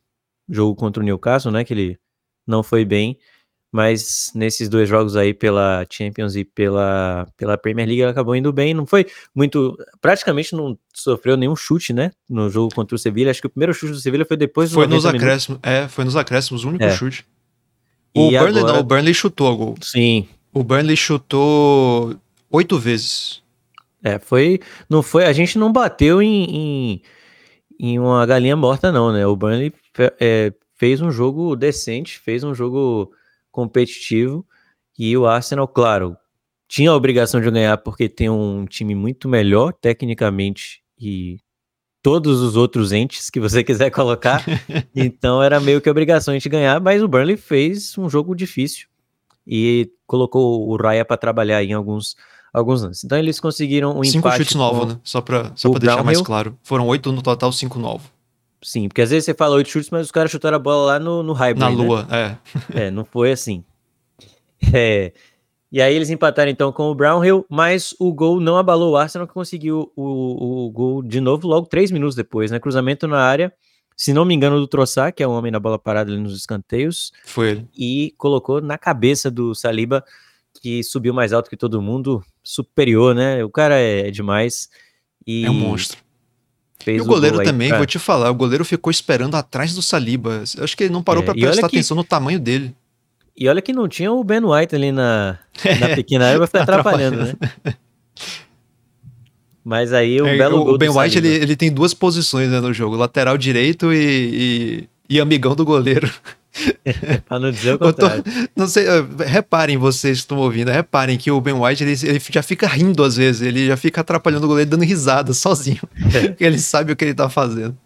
jogo 0.49 0.75
contra 0.75 1.03
o 1.03 1.07
Newcastle, 1.07 1.53
né? 1.53 1.65
Que 1.65 1.75
ele 1.75 1.99
não 2.47 2.63
foi 2.63 2.85
bem 2.85 3.19
mas 3.75 4.31
nesses 4.37 4.69
dois 4.69 4.89
jogos 4.89 5.17
aí 5.17 5.35
pela 5.35 5.85
Champions 5.91 6.37
e 6.37 6.45
pela, 6.45 7.27
pela 7.37 7.59
Premier 7.59 7.89
League 7.89 8.03
ele 8.03 8.11
acabou 8.13 8.37
indo 8.37 8.53
bem, 8.53 8.73
não 8.73 8.87
foi 8.87 9.05
muito, 9.35 9.77
praticamente 10.01 10.55
não 10.55 10.79
sofreu 10.95 11.37
nenhum 11.37 11.57
chute, 11.57 11.93
né, 11.93 12.13
no 12.31 12.49
jogo 12.49 12.73
contra 12.73 12.95
o 12.95 12.99
Sevilla, 12.99 13.33
acho 13.33 13.41
que 13.41 13.49
o 13.49 13.51
primeiro 13.51 13.75
chute 13.75 13.93
do 13.93 13.99
Sevilla 13.99 14.25
foi 14.25 14.37
depois 14.37 14.71
do 14.71 14.75
Foi 14.75 14.87
nos 14.87 15.05
acréscimos, 15.05 15.59
é, 15.61 15.89
foi 15.89 16.05
nos 16.05 16.15
acréscimos, 16.15 16.65
o 16.65 16.69
único 16.69 16.85
é. 16.85 16.91
chute. 16.93 17.27
O 18.17 18.31
e 18.31 18.39
Burnley 18.39 18.59
agora... 18.61 18.73
não, 18.75 18.81
o 18.81 18.85
Burnley 18.85 19.13
chutou 19.13 19.53
o 19.53 19.57
gol. 19.57 19.75
Sim. 19.83 20.29
O 20.53 20.63
Burnley 20.63 20.97
chutou 20.97 22.15
oito 22.53 22.79
vezes. 22.79 23.43
É, 24.05 24.21
foi, 24.21 24.61
não 24.89 25.03
foi, 25.03 25.25
a 25.25 25.33
gente 25.33 25.59
não 25.59 25.73
bateu 25.73 26.23
em, 26.23 26.45
em, 26.45 27.03
em 27.81 27.99
uma 27.99 28.25
galinha 28.25 28.55
morta 28.55 28.93
não, 28.93 29.13
né, 29.13 29.27
o 29.27 29.35
Burnley 29.35 29.75
é, 30.21 30.53
fez 30.77 31.01
um 31.01 31.11
jogo 31.11 31.57
decente, 31.57 32.21
fez 32.21 32.45
um 32.45 32.55
jogo 32.55 33.11
competitivo. 33.55 34.45
E 34.99 35.17
o 35.17 35.27
Arsenal, 35.27 35.69
claro, 35.69 36.17
tinha 36.69 36.91
a 36.91 36.97
obrigação 36.97 37.41
de 37.41 37.51
ganhar 37.51 37.79
porque 37.79 38.09
tem 38.09 38.29
um 38.29 38.67
time 38.67 38.95
muito 38.95 39.29
melhor 39.29 39.73
tecnicamente 39.73 40.83
e 40.99 41.39
todos 42.03 42.41
os 42.41 42.57
outros 42.57 42.91
entes 42.91 43.31
que 43.31 43.39
você 43.39 43.63
quiser 43.65 43.91
colocar. 43.91 44.45
então 44.95 45.41
era 45.41 45.61
meio 45.61 45.81
que 45.81 45.89
obrigação 45.89 46.37
de 46.37 46.49
ganhar, 46.49 46.81
mas 46.81 47.01
o 47.01 47.09
Burnley 47.09 47.37
fez 47.37 47.97
um 47.97 48.11
jogo 48.11 48.35
difícil 48.35 48.89
e 49.47 49.89
colocou 50.05 50.69
o 50.69 50.77
Raya 50.77 51.05
para 51.05 51.17
trabalhar 51.17 51.63
em 51.63 51.73
alguns 51.73 52.17
alguns 52.53 52.83
lances. 52.83 53.05
Então 53.05 53.19
eles 53.19 53.39
conseguiram 53.39 53.99
um 53.99 54.05
cinco 54.05 54.31
chutes 54.33 54.55
novos, 54.55 54.95
né? 54.95 55.01
Só 55.05 55.21
para 55.21 55.53
só 55.55 55.71
para 55.71 55.81
deixar 55.81 56.05
mais 56.05 56.21
claro. 56.21 56.59
Foram 56.63 56.87
oito 56.89 57.13
no 57.13 57.23
total, 57.23 57.53
cinco 57.53 57.79
novos. 57.79 58.07
Sim, 58.65 58.89
porque 58.89 59.03
às 59.03 59.11
vezes 59.11 59.27
você 59.27 59.35
fala 59.35 59.57
oito 59.57 59.69
chutes, 59.69 59.91
mas 59.91 60.07
os 60.07 60.11
caras 60.11 60.31
chutaram 60.31 60.57
a 60.57 60.59
bola 60.59 60.87
lá 60.93 60.99
no, 60.99 61.23
no 61.23 61.35
hybrid, 61.35 61.61
Na 61.61 61.71
né? 61.71 61.77
lua, 61.77 62.09
é. 62.11 62.37
É, 62.87 62.91
não 62.91 63.05
foi 63.05 63.31
assim. 63.31 63.63
É, 64.73 65.13
e 65.71 65.83
aí 65.83 65.95
eles 65.95 66.09
empataram 66.09 66.51
então 66.51 66.73
com 66.73 66.85
o 66.85 66.95
Brownhill, 66.95 67.45
mas 67.51 67.95
o 67.99 68.15
gol 68.15 68.41
não 68.41 68.57
abalou 68.57 68.93
o 68.93 68.97
Arsenal, 68.97 69.27
que 69.27 69.35
conseguiu 69.35 69.93
o, 69.95 70.65
o 70.65 70.71
gol 70.71 71.03
de 71.03 71.21
novo 71.21 71.47
logo 71.47 71.67
três 71.67 71.91
minutos 71.91 72.15
depois, 72.15 72.51
né? 72.51 72.59
Cruzamento 72.59 73.07
na 73.07 73.19
área, 73.19 73.53
se 73.97 74.13
não 74.15 74.25
me 74.25 74.35
engano, 74.35 74.59
do 74.59 74.67
Troçar, 74.67 75.13
que 75.13 75.23
é 75.23 75.27
o 75.27 75.33
homem 75.33 75.53
da 75.53 75.61
bola 75.61 75.79
parada 75.79 76.11
ali 76.11 76.19
nos 76.19 76.35
escanteios. 76.35 77.13
Foi 77.25 77.51
ele. 77.51 77.69
E 77.77 78.15
colocou 78.17 78.63
na 78.63 78.79
cabeça 78.79 79.31
do 79.31 79.55
Saliba, 79.55 80.03
que 80.63 80.83
subiu 80.83 81.13
mais 81.13 81.33
alto 81.33 81.51
que 81.51 81.57
todo 81.57 81.83
mundo, 81.83 82.25
superior, 82.43 83.15
né? 83.15 83.45
O 83.45 83.51
cara 83.51 83.79
é, 83.79 84.09
é 84.09 84.11
demais. 84.11 84.71
E 85.27 85.45
é 85.45 85.51
um 85.51 85.55
monstro. 85.55 86.04
Fez 86.83 86.99
E 86.99 87.01
o 87.01 87.05
goleiro 87.05 87.37
gol 87.37 87.41
aí 87.43 87.47
também, 87.47 87.69
pra- 87.69 87.79
vou 87.79 87.87
te 87.87 87.99
falar, 87.99 88.31
o 88.31 88.35
goleiro 88.35 88.65
ficou 88.65 88.91
esperando 88.91 89.35
atrás 89.37 89.75
do 89.75 89.83
Saliba. 89.83 90.43
Eu 90.57 90.65
acho 90.65 90.77
que 90.77 90.85
ele 90.85 90.93
não 90.93 91.03
parou 91.03 91.23
É, 91.23 91.27
pra 91.27 91.33
olha 91.35 91.43
prestar 91.47 91.69
que- 91.69 91.77
atenção 91.77 91.97
no 91.97 92.05
tamanho 92.05 92.39
dele. 92.41 92.75
E 93.37 93.49
olha 93.49 93.61
que 93.61 93.73
não 93.73 93.89
tinha 93.89 94.13
o 94.13 94.23
Ben 94.23 94.41
White 94.45 94.75
ali 94.77 94.93
na, 94.93 95.39
na 95.81 95.89
pequena 95.97 96.27
área, 96.27 96.39
vai 96.39 96.47
ficar 96.47 96.63
atrapalhando, 96.63 97.17
né? 97.25 97.35
Mas 99.65 99.93
aí 99.93 100.21
o 100.21 100.27
É, 100.27 100.37
belo 100.37 100.61
o, 100.61 100.65
gol 100.65 100.75
o 100.75 100.79
Ben 100.79 100.91
White 100.91 101.19
ele, 101.19 101.29
ele 101.29 101.57
tem 101.57 101.73
duas 101.73 101.95
posições 101.95 102.51
né, 102.51 102.61
no 102.61 102.73
jogo: 102.73 102.97
lateral 102.97 103.37
direito 103.39 103.93
e, 103.93 104.87
e, 105.09 105.17
e 105.17 105.21
amigão 105.21 105.55
do 105.57 105.65
goleiro. 105.65 106.11
Pra 107.27 107.39
não 107.41 107.51
dizer 107.51 107.71
o 107.71 107.73
Eu 107.75 107.79
tô- 107.79 107.85
contrário. 107.87 108.25
não 108.57 108.67
sei, 108.69 108.87
reparem 109.27 109.77
vocês 109.77 110.19
que 110.19 110.23
estão 110.23 110.39
ouvindo, 110.39 110.71
reparem 110.71 111.19
que 111.19 111.31
o 111.31 111.41
Ben 111.41 111.55
White 111.55 111.83
ele, 111.83 111.93
ele 112.05 112.21
já 112.31 112.43
fica 112.43 112.67
rindo 112.67 113.03
às 113.03 113.17
vezes, 113.17 113.43
ele 113.43 113.67
já 113.67 113.77
fica 113.77 114.01
atrapalhando 114.03 114.45
o 114.45 114.49
goleiro 114.49 114.71
dando 114.71 114.85
risada 114.85 115.33
sozinho, 115.35 115.81
porque 116.29 116.45
ele 116.45 116.59
sabe 116.59 116.93
o 116.93 116.97
que 116.97 117.05
ele 117.05 117.15
tá 117.15 117.29
fazendo. 117.29 117.77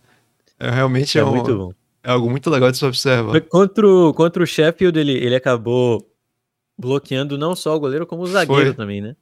É, 0.60 0.70
realmente 0.70 1.16
é, 1.16 1.20
É 1.22 1.24
um- 1.24 1.30
muito 1.34 1.56
bom. 1.56 1.72
é 2.04 2.10
algo 2.10 2.28
muito 2.30 2.50
legal 2.50 2.70
de 2.70 2.76
se 2.78 2.84
observar. 2.84 3.40
Contra 3.42 3.88
o, 3.88 4.12
contra 4.12 4.42
o 4.42 4.46
Sheffield, 4.46 4.98
ele, 4.98 5.12
ele 5.12 5.34
acabou 5.34 6.06
bloqueando 6.78 7.38
não 7.38 7.56
só 7.56 7.74
o 7.74 7.80
goleiro, 7.80 8.06
como 8.06 8.22
o 8.22 8.26
zagueiro 8.26 8.66
Foi. 8.66 8.74
também, 8.74 9.00
né? 9.00 9.16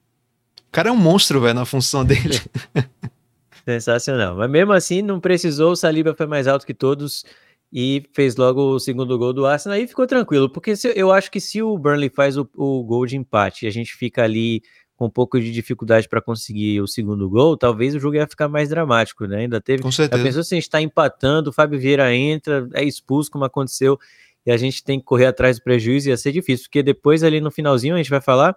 O 0.67 0.71
cara 0.71 0.89
é 0.89 0.91
um 0.91 0.97
monstro, 0.97 1.39
velho, 1.39 1.53
na 1.55 1.65
função 1.65 2.03
dele. 2.03 2.39
Sensacional. 3.65 4.35
Mas 4.35 4.49
mesmo 4.49 4.71
assim, 4.73 5.01
não 5.01 5.19
precisou, 5.19 5.71
o 5.71 5.75
Saliba 5.75 6.13
foi 6.15 6.25
mais 6.25 6.47
alto 6.47 6.65
que 6.65 6.73
todos 6.73 7.25
e 7.71 8.03
fez 8.13 8.35
logo 8.35 8.61
o 8.61 8.79
segundo 8.79 9.17
gol 9.17 9.33
do 9.33 9.45
Arsenal 9.45 9.77
e 9.77 9.87
ficou 9.87 10.07
tranquilo, 10.07 10.49
porque 10.49 10.75
se- 10.75 10.93
eu 10.95 11.11
acho 11.11 11.29
que 11.29 11.39
se 11.39 11.61
o 11.61 11.77
Burnley 11.77 12.09
faz 12.09 12.37
o, 12.37 12.49
o 12.55 12.83
gol 12.83 13.05
de 13.05 13.17
empate 13.17 13.65
e 13.65 13.67
a 13.67 13.71
gente 13.71 13.93
fica 13.93 14.23
ali 14.23 14.61
com 14.95 15.05
um 15.05 15.09
pouco 15.09 15.39
de 15.39 15.51
dificuldade 15.51 16.09
para 16.09 16.19
conseguir 16.21 16.81
o 16.81 16.87
segundo 16.87 17.29
gol, 17.29 17.55
talvez 17.55 17.93
o 17.93 17.99
jogo 17.99 18.15
ia 18.15 18.25
ficar 18.27 18.47
mais 18.47 18.69
dramático, 18.69 19.25
né? 19.27 19.41
Ainda 19.41 19.61
teve 19.61 19.83
Com 19.83 19.91
certeza. 19.91 20.39
a 20.39 20.43
gente 20.43 20.69
tá 20.69 20.81
empatando, 20.81 21.49
o 21.49 21.53
Fábio 21.53 21.79
Vieira 21.79 22.15
entra, 22.15 22.67
é 22.73 22.83
expulso, 22.83 23.29
como 23.29 23.45
aconteceu, 23.45 23.99
e 24.45 24.51
a 24.51 24.57
gente 24.57 24.83
tem 24.83 24.97
que 24.97 25.05
correr 25.05 25.27
atrás 25.27 25.59
do 25.59 25.63
prejuízo, 25.63 26.09
ia 26.09 26.17
ser 26.17 26.31
difícil, 26.31 26.65
porque 26.65 26.81
depois 26.81 27.21
ali 27.23 27.39
no 27.39 27.51
finalzinho 27.51 27.93
a 27.93 27.97
gente 27.97 28.09
vai 28.09 28.21
falar, 28.21 28.55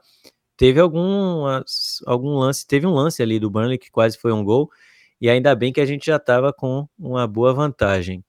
teve 0.56 0.80
algum, 0.80 1.44
algum 2.06 2.38
lance, 2.38 2.66
teve 2.66 2.86
um 2.86 2.94
lance 2.94 3.22
ali 3.22 3.38
do 3.38 3.50
Burnley 3.50 3.76
que 3.76 3.90
quase 3.90 4.16
foi 4.16 4.32
um 4.32 4.42
gol, 4.44 4.70
e 5.20 5.28
ainda 5.28 5.54
bem 5.54 5.72
que 5.72 5.80
a 5.80 5.84
gente 5.86 6.06
já 6.06 6.18
tava 6.18 6.52
com 6.54 6.88
uma 6.98 7.26
boa 7.26 7.52
vantagem. 7.52 8.24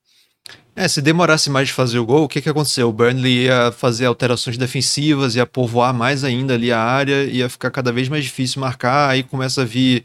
É, 0.75 0.87
se 0.87 1.01
demorasse 1.01 1.49
mais 1.49 1.67
de 1.67 1.73
fazer 1.73 1.99
o 1.99 2.05
gol, 2.05 2.23
o 2.23 2.27
que 2.29 2.41
que 2.41 2.49
aconteceu? 2.49 2.87
O 2.87 2.93
Burnley 2.93 3.45
ia 3.45 3.71
fazer 3.73 4.05
alterações 4.05 4.57
defensivas, 4.57 5.35
ia 5.35 5.45
povoar 5.45 5.93
mais 5.93 6.23
ainda 6.23 6.53
ali 6.53 6.71
a 6.71 6.79
área, 6.79 7.25
ia 7.25 7.49
ficar 7.49 7.69
cada 7.71 7.91
vez 7.91 8.07
mais 8.07 8.23
difícil 8.23 8.61
marcar, 8.61 9.09
aí 9.09 9.21
começa 9.21 9.63
a 9.63 9.65
vir 9.65 10.03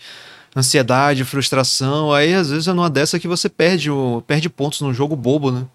ansiedade, 0.57 1.25
frustração, 1.25 2.13
aí 2.13 2.35
às 2.35 2.51
vezes 2.51 2.67
é 2.67 2.73
numa 2.73 2.91
dessa 2.91 3.19
que 3.21 3.29
você 3.29 3.49
perde, 3.49 3.91
o, 3.91 4.23
perde 4.27 4.49
pontos 4.49 4.81
num 4.81 4.93
jogo 4.93 5.15
bobo, 5.15 5.53
né? 5.53 5.67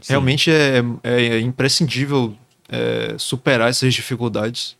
Sim. 0.00 0.14
Realmente 0.14 0.50
é, 0.50 0.82
é 1.02 1.40
imprescindível 1.40 2.34
é, 2.68 3.14
superar 3.18 3.68
essas 3.68 3.92
dificuldades. 3.92 4.76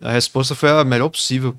A 0.00 0.10
resposta 0.10 0.54
foi 0.54 0.70
a 0.70 0.82
melhor 0.82 1.10
possível. 1.10 1.54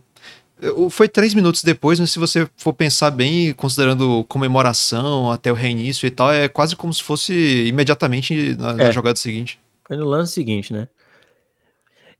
Foi 0.91 1.09
três 1.09 1.33
minutos 1.33 1.63
depois, 1.63 1.99
mas 1.99 2.11
se 2.11 2.19
você 2.19 2.47
for 2.55 2.71
pensar 2.73 3.09
bem, 3.09 3.51
considerando 3.53 4.23
comemoração 4.25 5.31
até 5.31 5.51
o 5.51 5.55
reinício 5.55 6.05
e 6.05 6.11
tal, 6.11 6.31
é 6.31 6.47
quase 6.47 6.75
como 6.75 6.93
se 6.93 7.01
fosse 7.01 7.65
imediatamente 7.67 8.55
na, 8.55 8.73
na 8.73 8.83
É. 8.85 8.91
jogada 8.91 9.17
seguinte. 9.17 9.59
Foi 9.87 9.97
no 9.97 10.05
lance 10.05 10.33
seguinte, 10.33 10.71
né? 10.71 10.87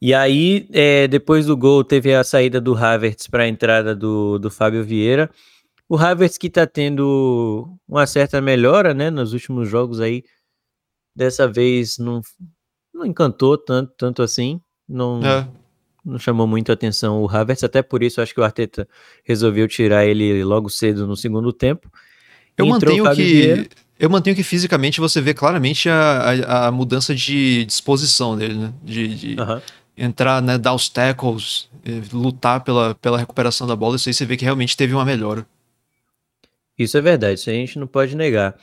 E 0.01 0.15
aí, 0.15 0.67
é, 0.73 1.07
depois 1.07 1.45
do 1.45 1.55
gol, 1.55 1.83
teve 1.83 2.13
a 2.15 2.23
saída 2.23 2.59
do 2.59 2.75
Havertz 2.75 3.27
para 3.27 3.43
a 3.43 3.47
entrada 3.47 3.95
do, 3.95 4.39
do 4.39 4.49
Fábio 4.49 4.83
Vieira. 4.83 5.29
O 5.87 5.95
Havertz 5.95 6.39
que 6.39 6.49
tá 6.49 6.65
tendo 6.65 7.67
uma 7.87 8.07
certa 8.07 8.41
melhora, 8.41 8.93
né, 8.95 9.11
nos 9.11 9.33
últimos 9.33 9.69
jogos 9.69 9.99
aí. 10.01 10.23
Dessa 11.15 11.47
vez 11.47 11.97
não, 11.99 12.21
não 12.91 13.05
encantou 13.05 13.55
tanto, 13.57 13.93
tanto 13.95 14.23
assim. 14.23 14.59
Não, 14.89 15.19
É. 15.23 15.47
não 16.03 16.19
chamou 16.19 16.47
muito 16.47 16.71
a 16.71 16.73
atenção 16.73 17.21
o 17.21 17.29
Havertz, 17.29 17.63
até 17.63 17.81
por 17.81 18.03
isso 18.03 18.21
acho 18.21 18.33
que 18.33 18.39
o 18.39 18.43
Arteta 18.43 18.87
resolveu 19.23 19.67
tirar 19.67 20.05
ele 20.05 20.43
logo 20.43 20.69
cedo 20.69 21.07
no 21.07 21.15
segundo 21.15 21.53
tempo. 21.53 21.91
Eu 22.57 22.65
mantenho 22.65 23.09
que. 23.15 23.23
Vieira. 23.23 23.67
Eu 23.99 24.09
mantenho 24.09 24.35
que 24.35 24.41
fisicamente 24.41 24.99
você 24.99 25.21
vê 25.21 25.31
claramente 25.31 25.87
a, 25.87 26.21
a, 26.21 26.67
a 26.67 26.71
mudança 26.71 27.13
de 27.13 27.63
disposição 27.65 28.35
dele, 28.35 28.55
né? 28.55 28.73
De, 28.83 29.07
de 29.15 29.39
Aham. 29.39 29.61
entrar, 29.95 30.41
né, 30.41 30.57
dar 30.57 30.73
os 30.73 30.89
tackles, 30.89 31.69
eh, 31.85 32.01
lutar 32.11 32.63
pela, 32.63 32.95
pela 32.95 33.19
recuperação 33.19 33.67
da 33.67 33.75
bola, 33.75 33.97
isso 33.97 34.09
aí 34.09 34.13
você 34.15 34.25
vê 34.25 34.35
que 34.35 34.43
realmente 34.43 34.75
teve 34.75 34.95
uma 34.95 35.05
melhora. 35.05 35.45
Isso 36.79 36.97
é 36.97 37.01
verdade, 37.01 37.39
isso 37.39 37.49
a 37.51 37.53
gente 37.53 37.77
não 37.77 37.85
pode 37.85 38.15
negar. 38.15 38.57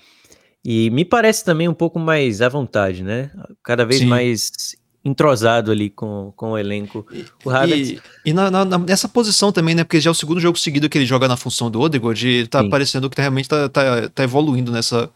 E 0.65 0.91
me 0.91 1.05
parece 1.05 1.45
também 1.45 1.69
um 1.69 1.75
pouco 1.75 2.01
mais 2.01 2.43
à 2.43 2.49
vontade, 2.49 3.05
né? 3.05 3.31
Cada 3.63 3.85
vez 3.85 4.01
Sim. 4.01 4.07
mais 4.07 4.77
entrosado 5.09 5.71
ali 5.71 5.91
com, 5.91 6.33
com 6.37 6.53
o 6.53 6.59
elenco. 6.59 7.07
O 7.45 7.51
Havertz, 7.51 7.91
E, 7.91 8.01
e 8.27 8.33
na- 8.33 8.51
na- 8.51 8.79
nessa 8.79 9.09
posição 9.09 9.51
também, 9.51 9.75
né? 9.75 9.83
Porque 9.85 10.01
já 10.01 10.11
é 10.11 10.13
o 10.13 10.15
segundo 10.15 10.41
jogo 10.41 10.59
seguido 10.59 10.89
que 10.89 10.97
ele 10.99 11.07
joga 11.07 11.27
na 11.27 11.37
função 11.37 11.71
do 11.71 11.81
Odegaard, 11.81 12.27
e 12.29 12.47
tá 12.47 12.63
Sim. 12.63 12.71
parecendo 12.71 13.09
que 13.11 13.17
tá- 13.17 13.23
realmente 13.23 13.49
tá, 13.49 13.69
tá, 13.69 14.09
tá 14.15 14.23
evoluindo 14.23 14.71
nessa, 14.71 15.11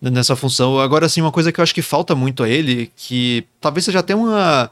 nessa 0.00 0.34
função. 0.34 0.80
Agora, 0.80 1.06
assim, 1.06 1.20
uma 1.20 1.32
coisa 1.32 1.52
que 1.52 1.60
eu 1.60 1.62
acho 1.62 1.74
que 1.74 1.82
falta 1.82 2.14
muito 2.14 2.42
a 2.42 2.48
ele, 2.48 2.90
que 2.96 3.44
talvez 3.60 3.84
seja 3.84 4.00
até 4.00 4.14
uma 4.14 4.70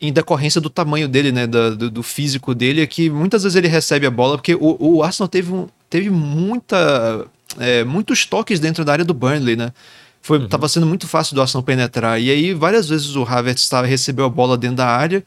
em 0.00 0.12
decorrência 0.12 0.60
do 0.60 0.68
tamanho 0.68 1.08
dele, 1.08 1.32
né, 1.32 1.46
do, 1.46 1.90
do 1.90 2.02
físico 2.02 2.54
dele, 2.54 2.82
é 2.82 2.86
que 2.86 3.08
muitas 3.08 3.42
vezes 3.42 3.56
ele 3.56 3.68
recebe 3.68 4.04
a 4.06 4.10
bola, 4.10 4.36
porque 4.36 4.54
o, 4.54 4.76
o 4.78 5.02
Arsenal 5.02 5.28
teve, 5.28 5.50
um, 5.52 5.66
teve 5.88 6.10
muita, 6.10 7.26
é, 7.58 7.84
muitos 7.84 8.26
toques 8.26 8.60
dentro 8.60 8.84
da 8.84 8.92
área 8.92 9.04
do 9.04 9.14
Burnley, 9.14 9.56
né, 9.56 9.72
foi, 10.24 10.48
tava 10.48 10.66
sendo 10.70 10.86
muito 10.86 11.06
fácil 11.06 11.34
do 11.34 11.42
Arsenal 11.42 11.62
penetrar, 11.62 12.18
e 12.18 12.30
aí 12.30 12.54
várias 12.54 12.88
vezes 12.88 13.14
o 13.14 13.24
Havertz 13.24 13.68
tava, 13.68 13.86
recebeu 13.86 14.24
a 14.24 14.28
bola 14.30 14.56
dentro 14.56 14.76
da 14.76 14.86
área, 14.86 15.22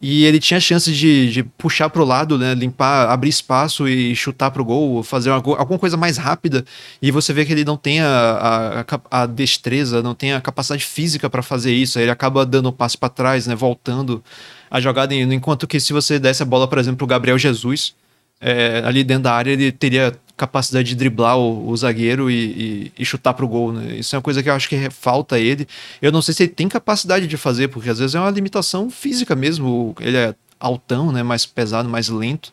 e 0.00 0.24
ele 0.24 0.40
tinha 0.40 0.58
chance 0.58 0.90
de, 0.90 1.30
de 1.30 1.42
puxar 1.42 1.90
pro 1.90 2.02
lado, 2.02 2.38
né, 2.38 2.54
limpar, 2.54 3.10
abrir 3.10 3.28
espaço 3.28 3.86
e 3.86 4.16
chutar 4.16 4.50
pro 4.50 4.64
gol, 4.64 5.02
fazer 5.02 5.28
uma, 5.28 5.36
alguma 5.36 5.78
coisa 5.78 5.98
mais 5.98 6.16
rápida, 6.16 6.64
e 7.02 7.10
você 7.10 7.30
vê 7.34 7.44
que 7.44 7.52
ele 7.52 7.62
não 7.62 7.76
tem 7.76 8.00
a, 8.00 8.86
a, 9.10 9.22
a 9.22 9.26
destreza, 9.26 10.02
não 10.02 10.14
tem 10.14 10.32
a 10.32 10.40
capacidade 10.40 10.82
física 10.82 11.28
para 11.28 11.42
fazer 11.42 11.74
isso. 11.74 11.98
Aí 11.98 12.04
ele 12.04 12.10
acaba 12.10 12.46
dando 12.46 12.70
um 12.70 12.72
passo 12.72 12.96
para 12.96 13.10
trás, 13.10 13.46
né? 13.46 13.54
Voltando 13.54 14.24
a 14.70 14.80
jogada. 14.80 15.14
Enquanto 15.14 15.66
que 15.66 15.78
se 15.78 15.92
você 15.92 16.18
desse 16.18 16.42
a 16.42 16.46
bola, 16.46 16.66
por 16.66 16.78
exemplo, 16.78 16.96
pro 16.96 17.06
Gabriel 17.06 17.36
Jesus, 17.36 17.92
é, 18.40 18.82
ali 18.84 19.02
dentro 19.02 19.24
da 19.24 19.32
área, 19.32 19.50
ele 19.50 19.72
teria 19.72 20.14
capacidade 20.38 20.88
de 20.88 20.94
driblar 20.94 21.36
o, 21.36 21.68
o 21.68 21.76
zagueiro 21.76 22.30
e, 22.30 22.34
e, 22.34 22.92
e 22.98 23.04
chutar 23.04 23.34
pro 23.34 23.46
gol, 23.48 23.72
né? 23.72 23.96
Isso 23.96 24.14
é 24.14 24.18
uma 24.18 24.22
coisa 24.22 24.42
que 24.42 24.48
eu 24.48 24.54
acho 24.54 24.68
que 24.68 24.88
falta 24.90 25.34
a 25.36 25.38
ele. 25.38 25.66
Eu 26.00 26.10
não 26.12 26.22
sei 26.22 26.32
se 26.32 26.44
ele 26.44 26.52
tem 26.52 26.68
capacidade 26.68 27.26
de 27.26 27.36
fazer, 27.36 27.68
porque 27.68 27.90
às 27.90 27.98
vezes 27.98 28.14
é 28.14 28.20
uma 28.20 28.30
limitação 28.30 28.88
física 28.90 29.34
mesmo. 29.36 29.94
Ele 30.00 30.16
é 30.16 30.34
altão, 30.58 31.12
né? 31.12 31.22
Mais 31.22 31.44
pesado, 31.44 31.88
mais 31.88 32.08
lento. 32.08 32.52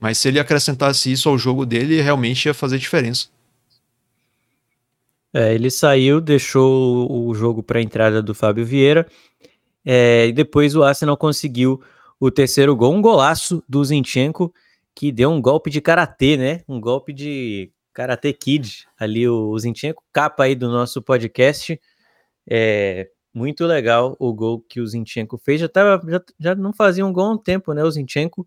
Mas 0.00 0.18
se 0.18 0.28
ele 0.28 0.40
acrescentasse 0.40 1.10
isso 1.12 1.28
ao 1.28 1.38
jogo 1.38 1.64
dele, 1.66 2.00
realmente 2.00 2.46
ia 2.46 2.54
fazer 2.54 2.78
diferença. 2.78 3.28
é, 5.32 5.54
ele 5.54 5.70
saiu, 5.70 6.20
deixou 6.20 7.10
o 7.28 7.34
jogo 7.34 7.62
para 7.62 7.78
a 7.78 7.82
entrada 7.82 8.22
do 8.22 8.34
Fábio 8.34 8.64
Vieira. 8.64 9.06
é, 9.84 10.26
e 10.28 10.32
depois 10.32 10.74
o 10.74 10.82
Arsenal 10.82 11.16
conseguiu 11.16 11.80
o 12.18 12.30
terceiro 12.30 12.74
gol, 12.74 12.94
um 12.94 13.02
golaço 13.02 13.62
do 13.68 13.84
Zinchenko, 13.84 14.52
que 14.96 15.12
deu 15.12 15.30
um 15.30 15.42
golpe 15.42 15.68
de 15.68 15.82
karatê, 15.82 16.38
né? 16.38 16.62
Um 16.66 16.80
golpe 16.80 17.12
de 17.12 17.70
Karate 17.92 18.32
Kid. 18.32 18.88
Ali 18.98 19.28
o, 19.28 19.56
Zinchenko, 19.58 20.02
capa 20.10 20.44
aí 20.44 20.54
do 20.54 20.70
nosso 20.70 21.02
podcast. 21.02 21.78
É 22.48 23.10
muito 23.34 23.66
legal 23.66 24.16
o 24.18 24.32
gol 24.32 24.58
que 24.62 24.80
o 24.80 24.86
Zinchenko 24.86 25.36
fez. 25.36 25.60
Já, 25.60 25.68
tava, 25.68 26.00
já, 26.10 26.22
já 26.40 26.54
não 26.54 26.72
fazia 26.72 27.04
um 27.04 27.12
gol 27.12 27.26
há 27.26 27.32
um 27.32 27.38
tempo, 27.38 27.74
né? 27.74 27.84
O 27.84 27.90
Zinchenko. 27.90 28.46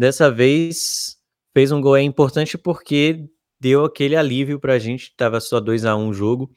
Dessa 0.00 0.30
vez 0.30 1.18
fez 1.52 1.70
um 1.70 1.80
gol 1.82 1.96
é 1.96 2.02
importante 2.02 2.56
porque 2.56 3.28
deu 3.60 3.84
aquele 3.84 4.16
alívio 4.16 4.58
pra 4.58 4.78
gente. 4.78 5.14
Tava 5.16 5.38
só 5.38 5.60
2 5.60 5.84
a 5.84 5.94
1 5.94 6.08
o 6.08 6.14
jogo. 6.14 6.50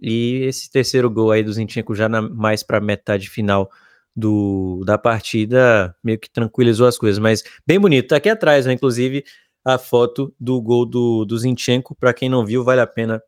E 0.00 0.44
esse 0.44 0.70
terceiro 0.70 1.10
gol 1.10 1.32
aí 1.32 1.42
do 1.42 1.52
Zinchenko 1.52 1.96
já 1.96 2.08
na, 2.08 2.22
mais 2.22 2.62
para 2.62 2.80
metade 2.80 3.28
final 3.28 3.68
do, 4.14 4.82
da 4.84 4.98
partida 4.98 5.94
meio 6.02 6.18
que 6.18 6.30
tranquilizou 6.30 6.86
as 6.86 6.98
coisas, 6.98 7.18
mas 7.18 7.42
bem 7.66 7.80
bonito. 7.80 8.08
Tá 8.08 8.16
aqui 8.16 8.28
atrás, 8.28 8.66
né, 8.66 8.72
inclusive, 8.72 9.24
a 9.64 9.78
foto 9.78 10.34
do 10.38 10.60
gol 10.60 10.84
do, 10.86 11.24
do 11.24 11.38
Zinchenko. 11.38 11.94
Para 11.94 12.12
quem 12.12 12.28
não 12.28 12.44
viu, 12.44 12.64
vale 12.64 12.80
a 12.80 12.86
pena 12.86 13.22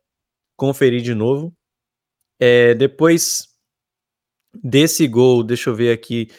conferir 0.55 1.01
de 1.01 1.13
novo. 1.13 1.53
É, 2.39 2.73
depois 2.73 3.47
desse 4.63 5.07
gol, 5.07 5.43
deixa 5.43 5.69
eu 5.69 5.75
ver 5.75 5.91
aqui, 5.91 6.29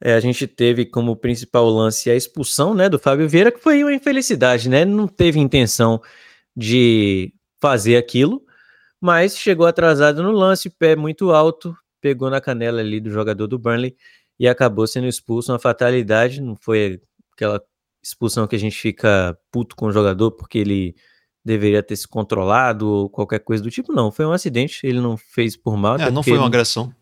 é, 0.00 0.14
a 0.14 0.20
gente 0.20 0.46
teve 0.46 0.84
como 0.84 1.16
principal 1.16 1.68
lance 1.68 2.10
a 2.10 2.16
expulsão 2.16 2.74
né, 2.74 2.88
do 2.88 2.98
Fábio 2.98 3.28
Vieira, 3.28 3.52
que 3.52 3.60
foi 3.60 3.82
uma 3.82 3.94
infelicidade, 3.94 4.68
né? 4.68 4.84
Não 4.84 5.06
teve 5.08 5.38
intenção 5.40 6.00
de 6.56 7.32
fazer 7.60 7.96
aquilo, 7.96 8.44
mas 9.00 9.36
chegou 9.36 9.66
atrasado 9.66 10.22
no 10.22 10.32
lance, 10.32 10.70
pé 10.70 10.94
muito 10.96 11.30
alto, 11.30 11.76
pegou 12.04 12.28
na 12.28 12.38
canela 12.38 12.80
ali 12.80 13.00
do 13.00 13.08
jogador 13.10 13.46
do 13.46 13.58
Burnley 13.58 13.96
e 14.38 14.46
acabou 14.46 14.86
sendo 14.86 15.06
expulso, 15.06 15.50
uma 15.50 15.58
fatalidade, 15.58 16.38
não 16.38 16.54
foi 16.54 17.00
aquela 17.32 17.62
expulsão 18.02 18.46
que 18.46 18.54
a 18.54 18.58
gente 18.58 18.76
fica 18.76 19.34
puto 19.50 19.74
com 19.74 19.86
o 19.86 19.90
jogador 19.92 20.30
porque 20.32 20.58
ele 20.58 20.94
deveria 21.42 21.82
ter 21.82 21.96
se 21.96 22.06
controlado 22.06 22.86
ou 22.86 23.08
qualquer 23.08 23.38
coisa 23.38 23.62
do 23.62 23.70
tipo. 23.70 23.90
Não, 23.90 24.12
foi 24.12 24.26
um 24.26 24.32
acidente, 24.32 24.86
ele 24.86 25.00
não 25.00 25.16
fez 25.16 25.56
por 25.56 25.78
mal. 25.78 25.96
É, 25.96 26.10
não 26.10 26.22
foi 26.22 26.36
uma 26.36 26.46
agressão. 26.46 26.94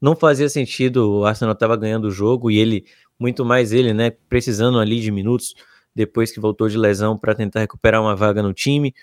Não 0.00 0.14
fazia 0.14 0.48
sentido, 0.48 1.10
o 1.10 1.24
Arsenal 1.24 1.54
estava 1.54 1.76
ganhando 1.76 2.04
o 2.04 2.10
jogo 2.12 2.48
e 2.48 2.56
ele, 2.56 2.84
muito 3.18 3.44
mais 3.44 3.72
ele, 3.72 3.92
né, 3.92 4.10
precisando 4.28 4.78
ali 4.78 5.00
de 5.00 5.10
minutos 5.10 5.56
depois 5.92 6.30
que 6.30 6.38
voltou 6.38 6.68
de 6.68 6.78
lesão 6.78 7.18
para 7.18 7.34
tentar 7.34 7.58
recuperar 7.58 8.00
uma 8.00 8.14
vaga 8.14 8.44
no 8.44 8.54
time. 8.54 8.94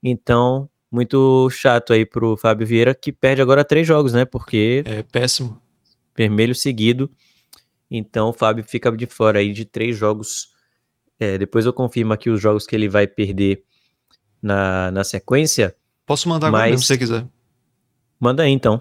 Então, 0.00 0.70
muito 0.94 1.50
chato 1.50 1.92
aí 1.92 2.06
pro 2.06 2.36
Fábio 2.36 2.64
Vieira, 2.64 2.94
que 2.94 3.10
perde 3.10 3.42
agora 3.42 3.64
três 3.64 3.84
jogos, 3.84 4.12
né? 4.12 4.24
Porque. 4.24 4.84
É 4.86 5.02
péssimo. 5.02 5.60
Vermelho 6.16 6.54
seguido. 6.54 7.10
Então 7.90 8.28
o 8.28 8.32
Fábio 8.32 8.62
fica 8.62 8.92
de 8.92 9.04
fora 9.06 9.40
aí 9.40 9.52
de 9.52 9.64
três 9.64 9.96
jogos. 9.96 10.50
É, 11.18 11.36
depois 11.36 11.66
eu 11.66 11.72
confirmo 11.72 12.12
aqui 12.12 12.30
os 12.30 12.40
jogos 12.40 12.64
que 12.64 12.76
ele 12.76 12.88
vai 12.88 13.08
perder 13.08 13.64
na, 14.40 14.92
na 14.92 15.02
sequência. 15.02 15.74
Posso 16.06 16.28
mandar 16.28 16.46
agora 16.46 16.66
mesmo, 16.66 16.78
se 16.78 16.86
você 16.86 16.98
quiser. 16.98 17.26
Manda 18.20 18.44
aí 18.44 18.52
então. 18.52 18.80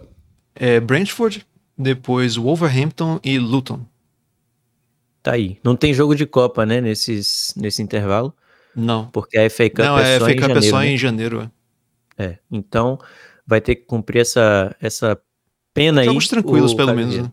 É 0.54 0.80
Brentford, 0.80 1.46
depois 1.76 2.36
Wolverhampton 2.36 3.20
e 3.24 3.40
Luton. 3.40 3.84
Tá 5.24 5.32
aí. 5.32 5.58
Não 5.64 5.76
tem 5.76 5.94
jogo 5.94 6.16
de 6.16 6.28
Copa, 6.28 6.64
né, 6.64 6.80
nesses, 6.80 7.54
nesse 7.58 7.82
intervalo? 7.82 8.36
Não. 8.76 9.08
Porque 9.08 9.38
a 9.38 9.50
FA 9.50 9.70
Cup 9.70 9.80
Não, 9.80 9.98
é, 9.98 10.20
só 10.20 10.26
FA 10.26 10.36
Cup 10.36 10.58
é 10.58 10.62
só 10.62 10.80
né? 10.80 10.88
em 10.90 10.98
janeiro. 10.98 11.42
é. 11.42 11.63
É, 12.18 12.38
então 12.52 13.00
vai 13.46 13.60
ter 13.62 13.76
que 13.76 13.86
cumprir 13.86 14.20
essa, 14.22 14.76
essa 14.80 15.20
pena 15.74 16.02
aí. 16.02 16.06
Jogos 16.08 16.28
tranquilos, 16.28 16.72
o 16.74 16.76
pelo 16.76 16.94
menos. 16.94 17.18
Né? 17.18 17.32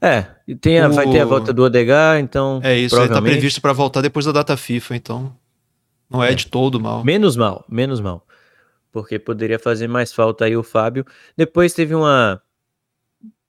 É, 0.00 0.26
e 0.46 0.54
tem 0.54 0.78
a, 0.78 0.88
vai 0.88 1.10
ter 1.10 1.20
a 1.20 1.26
O- 1.26 1.28
volta 1.28 1.52
do 1.52 1.62
Odegar, 1.64 2.18
então. 2.20 2.60
É 2.62 2.76
isso, 2.76 2.94
ele 2.94 3.02
tá 3.02 3.06
provavelmente- 3.06 3.32
previsto 3.38 3.60
pra 3.60 3.72
voltar 3.72 4.00
depois 4.02 4.26
da 4.26 4.32
data 4.32 4.56
FIFA, 4.56 4.96
então 4.96 5.36
não 6.08 6.22
é, 6.22 6.32
É. 6.32 6.34
de 6.34 6.46
todo 6.46 6.78
mal. 6.78 7.02
Menos 7.04 7.36
mal, 7.36 7.64
menos 7.68 8.00
mal. 8.00 8.24
Porque 8.92 9.18
poderia 9.18 9.58
fazer 9.58 9.88
mais 9.88 10.12
falta 10.12 10.44
aí 10.44 10.56
o 10.56 10.62
Fábio. 10.62 11.04
Depois 11.36 11.72
teve 11.74 11.94
uma. 11.94 12.40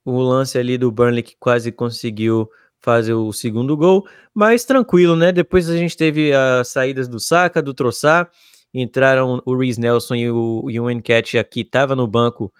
O 0.04 0.20
lance 0.22 0.56
ali 0.58 0.78
do 0.78 0.90
Burnley 0.90 1.22
que 1.22 1.36
quase 1.38 1.70
conseguiu 1.70 2.50
fazer 2.80 3.12
o 3.12 3.30
segundo 3.32 3.76
gol, 3.76 4.06
mas 4.32 4.64
tranquilo, 4.64 5.14
né? 5.16 5.32
Depois 5.32 5.68
a 5.68 5.76
gente 5.76 5.96
teve 5.96 6.32
as 6.32 6.68
saídas 6.68 7.08
do 7.08 7.20
Saka, 7.20 7.60
do 7.60 7.74
Troçar, 7.74 8.30
entraram 8.72 9.42
o 9.44 9.56
Reece 9.56 9.80
Nelson 9.80 10.14
e 10.14 10.30
o, 10.30 10.66
e 10.70 10.78
o 10.78 10.90
Enquete 10.90 11.38
aqui, 11.38 11.64
tava 11.64 11.96
no 11.96 12.06
banco 12.06 12.52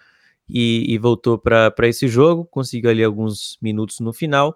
e, 0.47 0.85
e 0.93 0.97
voltou 0.97 1.37
para 1.37 1.73
esse 1.83 2.07
jogo, 2.07 2.45
conseguiu 2.45 2.89
ali 2.89 3.03
alguns 3.03 3.57
minutos 3.61 3.99
no 3.99 4.11
final. 4.11 4.55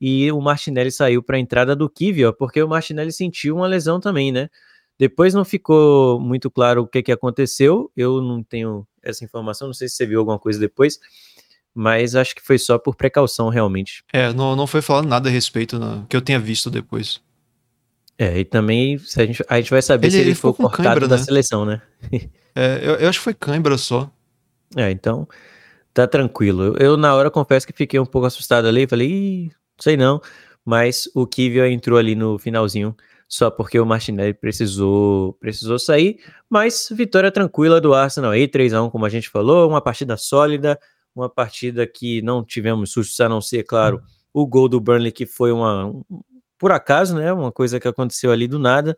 E 0.00 0.30
o 0.32 0.40
Martinelli 0.40 0.90
saiu 0.90 1.22
para 1.22 1.36
a 1.36 1.40
entrada 1.40 1.76
do 1.76 1.88
Kivio, 1.88 2.32
porque 2.32 2.62
o 2.62 2.68
Martinelli 2.68 3.12
sentiu 3.12 3.56
uma 3.56 3.66
lesão 3.66 4.00
também, 4.00 4.32
né? 4.32 4.48
Depois 4.98 5.32
não 5.34 5.44
ficou 5.44 6.20
muito 6.20 6.50
claro 6.50 6.82
o 6.82 6.86
que, 6.86 7.02
que 7.02 7.12
aconteceu. 7.12 7.90
Eu 7.96 8.20
não 8.20 8.42
tenho 8.42 8.86
essa 9.02 9.24
informação, 9.24 9.68
não 9.68 9.74
sei 9.74 9.88
se 9.88 9.96
você 9.96 10.06
viu 10.06 10.18
alguma 10.18 10.38
coisa 10.38 10.58
depois, 10.58 10.98
mas 11.74 12.14
acho 12.14 12.34
que 12.34 12.42
foi 12.42 12.58
só 12.58 12.78
por 12.78 12.94
precaução, 12.96 13.48
realmente. 13.48 14.04
É, 14.12 14.32
não, 14.32 14.54
não 14.56 14.66
foi 14.66 14.82
falado 14.82 15.06
nada 15.06 15.28
a 15.28 15.32
respeito 15.32 15.78
na- 15.78 16.04
que 16.08 16.16
eu 16.16 16.20
tenha 16.22 16.38
visto 16.38 16.70
depois. 16.70 17.20
É, 18.22 18.38
e 18.40 18.44
também 18.44 18.96
a, 19.16 19.22
gente, 19.24 19.42
a 19.48 19.56
gente 19.56 19.70
vai 19.70 19.80
saber 19.80 20.08
Ele- 20.08 20.10
se 20.14 20.20
ele, 20.20 20.30
ele 20.32 20.36
com 20.38 20.52
cortado 20.52 20.82
cãibra, 20.82 21.08
da 21.08 21.16
né? 21.16 21.22
seleção, 21.22 21.64
né? 21.64 21.80
É, 22.54 22.78
eu, 22.82 22.94
eu 22.96 23.08
acho 23.08 23.18
que 23.18 23.24
foi 23.24 23.32
cãibra 23.32 23.78
só. 23.78 24.10
É, 24.76 24.90
então 24.90 25.26
tá 25.94 26.06
tranquilo. 26.06 26.64
Eu, 26.64 26.74
eu, 26.76 26.96
na 26.98 27.14
hora 27.14 27.30
confesso 27.30 27.66
que 27.66 27.72
fiquei 27.72 27.98
um 27.98 28.04
pouco 28.04 28.26
assustado 28.26 28.68
ali, 28.68 28.86
falei, 28.86 29.08
Ih, 29.10 29.50
sei 29.80 29.96
não, 29.96 30.20
mas 30.64 31.08
o 31.14 31.26
Kivio 31.26 31.64
entrou 31.64 31.98
ali 31.98 32.14
no 32.14 32.38
finalzinho 32.38 32.94
só 33.26 33.50
porque 33.50 33.80
o 33.80 33.86
Martinelli 33.86 34.34
precisou 34.34 35.32
precisou 35.34 35.78
sair, 35.78 36.18
mas 36.50 36.88
vitória 36.92 37.30
tranquila 37.32 37.80
do 37.80 37.94
Arsenal 37.94 38.32
aí, 38.32 38.46
3 38.46 38.74
a 38.74 38.82
1 38.82 38.90
como 38.90 39.06
a 39.06 39.08
gente 39.08 39.30
falou, 39.30 39.66
uma 39.66 39.80
partida 39.80 40.16
sólida, 40.18 40.78
uma 41.14 41.28
partida 41.30 41.86
que 41.86 42.20
não 42.22 42.44
tivemos 42.44 42.90
sustos 42.92 43.18
a 43.20 43.28
não 43.30 43.40
ser, 43.40 43.62
claro, 43.62 44.02
o 44.32 44.46
gol 44.46 44.68
do 44.68 44.78
Burnley 44.80 45.10
que 45.12 45.24
foi 45.26 45.52
uma 45.52 45.86
um- 45.86 46.04
por 46.60 46.70
acaso, 46.70 47.16
né, 47.16 47.32
uma 47.32 47.50
coisa 47.50 47.80
que 47.80 47.88
aconteceu 47.88 48.30
ali 48.30 48.46
do 48.46 48.58
nada. 48.58 48.96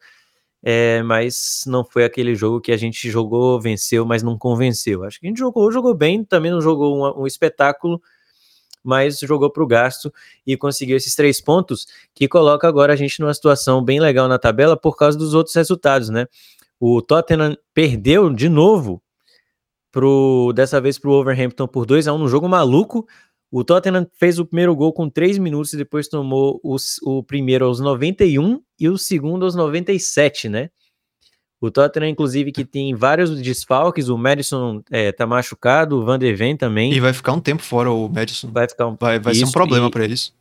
É, 0.64 1.02
mas 1.02 1.64
não 1.66 1.84
foi 1.84 2.04
aquele 2.04 2.34
jogo 2.36 2.60
que 2.60 2.70
a 2.70 2.76
gente 2.76 3.10
jogou, 3.10 3.60
venceu, 3.60 4.04
mas 4.04 4.22
não 4.22 4.38
convenceu. 4.38 5.04
Acho 5.04 5.18
que 5.18 5.26
a 5.26 5.28
gente 5.28 5.38
jogou, 5.38 5.72
jogou 5.72 5.94
bem, 5.94 6.24
também 6.24 6.50
não 6.52 6.60
jogou 6.60 6.96
um, 6.96 7.22
um 7.22 7.26
espetáculo, 7.26 8.00
mas 8.82 9.18
jogou 9.20 9.50
para 9.50 9.62
o 9.62 9.66
gasto 9.66 10.12
e 10.46 10.56
conseguiu 10.56 10.96
esses 10.96 11.14
três 11.14 11.40
pontos, 11.40 11.86
que 12.14 12.28
coloca 12.28 12.68
agora 12.68 12.92
a 12.92 12.96
gente 12.96 13.20
numa 13.20 13.34
situação 13.34 13.82
bem 13.82 14.00
legal 14.00 14.28
na 14.28 14.38
tabela 14.38 14.76
por 14.76 14.96
causa 14.96 15.18
dos 15.18 15.34
outros 15.34 15.54
resultados, 15.56 16.10
né? 16.10 16.26
O 16.78 17.00
Tottenham 17.02 17.56
perdeu 17.74 18.32
de 18.32 18.48
novo, 18.48 19.02
pro, 19.92 20.52
dessa 20.54 20.80
vez 20.80 20.98
para 20.98 21.10
o 21.10 21.14
Overhampton 21.14 21.68
por 21.68 21.86
2 21.86 22.08
a 22.08 22.12
1 22.12 22.18
num 22.18 22.28
jogo 22.28 22.48
maluco. 22.48 23.06
O 23.52 23.62
Tottenham 23.62 24.06
fez 24.18 24.38
o 24.38 24.46
primeiro 24.46 24.74
gol 24.74 24.94
com 24.94 25.10
3 25.10 25.36
minutos 25.36 25.74
e 25.74 25.76
depois 25.76 26.08
tomou 26.08 26.58
os, 26.64 26.96
o 27.02 27.22
primeiro 27.22 27.66
aos 27.66 27.80
91 27.80 28.58
e 28.80 28.88
o 28.88 28.96
segundo 28.96 29.44
aos 29.44 29.54
97, 29.54 30.48
né? 30.48 30.70
O 31.60 31.70
Tottenham, 31.70 32.08
inclusive, 32.08 32.50
que 32.50 32.64
tem 32.64 32.94
vários 32.94 33.40
desfalques, 33.40 34.08
o 34.08 34.16
Madison 34.18 34.82
é, 34.90 35.12
tá 35.12 35.26
machucado, 35.26 35.96
o 36.00 36.04
Van 36.04 36.18
de 36.18 36.32
Ven 36.34 36.56
também 36.56 36.92
E 36.92 36.98
vai 36.98 37.12
ficar 37.12 37.32
um 37.34 37.40
tempo 37.40 37.62
fora 37.62 37.90
o 37.92 38.08
Madison. 38.08 38.50
vai 38.50 38.66
ficar 38.66 38.86
um 38.88 38.96
Vai, 38.98 39.20
vai 39.20 39.34
ser 39.34 39.44
um 39.44 39.52
problema 39.52 39.88
pra 39.90 40.02
eles. 40.02 40.34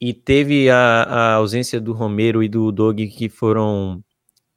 e 0.00 0.12
teve 0.14 0.70
a, 0.70 1.02
a 1.02 1.34
ausência 1.34 1.78
do 1.80 1.92
Romero 1.92 2.42
e 2.42 2.48
do 2.48 2.72
Dog 2.72 3.06
que 3.08 3.28
foram 3.28 4.02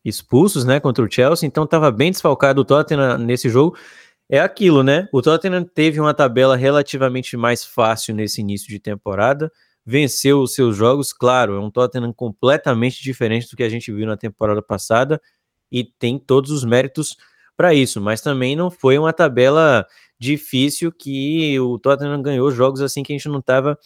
expulsos, 0.04 0.66
né, 0.66 0.80
contra 0.80 1.04
o 1.04 1.12
Chelsea, 1.12 1.46
então 1.46 1.66
estava 1.66 1.92
bem 1.92 2.10
desfalcado 2.10 2.62
o 2.62 2.66
Tottenham 2.66 3.18
nesse 3.20 3.50
jogo. 3.50 3.78
É 4.34 4.40
aquilo, 4.40 4.82
né? 4.82 5.10
O 5.12 5.22
Tottenham 5.22 5.66
teve 5.66 6.00
uma 6.00 6.14
tabela 6.14 6.56
relativamente 6.56 7.36
mais 7.36 7.66
fácil 7.66 8.16
nesse 8.16 8.40
início 8.40 8.70
de 8.70 8.80
temporada, 8.80 9.52
venceu 9.86 10.40
os 10.40 10.54
seus 10.56 10.78
jogos, 10.78 11.12
claro, 11.12 11.56
é 11.56 11.60
um 11.60 11.70
Tottenham 11.70 12.14
completamente 12.14 13.04
diferente 13.04 13.50
do 13.50 13.58
que 13.58 13.64
a 13.64 13.68
gente 13.68 13.92
viu 13.92 14.08
na 14.08 14.16
temporada 14.16 14.62
passada 14.62 15.22
e 15.70 15.84
tem 15.84 16.18
todos 16.18 16.50
os 16.50 16.64
méritos 16.64 17.18
para 17.58 17.74
isso, 17.74 18.00
mas 18.00 18.22
também 18.22 18.56
não 18.56 18.72
foi 18.72 18.98
uma 18.98 19.12
tabela 19.12 19.86
difícil 20.18 20.94
que 20.94 21.60
o 21.60 21.78
Tottenham 21.78 22.22
ganhou 22.22 22.50
jogos 22.52 22.80
assim 22.80 23.04
que 23.04 23.12
a 23.12 23.18
gente 23.18 23.28
não 23.28 23.40
estava 23.40 23.78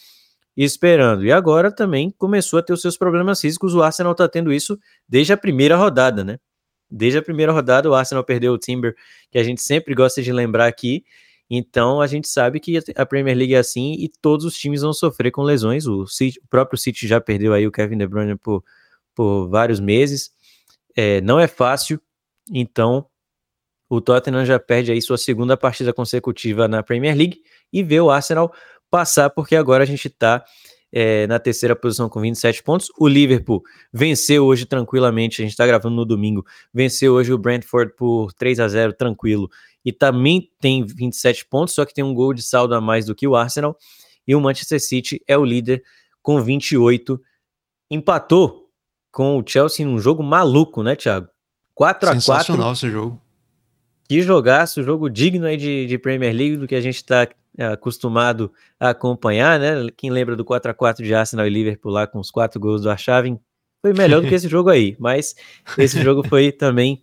esperando. 0.56 1.24
E 1.24 1.32
agora 1.32 1.72
também 1.72 2.10
começou 2.16 2.60
a 2.60 2.62
ter 2.62 2.72
os 2.72 2.80
seus 2.80 2.96
problemas 2.96 3.40
físicos. 3.40 3.74
O 3.74 3.82
Arsenal 3.82 4.12
está 4.12 4.28
tendo 4.28 4.52
isso 4.52 4.78
desde 5.08 5.32
a 5.32 5.36
primeira 5.36 5.76
rodada, 5.76 6.22
né? 6.22 6.38
Desde 6.90 7.18
a 7.18 7.22
primeira 7.22 7.52
rodada, 7.52 7.90
o 7.90 7.94
Arsenal 7.94 8.22
perdeu 8.22 8.52
o 8.52 8.58
Timber, 8.58 8.94
que 9.30 9.38
a 9.38 9.42
gente 9.42 9.62
sempre 9.62 9.94
gosta 9.94 10.22
de 10.22 10.32
lembrar 10.32 10.66
aqui. 10.66 11.04
Então 11.48 12.00
a 12.00 12.06
gente 12.06 12.28
sabe 12.28 12.58
que 12.58 12.78
a 12.96 13.06
Premier 13.06 13.36
League 13.36 13.54
é 13.54 13.58
assim 13.58 13.94
e 13.98 14.08
todos 14.08 14.44
os 14.44 14.58
times 14.58 14.82
vão 14.82 14.92
sofrer 14.92 15.30
com 15.30 15.42
lesões. 15.42 15.86
O, 15.86 16.06
City- 16.06 16.40
o 16.44 16.48
próprio 16.48 16.78
City 16.78 17.06
já 17.06 17.20
perdeu 17.20 17.52
aí 17.52 17.66
o 17.66 17.72
Kevin 17.72 17.98
De 17.98 18.06
Bruyne 18.06 18.36
por, 18.36 18.64
por 19.14 19.48
vários 19.48 19.78
meses. 19.78 20.30
É, 20.96 21.20
não 21.20 21.38
é 21.38 21.46
fácil, 21.46 22.00
então 22.50 23.06
o 23.88 24.00
Tottenham 24.00 24.44
já 24.44 24.58
perde 24.58 24.90
aí 24.90 25.00
sua 25.00 25.18
segunda 25.18 25.56
partida 25.56 25.92
consecutiva 25.92 26.66
na 26.66 26.82
Premier 26.82 27.16
League 27.16 27.42
e 27.72 27.82
vê 27.82 28.00
o 28.00 28.10
Arsenal 28.10 28.52
passar, 28.90 29.30
porque 29.30 29.54
agora 29.54 29.84
a 29.84 29.86
gente 29.86 30.08
está 30.08 30.44
na 31.28 31.38
terceira 31.38 31.76
posição 31.76 32.08
com 32.08 32.20
27 32.20 32.62
pontos. 32.62 32.88
O 32.98 33.08
Liverpool 33.08 33.62
venceu 33.92 34.44
hoje 34.44 34.64
tranquilamente, 34.64 35.40
a 35.40 35.44
gente 35.44 35.52
está 35.52 35.66
gravando 35.66 35.96
no 35.96 36.04
domingo, 36.04 36.44
venceu 36.72 37.14
hoje 37.14 37.32
o 37.32 37.38
Brentford 37.38 37.94
por 37.96 38.32
3 38.32 38.60
a 38.60 38.68
0 38.68 38.92
tranquilo, 38.94 39.50
e 39.84 39.92
também 39.92 40.50
tem 40.60 40.84
27 40.84 41.46
pontos, 41.46 41.74
só 41.74 41.84
que 41.84 41.94
tem 41.94 42.04
um 42.04 42.14
gol 42.14 42.32
de 42.32 42.42
saldo 42.42 42.74
a 42.74 42.80
mais 42.80 43.06
do 43.06 43.14
que 43.14 43.26
o 43.26 43.36
Arsenal, 43.36 43.76
e 44.26 44.34
o 44.34 44.40
Manchester 44.40 44.80
City 44.80 45.22
é 45.26 45.36
o 45.36 45.44
líder 45.44 45.82
com 46.22 46.42
28, 46.42 47.20
empatou 47.90 48.66
com 49.12 49.38
o 49.38 49.44
Chelsea 49.46 49.86
num 49.86 49.98
jogo 49.98 50.22
maluco, 50.22 50.82
né, 50.82 50.96
Thiago? 50.96 51.28
4 51.74 52.08
a 52.08 52.12
4 52.12 52.20
Sensacional 52.20 52.72
esse 52.72 52.90
jogo. 52.90 53.20
que 54.08 54.22
jogaço, 54.22 54.82
jogo 54.82 55.08
digno 55.08 55.46
aí 55.46 55.56
de, 55.56 55.86
de 55.86 55.98
Premier 55.98 56.34
League, 56.34 56.56
do 56.56 56.66
que 56.66 56.74
a 56.74 56.80
gente 56.80 56.96
está 56.96 57.28
acostumado 57.64 58.52
a 58.78 58.90
acompanhar, 58.90 59.58
né? 59.58 59.88
Quem 59.96 60.10
lembra 60.10 60.36
do 60.36 60.44
4 60.44 60.70
a 60.70 60.74
4 60.74 61.04
de 61.04 61.14
Arsenal 61.14 61.46
e 61.46 61.50
Liverpool 61.50 61.92
lá 61.92 62.06
com 62.06 62.18
os 62.18 62.30
quatro 62.30 62.60
gols 62.60 62.82
do 62.82 62.90
Arshavin, 62.90 63.38
foi 63.80 63.92
melhor 63.92 64.20
do 64.20 64.28
que 64.28 64.34
esse 64.34 64.48
jogo 64.48 64.68
aí, 64.68 64.96
mas 64.98 65.34
esse 65.78 66.02
jogo 66.02 66.26
foi 66.26 66.50
também 66.52 67.02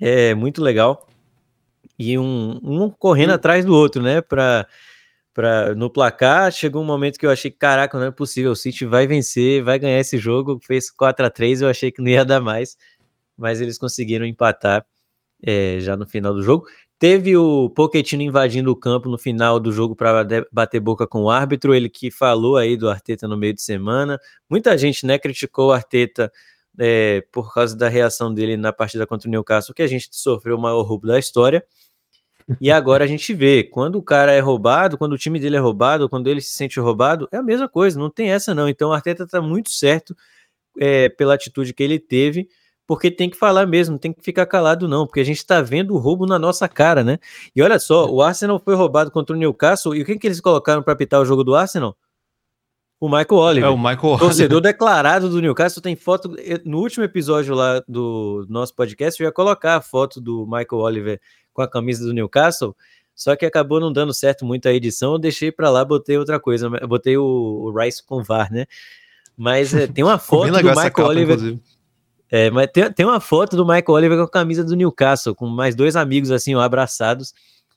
é, 0.00 0.34
muito 0.34 0.62
legal. 0.62 1.06
E 1.98 2.18
um, 2.18 2.58
um 2.62 2.90
correndo 2.90 3.32
atrás 3.32 3.64
do 3.64 3.74
outro, 3.74 4.02
né? 4.02 4.20
Pra, 4.20 4.66
pra, 5.34 5.74
no 5.74 5.90
placar, 5.90 6.50
chegou 6.50 6.82
um 6.82 6.86
momento 6.86 7.18
que 7.18 7.26
eu 7.26 7.30
achei, 7.30 7.50
caraca, 7.50 7.98
não 7.98 8.06
é 8.06 8.10
possível, 8.10 8.52
o 8.52 8.56
City 8.56 8.84
vai 8.84 9.06
vencer, 9.06 9.62
vai 9.62 9.78
ganhar 9.78 10.00
esse 10.00 10.18
jogo, 10.18 10.58
fez 10.62 10.90
4 10.90 11.26
a 11.26 11.30
3 11.30 11.62
eu 11.62 11.68
achei 11.68 11.92
que 11.92 12.00
não 12.02 12.08
ia 12.08 12.24
dar 12.24 12.40
mais, 12.40 12.76
mas 13.36 13.60
eles 13.60 13.78
conseguiram 13.78 14.26
empatar 14.26 14.84
é, 15.42 15.78
já 15.80 15.96
no 15.96 16.06
final 16.06 16.34
do 16.34 16.42
jogo. 16.42 16.66
Teve 17.02 17.36
o 17.36 17.68
Pochettino 17.68 18.22
invadindo 18.22 18.70
o 18.70 18.76
campo 18.76 19.08
no 19.08 19.18
final 19.18 19.58
do 19.58 19.72
jogo 19.72 19.96
para 19.96 20.24
bater 20.52 20.78
boca 20.78 21.04
com 21.04 21.22
o 21.22 21.30
árbitro, 21.30 21.74
ele 21.74 21.88
que 21.88 22.12
falou 22.12 22.56
aí 22.56 22.76
do 22.76 22.88
Arteta 22.88 23.26
no 23.26 23.36
meio 23.36 23.52
de 23.52 23.60
semana. 23.60 24.20
Muita 24.48 24.78
gente, 24.78 25.04
né, 25.04 25.18
criticou 25.18 25.70
o 25.70 25.72
Arteta 25.72 26.30
é, 26.78 27.24
por 27.32 27.52
causa 27.52 27.76
da 27.76 27.88
reação 27.88 28.32
dele 28.32 28.56
na 28.56 28.72
partida 28.72 29.04
contra 29.04 29.26
o 29.26 29.30
Newcastle, 29.32 29.74
que 29.74 29.82
a 29.82 29.86
gente 29.88 30.10
sofreu 30.12 30.56
o 30.56 30.60
maior 30.60 30.80
roubo 30.82 31.08
da 31.08 31.18
história. 31.18 31.66
E 32.60 32.70
agora 32.70 33.02
a 33.02 33.08
gente 33.08 33.34
vê, 33.34 33.64
quando 33.64 33.96
o 33.96 34.02
cara 34.02 34.30
é 34.30 34.38
roubado, 34.38 34.96
quando 34.96 35.14
o 35.14 35.18
time 35.18 35.40
dele 35.40 35.56
é 35.56 35.58
roubado, 35.58 36.08
quando 36.08 36.28
ele 36.28 36.40
se 36.40 36.52
sente 36.52 36.78
roubado, 36.78 37.28
é 37.32 37.36
a 37.38 37.42
mesma 37.42 37.68
coisa, 37.68 37.98
não 37.98 38.10
tem 38.10 38.30
essa 38.30 38.54
não. 38.54 38.68
Então 38.68 38.90
o 38.90 38.92
Arteta 38.92 39.26
tá 39.26 39.42
muito 39.42 39.70
certo 39.70 40.16
é, 40.78 41.08
pela 41.08 41.34
atitude 41.34 41.74
que 41.74 41.82
ele 41.82 41.98
teve, 41.98 42.48
porque 42.92 43.10
tem 43.10 43.30
que 43.30 43.38
falar 43.38 43.64
mesmo, 43.64 43.98
tem 43.98 44.12
que 44.12 44.20
ficar 44.20 44.44
calado 44.44 44.86
não, 44.86 45.06
porque 45.06 45.20
a 45.20 45.24
gente 45.24 45.46
tá 45.46 45.62
vendo 45.62 45.94
o 45.94 45.96
roubo 45.96 46.26
na 46.26 46.38
nossa 46.38 46.68
cara, 46.68 47.02
né? 47.02 47.18
E 47.56 47.62
olha 47.62 47.78
só, 47.78 48.04
o 48.04 48.20
Arsenal 48.20 48.58
foi 48.58 48.74
roubado 48.74 49.10
contra 49.10 49.34
o 49.34 49.38
Newcastle, 49.38 49.94
e 49.94 50.02
o 50.02 50.04
que, 50.04 50.18
eles 50.22 50.42
colocaram 50.42 50.82
para 50.82 50.92
apitar 50.92 51.18
o 51.18 51.24
jogo 51.24 51.42
do 51.42 51.54
Arsenal? 51.54 51.96
O 53.00 53.08
Michael 53.08 53.40
Oliver. 53.40 53.70
É 53.70 53.72
o 53.72 53.78
Michael 53.78 53.98
Oliver. 54.02 54.18
Torcedor 54.18 54.60
declarado 54.60 55.30
do 55.30 55.40
Newcastle 55.40 55.82
tem 55.82 55.96
foto. 55.96 56.36
No 56.66 56.80
último 56.80 57.02
episódio 57.02 57.54
lá 57.54 57.82
do 57.88 58.44
nosso 58.46 58.74
podcast, 58.74 59.18
eu 59.18 59.26
ia 59.26 59.32
colocar 59.32 59.76
a 59.76 59.80
foto 59.80 60.20
do 60.20 60.44
Michael 60.44 60.82
Oliver 60.82 61.20
com 61.54 61.62
a 61.62 61.68
camisa 61.68 62.04
do 62.04 62.12
Newcastle, 62.12 62.76
só 63.14 63.34
que 63.34 63.46
acabou 63.46 63.80
não 63.80 63.90
dando 63.90 64.12
certo 64.12 64.44
muito 64.44 64.68
a 64.68 64.72
edição. 64.74 65.14
Eu 65.14 65.18
deixei 65.18 65.50
para 65.50 65.70
lá, 65.70 65.82
botei 65.82 66.18
outra 66.18 66.38
coisa. 66.38 66.68
Botei 66.86 67.16
o, 67.16 67.24
o 67.24 67.72
Rice 67.74 68.04
com 68.04 68.22
VAR, 68.22 68.52
né? 68.52 68.66
Mas 69.34 69.72
é, 69.72 69.86
tem 69.86 70.04
uma 70.04 70.18
foto 70.20 70.52
do 70.52 70.58
Michael 70.58 70.74
capa, 70.74 71.04
Oliver. 71.04 71.58
É, 72.34 72.50
mas 72.50 72.66
tem, 72.72 72.90
tem 72.90 73.04
uma 73.04 73.20
foto 73.20 73.54
do 73.54 73.62
Michael 73.62 73.84
Oliver 73.90 74.16
com 74.16 74.24
a 74.24 74.30
camisa 74.30 74.64
do 74.64 74.74
Newcastle, 74.74 75.34
com 75.34 75.46
mais 75.46 75.74
dois 75.74 75.94
amigos 75.94 76.30
assim, 76.30 76.54
ó, 76.54 76.62
abraçados. 76.62 77.34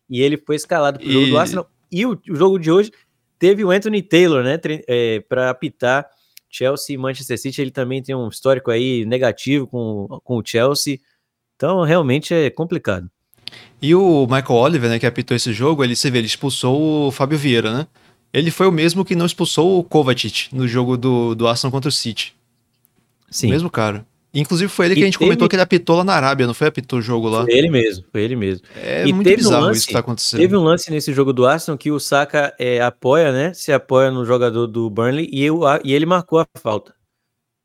E 0.10 0.22
ele 0.22 0.38
foi 0.38 0.56
escalado 0.56 0.97
pro 0.97 1.06
e... 1.06 1.12
jogo 1.12 1.28
do 1.28 1.38
Arsenal. 1.38 1.70
E 1.91 2.06
o, 2.06 2.18
o 2.30 2.36
jogo 2.36 2.58
de 2.58 2.72
hoje 2.72 2.89
teve 3.38 3.66
o 3.66 3.70
Anthony 3.70 4.01
Taylor, 4.01 4.45
né, 4.45 4.58
é, 4.88 5.20
para 5.28 5.49
apitar 5.49 6.08
Chelsea 6.49 6.93
e 6.93 6.97
Manchester 6.97 7.38
City. 7.38 7.62
Ele 7.62 7.70
também 7.70 8.01
tem 8.01 8.16
um 8.16 8.30
histórico 8.30 8.72
aí 8.72 9.03
negativo 9.06 9.68
com, 9.68 10.08
com 10.24 10.38
o 10.38 10.43
Chelsea. 10.45 10.99
Então, 11.58 11.84
realmente 11.84 12.34
é 12.34 12.49
complicado. 12.49 13.12
E 13.82 13.93
o 13.93 14.26
Michael 14.26 14.51
Oliver, 14.51 14.89
né, 14.89 14.99
que 14.99 15.06
apitou 15.06 15.36
esse 15.36 15.51
jogo, 15.51 15.84
ele, 15.84 15.97
você 15.97 16.10
vê, 16.10 16.20
ele 16.20 16.28
expulsou 16.28 17.08
o 17.08 17.12
Fábio 17.12 17.38
Vieira, 17.38 17.74
né? 17.74 17.88
Ele 18.32 18.49
foi 18.51 18.68
o 18.68 18.72
mesmo 18.72 19.03
que 19.03 19.16
não 19.16 19.26
expulsou 19.26 19.80
o 19.80 19.84
Kovacic 19.84 20.47
no 20.53 20.66
jogo 20.66 20.95
do, 20.95 21.36
do 21.36 21.45
Arsenal 21.45 21.72
contra 21.74 21.89
o 21.89 21.91
City. 21.91 22.34
Sim. 23.30 23.47
O 23.47 23.49
mesmo 23.49 23.70
cara. 23.70 24.06
Inclusive 24.36 24.70
foi 24.70 24.88
ele 24.88 24.96
que 24.96 25.02
e 25.02 25.04
a 25.04 25.06
gente 25.06 25.18
teve... 25.18 25.26
comentou 25.26 25.48
que 25.48 25.56
ele 25.56 25.64
apitou 25.64 25.96
lá 25.96 26.04
na 26.04 26.14
Arábia, 26.14 26.46
não 26.46 26.54
foi 26.54 26.68
apitou 26.68 27.00
o 27.00 27.02
jogo 27.02 27.30
lá? 27.30 27.44
Foi 27.44 27.54
ele 27.54 27.70
mesmo, 27.70 28.06
foi 28.12 28.22
ele 28.22 28.36
mesmo. 28.36 28.68
É 28.76 29.08
e 29.08 29.14
muito 29.14 29.34
bizarro 29.34 29.64
um 29.64 29.68
lance, 29.68 29.80
isso 29.80 29.88
que 29.88 29.94
tá 29.94 30.00
acontecendo. 30.00 30.40
Teve 30.42 30.58
um 30.58 30.64
lance 30.64 30.92
nesse 30.92 31.14
jogo 31.14 31.32
do 31.32 31.46
Arsenal 31.46 31.78
que 31.78 31.90
o 31.90 32.00
Saka 32.00 32.54
é, 32.60 32.82
apoia, 32.82 33.32
né? 33.32 33.54
Se 33.54 33.72
apoia 33.72 34.12
no 34.12 34.26
jogador 34.26 34.68
do 34.68 34.90
Burnley 34.90 35.30
e, 35.32 35.42
eu, 35.44 35.62
e 35.84 35.94
ele 35.94 36.06
marcou 36.06 36.40
a 36.40 36.46
falta. 36.58 36.94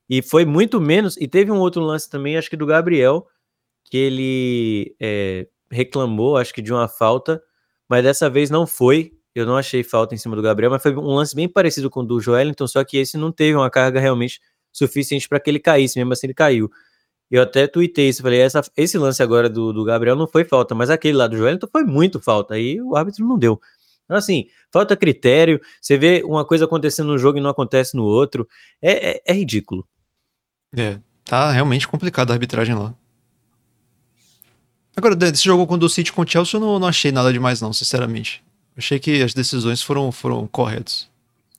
E 0.09 0.23
foi 0.23 0.45
muito 0.45 0.81
menos. 0.81 1.17
E 1.17 1.27
teve 1.27 1.51
um 1.51 1.59
outro 1.59 1.83
lance 1.83 2.09
também, 2.09 2.37
acho 2.37 2.49
que 2.49 2.57
do 2.57 2.67
Gabriel, 2.67 3.27
que 3.91 3.97
ele 3.97 4.95
é, 5.01 5.49
reclamou, 5.71 6.37
acho 6.37 6.55
que 6.55 6.63
de 6.63 6.73
uma 6.73 6.87
falta, 6.87 7.43
mas 7.89 8.05
dessa 8.05 8.31
vez 8.31 8.49
não 8.49 8.67
foi. 8.67 9.13
Eu 9.35 9.47
não 9.47 9.57
achei 9.57 9.83
falta 9.83 10.15
em 10.15 10.19
cima 10.19 10.35
do 10.35 10.43
Gabriel, 10.43 10.71
mas 10.71 10.83
foi 10.83 10.95
um 10.95 11.15
lance 11.15 11.35
bem 11.35 11.49
parecido 11.49 11.89
com 11.89 12.01
o 12.01 12.07
do 12.07 12.21
Joelinton, 12.21 12.67
só 12.67 12.83
que 12.85 12.97
esse 12.97 13.17
não 13.17 13.31
teve 13.31 13.57
uma 13.57 13.71
carga 13.71 14.01
realmente 14.01 14.41
suficiente 14.73 15.29
para 15.29 15.41
que 15.41 15.51
ele 15.51 15.59
caísse, 15.59 15.99
mesmo 15.99 16.13
assim 16.13 16.27
ele 16.27 16.35
caiu. 16.35 16.71
Eu 17.31 17.43
até 17.43 17.67
tuitei 17.67 18.09
isso, 18.09 18.23
falei, 18.23 18.41
essa, 18.41 18.61
esse 18.77 18.99
lance 18.99 19.23
agora 19.23 19.49
do, 19.49 19.73
do 19.73 19.85
Gabriel 19.85 20.17
não 20.17 20.27
foi 20.27 20.45
falta, 20.45 20.75
mas 20.75 20.91
aquele 20.91 21.17
lá 21.17 21.29
do 21.29 21.37
Joelito 21.37 21.69
foi 21.71 21.85
muito 21.85 22.19
falta, 22.19 22.55
aí 22.55 22.81
o 22.83 22.97
árbitro 22.97 23.25
não 23.25 23.39
deu. 23.39 23.61
Então, 24.05 24.17
assim, 24.17 24.47
falta 24.73 24.97
critério, 24.97 25.61
você 25.81 25.97
vê 25.97 26.23
uma 26.25 26.45
coisa 26.45 26.65
acontecendo 26.65 27.07
no 27.07 27.19
jogo 27.19 27.39
e 27.39 27.41
não 27.41 27.51
acontece 27.51 27.97
no 27.97 28.03
outro, 28.03 28.49
é, 28.83 29.11
é, 29.11 29.23
é 29.25 29.33
ridículo. 29.33 29.87
É, 30.77 30.99
tá 31.25 31.53
realmente 31.53 31.87
complicado 31.87 32.31
a 32.31 32.35
arbitragem 32.35 32.75
lá. 32.75 32.93
Agora, 34.97 35.15
desse 35.15 35.45
jogo 35.45 35.67
quando 35.67 35.85
o 35.85 35.89
City 35.89 36.13
com 36.13 36.23
o 36.23 36.29
Chelsea, 36.29 36.57
eu 36.57 36.61
não, 36.61 36.81
não 36.81 36.89
achei 36.89 37.13
nada 37.13 37.33
demais 37.33 37.61
não, 37.61 37.73
sinceramente. 37.73 38.43
Achei 38.77 38.99
que 38.99 39.23
as 39.23 39.33
decisões 39.33 39.81
foram, 39.81 40.11
foram 40.11 40.47
corretas. 40.49 41.09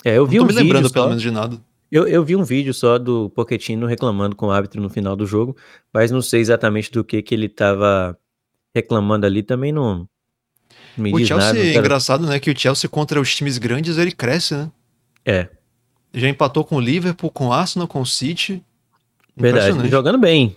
É, 0.04 0.18
eu 0.18 0.28
vi 0.28 0.38
não 0.38 0.46
tô 0.46 0.52
um 0.52 0.56
me 0.56 0.62
lembrando 0.62 0.92
pelo 0.92 1.08
menos 1.08 1.22
de 1.22 1.32
nada. 1.32 1.58
Eu, 1.92 2.08
eu 2.08 2.24
vi 2.24 2.38
um 2.38 2.44
vídeo 2.44 2.74
só 2.74 2.98
do 2.98 3.30
Pochettino 3.32 3.86
reclamando 3.86 4.36
com 4.36 4.48
o 4.48 4.52
árbitro 4.52 4.82
no 4.82 4.90
final 4.90 5.16
do 5.16 5.26
jogo, 5.26 5.58
mas 5.94 6.10
não 6.10 6.22
sei 6.22 6.40
exatamente 6.40 6.90
do 6.90 7.04
que 7.04 7.22
que 7.22 7.36
ele 7.36 7.48
estava 7.48 8.18
reclamando 8.74 9.26
ali, 9.26 9.44
também 9.44 9.74
não, 9.74 10.08
não 10.96 11.04
me 11.04 11.14
o 11.14 11.18
diz 11.18 11.28
Chelsea, 11.28 11.48
nada. 11.48 11.60
É 11.60 11.76
engraçado, 11.76 12.26
né, 12.26 12.40
que 12.40 12.50
o 12.50 12.58
Chelsea 12.58 12.90
contra 12.90 13.20
os 13.20 13.36
times 13.36 13.58
grandes, 13.58 13.98
ele 13.98 14.14
cresce, 14.14 14.56
né? 14.56 14.72
É. 15.26 15.50
Já 16.14 16.30
empatou 16.30 16.64
com 16.64 16.78
o 16.78 16.80
Liverpool, 16.80 17.30
com 17.30 17.48
o 17.48 17.54
Arsenal, 17.54 17.88
com 17.88 18.02
o 18.02 18.06
City. 18.06 18.64
Verdade, 19.36 19.90
jogando 19.90 20.18
bem. 20.18 20.56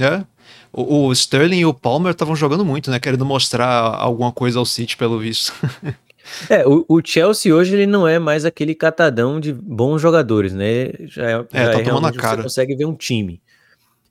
É. 0.00 0.24
O, 0.72 1.06
o 1.06 1.12
Sterling 1.12 1.60
e 1.60 1.66
o 1.66 1.74
Palmer 1.74 2.12
estavam 2.12 2.34
jogando 2.34 2.64
muito, 2.64 2.90
né? 2.90 2.98
Querendo 2.98 3.24
mostrar 3.24 3.70
alguma 3.70 4.32
coisa 4.32 4.58
ao 4.58 4.64
City, 4.64 4.96
pelo 4.96 5.18
visto. 5.18 5.52
É, 6.48 6.66
o, 6.66 6.84
o, 6.88 7.00
Chelsea 7.04 7.54
hoje 7.54 7.74
ele 7.74 7.86
não 7.86 8.06
é 8.06 8.18
mais 8.18 8.44
aquele 8.44 8.74
catadão 8.74 9.40
de 9.40 9.52
bons 9.52 10.00
jogadores, 10.00 10.52
né? 10.52 10.92
Já 11.00 11.30
é, 11.30 11.46
é 11.52 11.64
já 11.64 11.72
tá 11.72 11.80
é 11.80 11.82
tomando 11.82 12.06
a 12.06 12.12
cara. 12.12 12.36
Você 12.36 12.42
consegue 12.44 12.76
ver 12.76 12.84
um 12.84 12.94
time. 12.94 13.42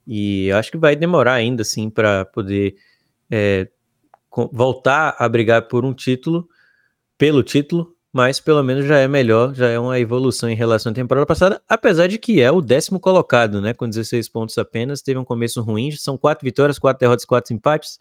E 0.07 0.51
acho 0.51 0.71
que 0.71 0.77
vai 0.77 0.95
demorar 0.95 1.33
ainda, 1.33 1.61
assim, 1.61 1.89
para 1.89 2.25
poder 2.25 2.75
é, 3.29 3.67
voltar 4.51 5.15
a 5.19 5.29
brigar 5.29 5.67
por 5.67 5.85
um 5.85 5.93
título, 5.93 6.47
pelo 7.17 7.43
título, 7.43 7.95
mas 8.11 8.39
pelo 8.39 8.63
menos 8.63 8.85
já 8.85 8.97
é 8.97 9.07
melhor, 9.07 9.53
já 9.53 9.67
é 9.67 9.77
uma 9.77 9.99
evolução 9.99 10.49
em 10.49 10.55
relação 10.55 10.91
à 10.91 10.95
temporada 10.95 11.27
passada, 11.27 11.61
apesar 11.69 12.07
de 12.07 12.17
que 12.17 12.41
é 12.41 12.49
o 12.49 12.59
décimo 12.59 12.99
colocado, 12.99 13.61
né? 13.61 13.73
Com 13.73 13.87
16 13.87 14.27
pontos 14.29 14.57
apenas, 14.57 15.01
teve 15.01 15.19
um 15.19 15.25
começo 15.25 15.61
ruim, 15.61 15.91
são 15.91 16.17
quatro 16.17 16.43
vitórias, 16.43 16.79
quatro 16.79 16.99
derrotas, 16.99 17.25
quatro 17.25 17.53
empates. 17.53 17.99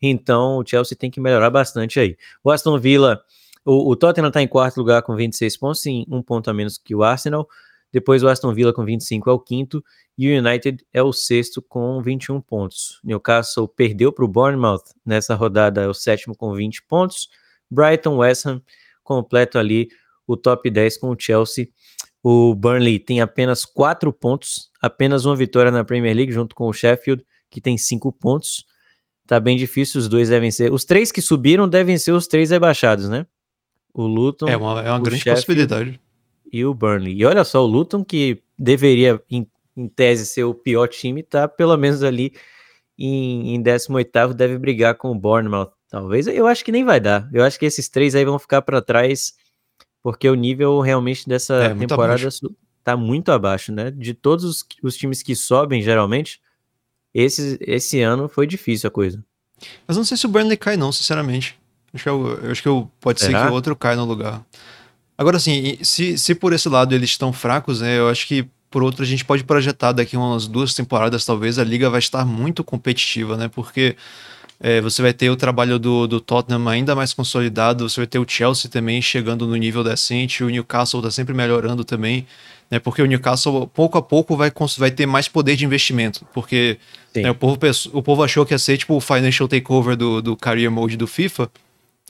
Então 0.00 0.58
o 0.58 0.66
Chelsea 0.66 0.96
tem 0.96 1.10
que 1.10 1.20
melhorar 1.20 1.50
bastante 1.50 1.98
aí. 1.98 2.16
O 2.42 2.50
Aston 2.50 2.78
Villa 2.78 3.22
o, 3.66 3.90
o 3.90 3.96
Tottenham 3.96 4.28
está 4.28 4.40
em 4.40 4.46
quarto 4.46 4.76
lugar 4.76 5.02
com 5.02 5.16
26 5.16 5.56
pontos, 5.56 5.80
sim, 5.80 6.06
um 6.08 6.22
ponto 6.22 6.48
a 6.48 6.54
menos 6.54 6.78
que 6.78 6.94
o 6.94 7.02
Arsenal. 7.02 7.48
Depois 7.92 8.22
o 8.22 8.28
Aston 8.28 8.54
Villa 8.54 8.72
com 8.72 8.84
25 8.84 9.28
é 9.28 9.32
o 9.32 9.40
quinto 9.40 9.84
e 10.16 10.30
o 10.30 10.38
United 10.38 10.86
é 10.92 11.02
o 11.02 11.12
sexto 11.12 11.60
com 11.60 12.00
21 12.00 12.40
pontos. 12.40 13.00
Newcastle 13.02 13.66
perdeu 13.66 14.12
para 14.12 14.24
o 14.24 14.28
Bournemouth 14.28 14.84
nessa 15.04 15.34
rodada, 15.34 15.82
é 15.82 15.88
o 15.88 15.94
sétimo 15.94 16.36
com 16.36 16.54
20 16.54 16.84
pontos. 16.84 17.28
Brighton, 17.68 18.18
West 18.18 18.46
Ham 18.46 18.62
completo 19.02 19.58
ali 19.58 19.88
o 20.26 20.36
top 20.36 20.70
10 20.70 20.98
com 20.98 21.10
o 21.10 21.16
Chelsea. 21.18 21.68
O 22.22 22.54
Burnley 22.54 23.00
tem 23.00 23.20
apenas 23.20 23.64
4 23.64 24.12
pontos, 24.12 24.70
apenas 24.80 25.24
uma 25.24 25.34
vitória 25.34 25.72
na 25.72 25.84
Premier 25.84 26.14
League 26.14 26.32
junto 26.32 26.54
com 26.54 26.68
o 26.68 26.72
Sheffield, 26.72 27.24
que 27.50 27.60
tem 27.60 27.76
5 27.76 28.12
pontos. 28.12 28.64
Tá 29.26 29.40
bem 29.40 29.56
difícil, 29.56 30.00
os 30.00 30.08
dois 30.08 30.28
devem 30.28 30.50
ser. 30.50 30.72
Os 30.72 30.84
três 30.84 31.10
que 31.10 31.20
subiram 31.20 31.68
devem 31.68 31.98
ser 31.98 32.12
os 32.12 32.26
três 32.26 32.50
rebaixados, 32.50 33.08
né? 33.08 33.26
O 33.92 34.06
Luton. 34.06 34.48
É 34.48 34.56
uma, 34.56 34.80
é 34.80 34.90
uma 34.90 35.00
grande 35.00 35.22
Sheffield 35.22 35.40
possibilidade. 35.40 36.00
E 36.52 36.64
o 36.64 36.72
Burnley. 36.72 37.14
E 37.14 37.24
olha 37.24 37.42
só, 37.42 37.64
o 37.64 37.66
Luton, 37.66 38.04
que 38.04 38.42
deveria, 38.58 39.20
em, 39.30 39.46
em 39.76 39.88
tese, 39.88 40.26
ser 40.26 40.44
o 40.44 40.54
pior 40.54 40.86
time, 40.86 41.22
tá 41.22 41.48
pelo 41.48 41.76
menos 41.76 42.02
ali 42.02 42.32
em, 42.96 43.54
em 43.54 43.62
18, 43.62 44.32
deve 44.34 44.58
brigar 44.58 44.94
com 44.94 45.10
o 45.10 45.14
Bournemouth. 45.14 45.72
Talvez. 45.88 46.26
Eu 46.26 46.46
acho 46.46 46.64
que 46.64 46.72
nem 46.72 46.84
vai 46.84 47.00
dar. 47.00 47.28
Eu 47.32 47.42
acho 47.42 47.58
que 47.58 47.66
esses 47.66 47.88
três 47.88 48.14
aí 48.14 48.24
vão 48.24 48.38
ficar 48.38 48.62
para 48.62 48.82
trás, 48.82 49.34
porque 50.02 50.28
o 50.28 50.34
nível 50.34 50.80
realmente 50.80 51.28
dessa 51.28 51.54
é, 51.54 51.74
temporada 51.74 52.22
muito 52.22 52.56
tá 52.84 52.96
muito 52.96 53.32
abaixo, 53.32 53.72
né? 53.72 53.90
De 53.90 54.14
todos 54.14 54.44
os, 54.44 54.64
os 54.80 54.96
times 54.96 55.20
que 55.20 55.34
sobem, 55.34 55.82
geralmente, 55.82 56.40
esse, 57.22 57.58
esse 57.60 58.00
ano 58.00 58.28
foi 58.28 58.46
difícil 58.46 58.88
a 58.88 58.90
coisa. 58.90 59.22
Mas 59.86 59.96
não 59.96 60.04
sei 60.04 60.16
se 60.16 60.26
o 60.26 60.28
Burnley 60.28 60.56
cai, 60.56 60.76
não, 60.76 60.92
sinceramente. 60.92 61.56
Acho 61.94 62.02
que, 62.02 62.08
eu, 62.08 62.40
eu 62.42 62.50
acho 62.50 62.62
que 62.62 62.68
eu, 62.68 62.90
pode 63.00 63.20
Será? 63.20 63.40
ser 63.40 63.46
que 63.46 63.52
o 63.52 63.54
outro 63.54 63.74
caia 63.74 63.96
no 63.96 64.04
lugar. 64.04 64.44
Agora, 65.16 65.38
assim, 65.38 65.78
se, 65.82 66.18
se 66.18 66.34
por 66.34 66.52
esse 66.52 66.68
lado 66.68 66.94
eles 66.94 67.10
estão 67.10 67.32
fracos, 67.32 67.80
né, 67.80 67.98
eu 67.98 68.08
acho 68.08 68.26
que 68.26 68.46
por 68.70 68.82
outro 68.82 69.02
a 69.02 69.06
gente 69.06 69.24
pode 69.24 69.44
projetar 69.44 69.92
daqui 69.92 70.16
umas 70.16 70.46
duas 70.46 70.74
temporadas, 70.74 71.24
talvez, 71.24 71.58
a 71.58 71.64
liga 71.64 71.88
vai 71.88 72.00
estar 72.00 72.26
muito 72.26 72.62
competitiva, 72.62 73.36
né? 73.36 73.48
Porque 73.48 73.96
é, 74.60 74.80
você 74.80 75.00
vai 75.00 75.14
ter 75.14 75.30
o 75.30 75.36
trabalho 75.36 75.78
do, 75.78 76.06
do 76.06 76.20
Tottenham 76.20 76.68
ainda 76.68 76.94
mais 76.94 77.14
consolidado, 77.14 77.88
você 77.88 78.00
vai 78.00 78.06
ter 78.06 78.18
o 78.18 78.26
Chelsea 78.28 78.70
também 78.70 79.00
chegando 79.00 79.46
no 79.46 79.56
nível 79.56 79.82
decente, 79.82 80.44
o 80.44 80.48
Newcastle 80.48 81.00
está 81.00 81.10
sempre 81.10 81.32
melhorando 81.34 81.84
também, 81.84 82.26
né? 82.70 82.78
Porque 82.78 83.02
o 83.02 83.06
Newcastle, 83.06 83.66
pouco 83.68 83.98
a 83.98 84.02
pouco, 84.02 84.36
vai, 84.36 84.52
vai 84.78 84.90
ter 84.90 85.06
mais 85.06 85.28
poder 85.28 85.56
de 85.56 85.64
investimento, 85.64 86.26
porque 86.32 86.78
né, 87.14 87.30
o, 87.30 87.34
povo, 87.34 87.58
o 87.92 88.02
povo 88.02 88.22
achou 88.22 88.44
que 88.44 88.54
ia 88.54 88.58
ser 88.58 88.76
tipo 88.76 88.94
o 88.94 89.00
financial 89.00 89.48
takeover 89.48 89.96
do, 89.96 90.20
do 90.20 90.36
career 90.36 90.70
mode 90.70 90.96
do 90.96 91.06
FIFA, 91.06 91.50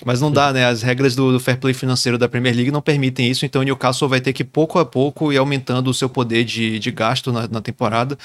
Mas 0.04 0.20
não 0.20 0.30
dá, 0.30 0.52
né? 0.52 0.66
As 0.66 0.82
regras 0.82 1.16
do, 1.16 1.32
do, 1.32 1.40
fair 1.40 1.58
play 1.58 1.72
financeiro 1.72 2.18
da 2.18 2.28
Premier 2.28 2.54
League 2.54 2.70
não 2.70 2.82
permitem 2.82 3.30
isso, 3.30 3.46
então 3.46 3.62
o 3.62 3.64
Newcastle 3.64 4.06
vai 4.06 4.20
ter 4.20 4.34
que 4.34 4.44
pouco 4.44 4.78
a 4.78 4.84
pouco 4.84 5.32
ir 5.32 5.38
aumentando 5.38 5.88
o 5.88 5.94
seu 5.94 6.06
poder 6.06 6.44
de, 6.44 6.78
de 6.78 6.90
gasto 6.90 7.32
na, 7.32 7.48
na, 7.48 7.62
temporada. 7.62 8.18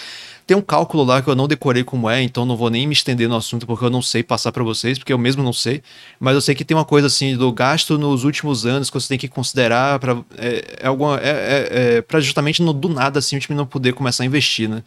Tem 0.45 0.57
um 0.57 0.61
cálculo 0.61 1.05
lá 1.05 1.22
que 1.22 1.30
eu 1.30 1.36
não 1.36 1.47
decorei 1.47 1.82
como 1.82 2.09
é, 2.09 2.22
então 2.22 2.45
não 2.45 2.57
vou 2.57 2.69
nem 2.69 2.86
me 2.86 2.91
estender 2.91 3.30
no 3.30 3.38
assunto 3.38 3.65
porque 3.65 3.86
eu 3.86 3.89
não 3.89 4.01
sei 4.01 4.22
passar 4.22 4.51
para 4.51 4.65
vocês, 4.65 4.99
porque 4.99 5.13
eu 5.13 5.17
mesmo 5.17 5.41
não 5.43 5.53
sei. 5.53 5.82
Mas 6.19 6.36
eu 6.36 6.41
sei 6.41 6.53
que 6.55 6.65
tem 6.65 6.76
uma 6.76 6.84
coisa 6.84 7.07
assim 7.07 7.38
do 7.38 7.49
gasto 7.53 7.97
nos 7.97 8.26
últimos 8.26 8.65
anos 8.65 8.89
que 8.89 8.99
você 8.99 9.07
tem 9.07 9.17
que 9.17 9.30
considerar 9.30 9.97
para 9.97 10.17
é, 10.38 10.80
é, 10.82 10.88
alguma 10.88 11.22
é, 11.22 11.30
é, 11.30 11.95
é 11.97 12.01
para 12.01 12.19
justamente 12.19 12.61
no, 12.61 12.74
do 12.74 12.89
nada 12.89 13.19
assim 13.19 13.38
o 13.38 13.39
time 13.39 13.55
não 13.55 13.65
poder 13.65 13.93
começar 13.93 14.24
a 14.24 14.26
investir, 14.26 14.67
né? 14.67 14.84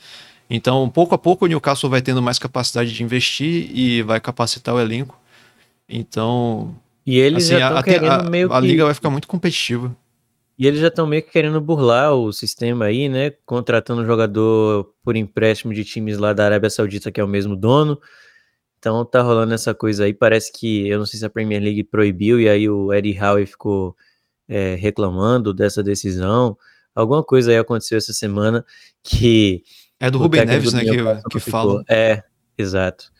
Então, 0.51 0.87
pouco 0.91 1.14
a 1.14 1.18
pouco 1.18 1.47
o 1.47 1.49
Newcastle 1.49 1.89
vai 1.89 2.03
tendo 2.03 2.20
mais 2.20 2.39
capacidade 2.39 2.93
de 2.93 3.03
investir 3.03 3.70
e 3.74 4.03
vai 4.03 4.20
capacitar 4.20 4.74
o 4.74 4.80
elenco. 4.80 5.18
Então. 5.89 6.74
E 7.07 7.18
eles 7.18 7.45
assim, 7.45 7.59
já 7.59 7.68
estão 7.68 7.82
querendo 7.82 8.11
a, 8.11 8.22
meio 8.22 8.53
a, 8.53 8.57
a 8.57 8.61
liga 8.61 8.85
vai 8.85 8.95
ficar 8.95 9.11
muito 9.11 9.28
competitiva. 9.28 9.95
E 10.59 10.66
eles 10.66 10.80
já 10.80 10.89
estão 10.89 11.07
meio 11.07 11.22
que 11.22 11.30
querendo 11.30 11.61
burlar 11.61 12.14
o 12.14 12.32
sistema 12.32 12.87
aí, 12.87 13.09
né? 13.09 13.32
Contratando 13.45 14.03
um 14.03 14.07
jogador 14.07 14.95
por 15.03 15.16
empréstimo 15.16 15.74
de 15.74 15.85
times 15.85 16.16
lá 16.16 16.32
da 16.32 16.45
Arábia 16.45 16.70
Saudita, 16.70 17.11
que 17.11 17.20
é 17.20 17.24
o 17.24 17.28
mesmo 17.28 17.57
dono. 17.57 18.01
Então 18.78 19.05
tá 19.05 19.20
rolando 19.20 19.53
essa 19.53 19.74
coisa 19.74 20.05
aí. 20.05 20.14
Parece 20.14 20.53
que, 20.53 20.87
eu 20.89 20.99
não 20.99 21.07
sei 21.07 21.18
se 21.18 21.26
a 21.26 21.30
Premier 21.30 21.61
League 21.61 21.82
proibiu, 21.85 22.41
e 22.41 22.49
aí 22.49 22.68
o 22.68 22.93
Eddie 22.93 23.18
Howe 23.20 23.47
ficou 23.47 23.97
é, 24.49 24.76
reclamando 24.76 25.53
dessa 25.53 25.82
decisão. 25.82 26.57
Alguma 26.95 27.24
coisa 27.24 27.51
aí 27.51 27.59
aconteceu 27.59 27.99
essa 27.99 28.12
semana 28.12 28.64
que. 29.03 29.64
É 29.99 30.11
do 30.11 30.18
Rubem 30.18 30.45
Neves, 30.45 30.72
né? 30.72 30.85
Que, 30.85 31.28
que 31.30 31.41
fala. 31.41 31.82
É, 31.89 32.22
exato. 32.57 33.11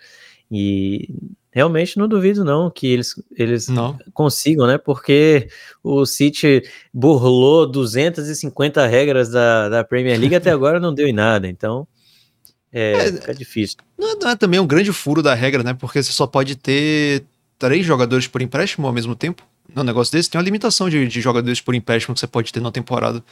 E 0.51 1.09
realmente 1.55 1.97
não 1.97 2.09
duvido 2.09 2.45
não 2.45 2.69
que 2.69 2.89
eles, 2.89 3.15
eles 3.37 3.69
não. 3.69 3.97
consigam, 4.13 4.67
né? 4.67 4.77
Porque 4.77 5.49
o 5.83 6.05
City 6.05 6.63
burlou 6.93 7.71
250 7.71 8.85
regras 8.87 9.31
da, 9.31 9.69
da 9.69 9.85
Premier 9.85 10.19
League 10.19 10.35
até 10.35 10.51
agora 10.53 10.81
não 10.81 10.93
deu 10.93 11.07
em 11.07 11.13
nada, 11.13 11.47
então 11.49 11.87
é, 12.73 13.13
é, 13.29 13.33
difícil. 13.33 13.77
Não 13.97 14.11
é, 14.11 14.17
não 14.17 14.31
é, 14.31 14.37
também 14.37 14.59
um 14.59 14.67
grande 14.67 14.93
furo 14.93 15.23
da 15.23 15.33
regra, 15.33 15.63
né? 15.63 15.75
Porque 15.75 16.03
você 16.03 16.11
só 16.11 16.27
pode 16.27 16.57
ter 16.57 17.25
três 17.57 17.87
jogadores 17.87 18.27
por 18.27 18.43
empréstimo 18.43 18.89
ao 18.89 18.93
mesmo 18.93 19.15
tempo. 19.15 19.45
No 19.73 19.85
negócio 19.85 20.13
desse 20.13 20.29
tem 20.29 20.39
uma 20.39 20.45
limitação 20.45 20.91
de, 20.91 21.07
de 21.07 21.21
jogadores 21.21 21.61
por 21.61 21.73
empréstimo 21.73 22.15
que 22.15 22.21
você 22.21 22.27
pode 22.27 22.53
ter 22.53 22.61
na 22.61 22.73
temporada. 22.73 23.23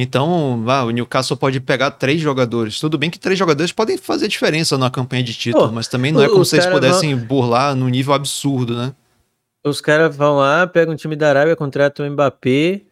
Então, 0.00 0.64
ah, 0.68 0.84
o 0.84 0.90
Newcastle 0.90 1.36
pode 1.36 1.58
pegar 1.58 1.90
três 1.90 2.20
jogadores. 2.20 2.78
Tudo 2.78 2.96
bem 2.96 3.10
que 3.10 3.18
três 3.18 3.36
jogadores 3.36 3.72
podem 3.72 3.98
fazer 3.98 4.28
diferença 4.28 4.78
na 4.78 4.88
campanha 4.88 5.24
de 5.24 5.34
título, 5.34 5.72
mas 5.72 5.88
também 5.88 6.12
não 6.12 6.22
é 6.22 6.28
como 6.28 6.44
se 6.44 6.54
eles 6.54 6.66
pudessem 6.66 7.16
vão... 7.16 7.26
burlar 7.26 7.74
num 7.74 7.88
nível 7.88 8.14
absurdo, 8.14 8.76
né? 8.76 8.94
Os 9.64 9.80
caras 9.80 10.14
vão 10.14 10.36
lá, 10.36 10.68
pegam 10.68 10.94
um 10.94 10.96
time 10.96 11.16
da 11.16 11.28
Arábia, 11.28 11.56
contratam 11.56 12.06
o 12.06 12.10
Mbappé, 12.12 12.82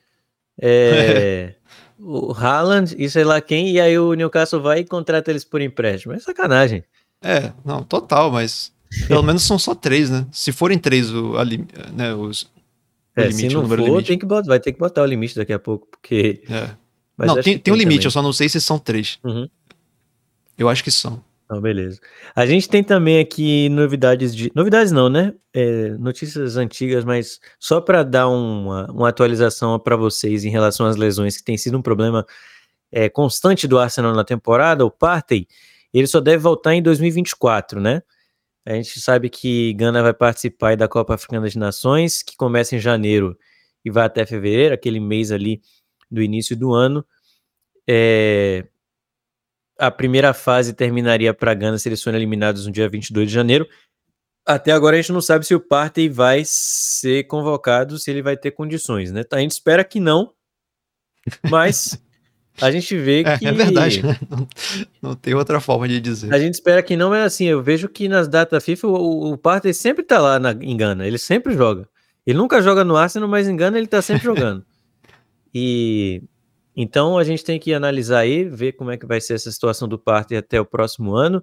é, 0.60 1.54
o 1.96 2.32
Haaland 2.32 2.96
e 2.98 3.08
sei 3.08 3.22
lá 3.22 3.40
quem, 3.40 3.70
e 3.70 3.80
aí 3.80 3.96
o 3.96 4.12
Newcastle 4.14 4.60
vai 4.60 4.80
e 4.80 4.84
contrata 4.84 5.30
eles 5.30 5.44
por 5.44 5.60
empréstimo. 5.60 6.12
É 6.12 6.18
sacanagem. 6.18 6.82
É, 7.22 7.52
não, 7.64 7.84
total, 7.84 8.32
mas 8.32 8.72
pelo 9.06 9.22
menos 9.22 9.44
são 9.44 9.60
só 9.60 9.76
três, 9.76 10.10
né? 10.10 10.26
Se 10.32 10.50
forem 10.50 10.76
três, 10.76 11.12
o, 11.12 11.34
né, 11.94 12.12
os, 12.14 12.42
o 12.42 12.48
é, 13.14 13.28
limite, 13.28 13.48
se 13.48 13.54
não 13.54 13.64
for, 13.64 13.78
limite. 13.78 14.08
Tem 14.08 14.18
que 14.18 14.26
botar, 14.26 14.48
vai 14.48 14.58
ter 14.58 14.72
que 14.72 14.78
botar 14.80 15.02
o 15.02 15.06
limite 15.06 15.36
daqui 15.36 15.52
a 15.52 15.58
pouco, 15.60 15.86
porque... 15.86 16.42
É. 16.50 16.70
Mas 17.16 17.28
não, 17.28 17.42
tem, 17.42 17.58
tem 17.58 17.72
um 17.72 17.76
limite, 17.76 17.98
também. 17.98 18.06
eu 18.06 18.10
só 18.10 18.22
não 18.22 18.32
sei 18.32 18.48
se 18.48 18.60
são 18.60 18.78
três. 18.78 19.18
Uhum. 19.24 19.48
Eu 20.58 20.68
acho 20.68 20.84
que 20.84 20.90
são. 20.90 21.22
Então, 21.44 21.60
beleza. 21.60 22.00
A 22.34 22.44
gente 22.44 22.68
tem 22.68 22.82
também 22.82 23.20
aqui 23.20 23.68
novidades 23.68 24.34
de. 24.34 24.50
Novidades 24.54 24.90
não, 24.90 25.08
né? 25.08 25.32
É, 25.54 25.90
notícias 25.90 26.56
antigas, 26.56 27.04
mas 27.04 27.40
só 27.58 27.80
para 27.80 28.02
dar 28.02 28.28
uma, 28.28 28.90
uma 28.90 29.08
atualização 29.08 29.78
para 29.78 29.96
vocês 29.96 30.44
em 30.44 30.50
relação 30.50 30.86
às 30.86 30.96
lesões, 30.96 31.36
que 31.36 31.44
tem 31.44 31.56
sido 31.56 31.78
um 31.78 31.82
problema 31.82 32.26
é, 32.90 33.08
constante 33.08 33.68
do 33.68 33.78
Arsenal 33.78 34.12
na 34.14 34.24
temporada, 34.24 34.84
o 34.84 34.90
Partey, 34.90 35.46
ele 35.94 36.06
só 36.06 36.20
deve 36.20 36.38
voltar 36.38 36.74
em 36.74 36.82
2024, 36.82 37.80
né? 37.80 38.02
A 38.64 38.74
gente 38.74 39.00
sabe 39.00 39.30
que 39.30 39.72
Gana 39.74 40.02
vai 40.02 40.12
participar 40.12 40.76
da 40.76 40.88
Copa 40.88 41.14
Africana 41.14 41.42
das 41.42 41.54
Nações, 41.54 42.22
que 42.22 42.36
começa 42.36 42.74
em 42.74 42.80
janeiro 42.80 43.38
e 43.84 43.90
vai 43.90 44.04
até 44.06 44.26
fevereiro, 44.26 44.74
aquele 44.74 44.98
mês 44.98 45.30
ali 45.30 45.62
do 46.10 46.22
início 46.22 46.56
do 46.56 46.72
ano. 46.72 47.04
É, 47.88 48.66
a 49.78 49.90
primeira 49.90 50.32
fase 50.32 50.72
terminaria 50.72 51.32
para 51.34 51.54
Gana 51.54 51.78
se 51.78 51.88
eles 51.88 52.02
forem 52.02 52.18
eliminados 52.18 52.66
no 52.66 52.72
dia 52.72 52.88
22 52.88 53.28
de 53.28 53.34
janeiro. 53.34 53.66
Até 54.44 54.70
agora 54.70 54.96
a 54.96 55.00
gente 55.00 55.12
não 55.12 55.20
sabe 55.20 55.44
se 55.44 55.54
o 55.54 55.60
Partey 55.60 56.08
vai 56.08 56.42
ser 56.44 57.24
convocado, 57.24 57.98
se 57.98 58.10
ele 58.10 58.22
vai 58.22 58.36
ter 58.36 58.52
condições, 58.52 59.10
né? 59.10 59.24
A 59.32 59.38
gente 59.40 59.50
espera 59.50 59.82
que 59.82 59.98
não, 59.98 60.32
mas 61.50 62.00
a 62.62 62.70
gente 62.70 62.96
vê 62.96 63.22
é, 63.22 63.36
que. 63.36 63.46
É 63.46 63.52
verdade, 63.52 64.04
né? 64.04 64.16
não, 64.30 64.48
não, 65.02 65.14
tem 65.16 65.34
outra 65.34 65.60
forma 65.60 65.88
de 65.88 66.00
dizer. 66.00 66.32
A 66.32 66.38
gente 66.38 66.54
espera 66.54 66.80
que 66.80 66.96
não, 66.96 67.10
mas 67.10 67.24
assim, 67.26 67.46
eu 67.46 67.60
vejo 67.60 67.88
que 67.88 68.08
nas 68.08 68.28
datas 68.28 68.64
FIFA 68.64 68.86
o, 68.86 69.32
o 69.32 69.36
Partey 69.36 69.74
sempre 69.74 70.04
tá 70.04 70.20
lá 70.20 70.38
na, 70.38 70.52
em 70.52 70.76
Gana, 70.76 71.04
ele 71.06 71.18
sempre 71.18 71.52
joga. 71.54 71.88
Ele 72.24 72.38
nunca 72.38 72.62
joga 72.62 72.84
no 72.84 72.96
Arsenal, 72.96 73.28
mas 73.28 73.48
em 73.48 73.56
Gana 73.56 73.78
ele 73.78 73.88
tá 73.88 74.00
sempre 74.00 74.24
jogando. 74.24 74.64
E 75.58 76.22
então 76.76 77.16
a 77.16 77.24
gente 77.24 77.42
tem 77.42 77.58
que 77.58 77.72
analisar 77.72 78.18
aí, 78.18 78.44
ver 78.44 78.72
como 78.72 78.90
é 78.90 78.98
que 78.98 79.06
vai 79.06 79.18
ser 79.18 79.32
essa 79.32 79.50
situação 79.50 79.88
do 79.88 79.98
Partey 79.98 80.36
até 80.36 80.60
o 80.60 80.66
próximo 80.66 81.14
ano. 81.14 81.42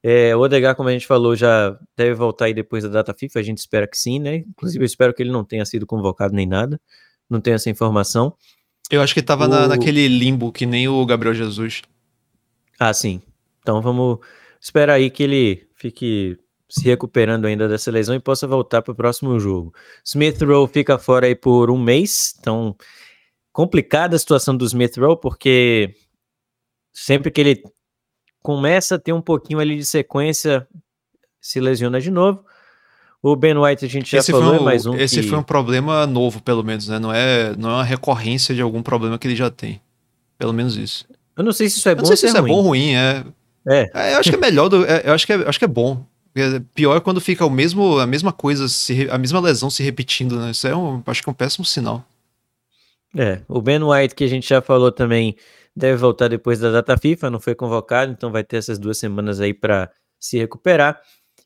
É, 0.00 0.34
o 0.36 0.38
Odegar, 0.38 0.76
como 0.76 0.88
a 0.88 0.92
gente 0.92 1.04
falou, 1.04 1.34
já 1.34 1.76
deve 1.96 2.14
voltar 2.14 2.44
aí 2.44 2.54
depois 2.54 2.84
da 2.84 2.88
data 2.88 3.12
FIFA, 3.12 3.40
a 3.40 3.42
gente 3.42 3.58
espera 3.58 3.88
que 3.88 3.98
sim, 3.98 4.20
né? 4.20 4.36
Inclusive 4.36 4.84
eu 4.84 4.86
espero 4.86 5.12
que 5.12 5.20
ele 5.20 5.32
não 5.32 5.44
tenha 5.44 5.66
sido 5.66 5.84
convocado 5.84 6.32
nem 6.32 6.46
nada, 6.46 6.80
não 7.28 7.40
tenha 7.40 7.56
essa 7.56 7.68
informação. 7.68 8.32
Eu 8.88 9.02
acho 9.02 9.12
que 9.12 9.18
estava 9.18 9.46
o... 9.46 9.48
na, 9.48 9.66
naquele 9.66 10.06
limbo 10.06 10.52
que 10.52 10.64
nem 10.64 10.86
o 10.86 11.04
Gabriel 11.04 11.34
Jesus. 11.34 11.82
Ah, 12.78 12.94
sim. 12.94 13.20
Então 13.60 13.82
vamos 13.82 14.20
esperar 14.60 14.94
aí 14.94 15.10
que 15.10 15.24
ele 15.24 15.66
fique 15.74 16.38
se 16.68 16.84
recuperando 16.84 17.46
ainda 17.46 17.68
dessa 17.68 17.90
lesão 17.90 18.14
e 18.14 18.20
possa 18.20 18.46
voltar 18.46 18.80
para 18.80 18.92
o 18.92 18.94
próximo 18.94 19.40
jogo. 19.40 19.74
Smith 20.04 20.40
Rowe 20.40 20.68
fica 20.68 20.96
fora 20.98 21.26
aí 21.26 21.34
por 21.34 21.68
um 21.68 21.78
mês, 21.78 22.36
então 22.38 22.76
complicada 23.60 24.16
a 24.16 24.18
situação 24.18 24.56
do 24.56 24.64
Smith 24.64 24.96
Rowe, 24.96 25.20
porque 25.20 25.94
sempre 26.94 27.30
que 27.30 27.42
ele 27.42 27.62
começa 28.42 28.94
a 28.94 28.98
ter 28.98 29.12
um 29.12 29.20
pouquinho 29.20 29.60
ali 29.60 29.76
de 29.76 29.84
sequência, 29.84 30.66
se 31.38 31.60
lesiona 31.60 32.00
de 32.00 32.10
novo. 32.10 32.42
O 33.22 33.36
Ben 33.36 33.54
White 33.58 33.84
a 33.84 33.88
gente 33.88 34.12
já 34.12 34.18
esse 34.20 34.32
falou, 34.32 34.54
é 34.54 34.56
um, 34.56 34.60
é 34.62 34.64
mais 34.64 34.86
um. 34.86 34.94
Esse 34.94 35.20
que... 35.20 35.28
foi 35.28 35.36
um 35.36 35.42
problema 35.42 36.06
novo, 36.06 36.42
pelo 36.42 36.64
menos, 36.64 36.88
né? 36.88 36.98
Não 36.98 37.12
é, 37.12 37.54
não 37.54 37.68
é 37.68 37.74
uma 37.74 37.84
recorrência 37.84 38.54
de 38.54 38.62
algum 38.62 38.82
problema 38.82 39.18
que 39.18 39.28
ele 39.28 39.36
já 39.36 39.50
tem. 39.50 39.78
Pelo 40.38 40.54
menos 40.54 40.78
isso. 40.78 41.04
Eu 41.36 41.44
não 41.44 41.52
sei 41.52 41.68
se 41.68 41.76
isso 41.76 41.88
é 41.90 41.92
eu 41.92 41.96
bom 41.96 42.02
ou 42.04 42.06
se, 42.06 42.16
se 42.16 42.26
isso 42.28 42.36
é, 42.38 42.40
ruim. 42.40 42.50
é 42.50 42.54
bom 42.54 42.58
ou 42.60 42.66
ruim, 42.66 42.94
é. 42.94 43.24
É. 43.68 43.90
é. 43.94 44.14
Eu 44.14 44.20
acho 44.20 44.30
que 44.30 44.36
é 44.36 44.40
melhor 44.40 44.70
do. 44.70 44.86
É, 44.86 45.02
eu 45.04 45.12
acho 45.12 45.26
que 45.26 45.34
é, 45.34 45.36
acho 45.46 45.58
que 45.58 45.66
é 45.66 45.68
bom. 45.68 46.02
Pior 46.74 46.96
é 46.96 47.00
quando 47.00 47.20
fica 47.20 47.44
o 47.44 47.50
mesmo, 47.50 47.98
a 47.98 48.06
mesma 48.06 48.32
coisa, 48.32 48.70
se, 48.70 49.06
a 49.10 49.18
mesma 49.18 49.38
lesão 49.38 49.68
se 49.68 49.82
repetindo, 49.82 50.40
né? 50.40 50.52
Isso 50.52 50.66
é 50.66 50.74
um, 50.74 51.02
acho 51.06 51.22
que 51.22 51.28
é 51.28 51.32
um 51.32 51.34
péssimo 51.34 51.66
sinal. 51.66 52.06
É, 53.16 53.42
o 53.48 53.60
Ben 53.60 53.82
White, 53.82 54.14
que 54.14 54.24
a 54.24 54.28
gente 54.28 54.48
já 54.48 54.60
falou 54.60 54.92
também, 54.92 55.36
deve 55.74 55.96
voltar 55.96 56.28
depois 56.28 56.60
da 56.60 56.70
data 56.70 56.96
FIFA, 56.96 57.30
não 57.30 57.40
foi 57.40 57.54
convocado, 57.54 58.12
então 58.12 58.30
vai 58.30 58.44
ter 58.44 58.56
essas 58.56 58.78
duas 58.78 58.98
semanas 58.98 59.40
aí 59.40 59.52
para 59.52 59.90
se 60.18 60.38
recuperar. 60.38 61.00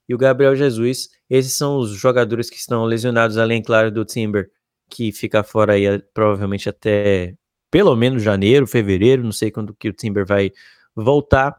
E 0.08 0.14
o 0.14 0.18
Gabriel 0.18 0.54
Jesus, 0.54 1.08
esses 1.30 1.54
são 1.54 1.78
os 1.78 1.90
jogadores 1.90 2.50
que 2.50 2.56
estão 2.56 2.84
lesionados, 2.84 3.38
além, 3.38 3.62
claro, 3.62 3.90
do 3.90 4.04
Timber, 4.04 4.50
que 4.90 5.12
fica 5.12 5.42
fora 5.42 5.74
aí 5.74 5.98
provavelmente 6.12 6.68
até 6.68 7.34
pelo 7.70 7.96
menos 7.96 8.22
janeiro, 8.22 8.66
fevereiro, 8.66 9.24
não 9.24 9.32
sei 9.32 9.50
quando 9.50 9.74
que 9.74 9.88
o 9.88 9.92
Timber 9.92 10.24
vai 10.24 10.52
voltar, 10.94 11.58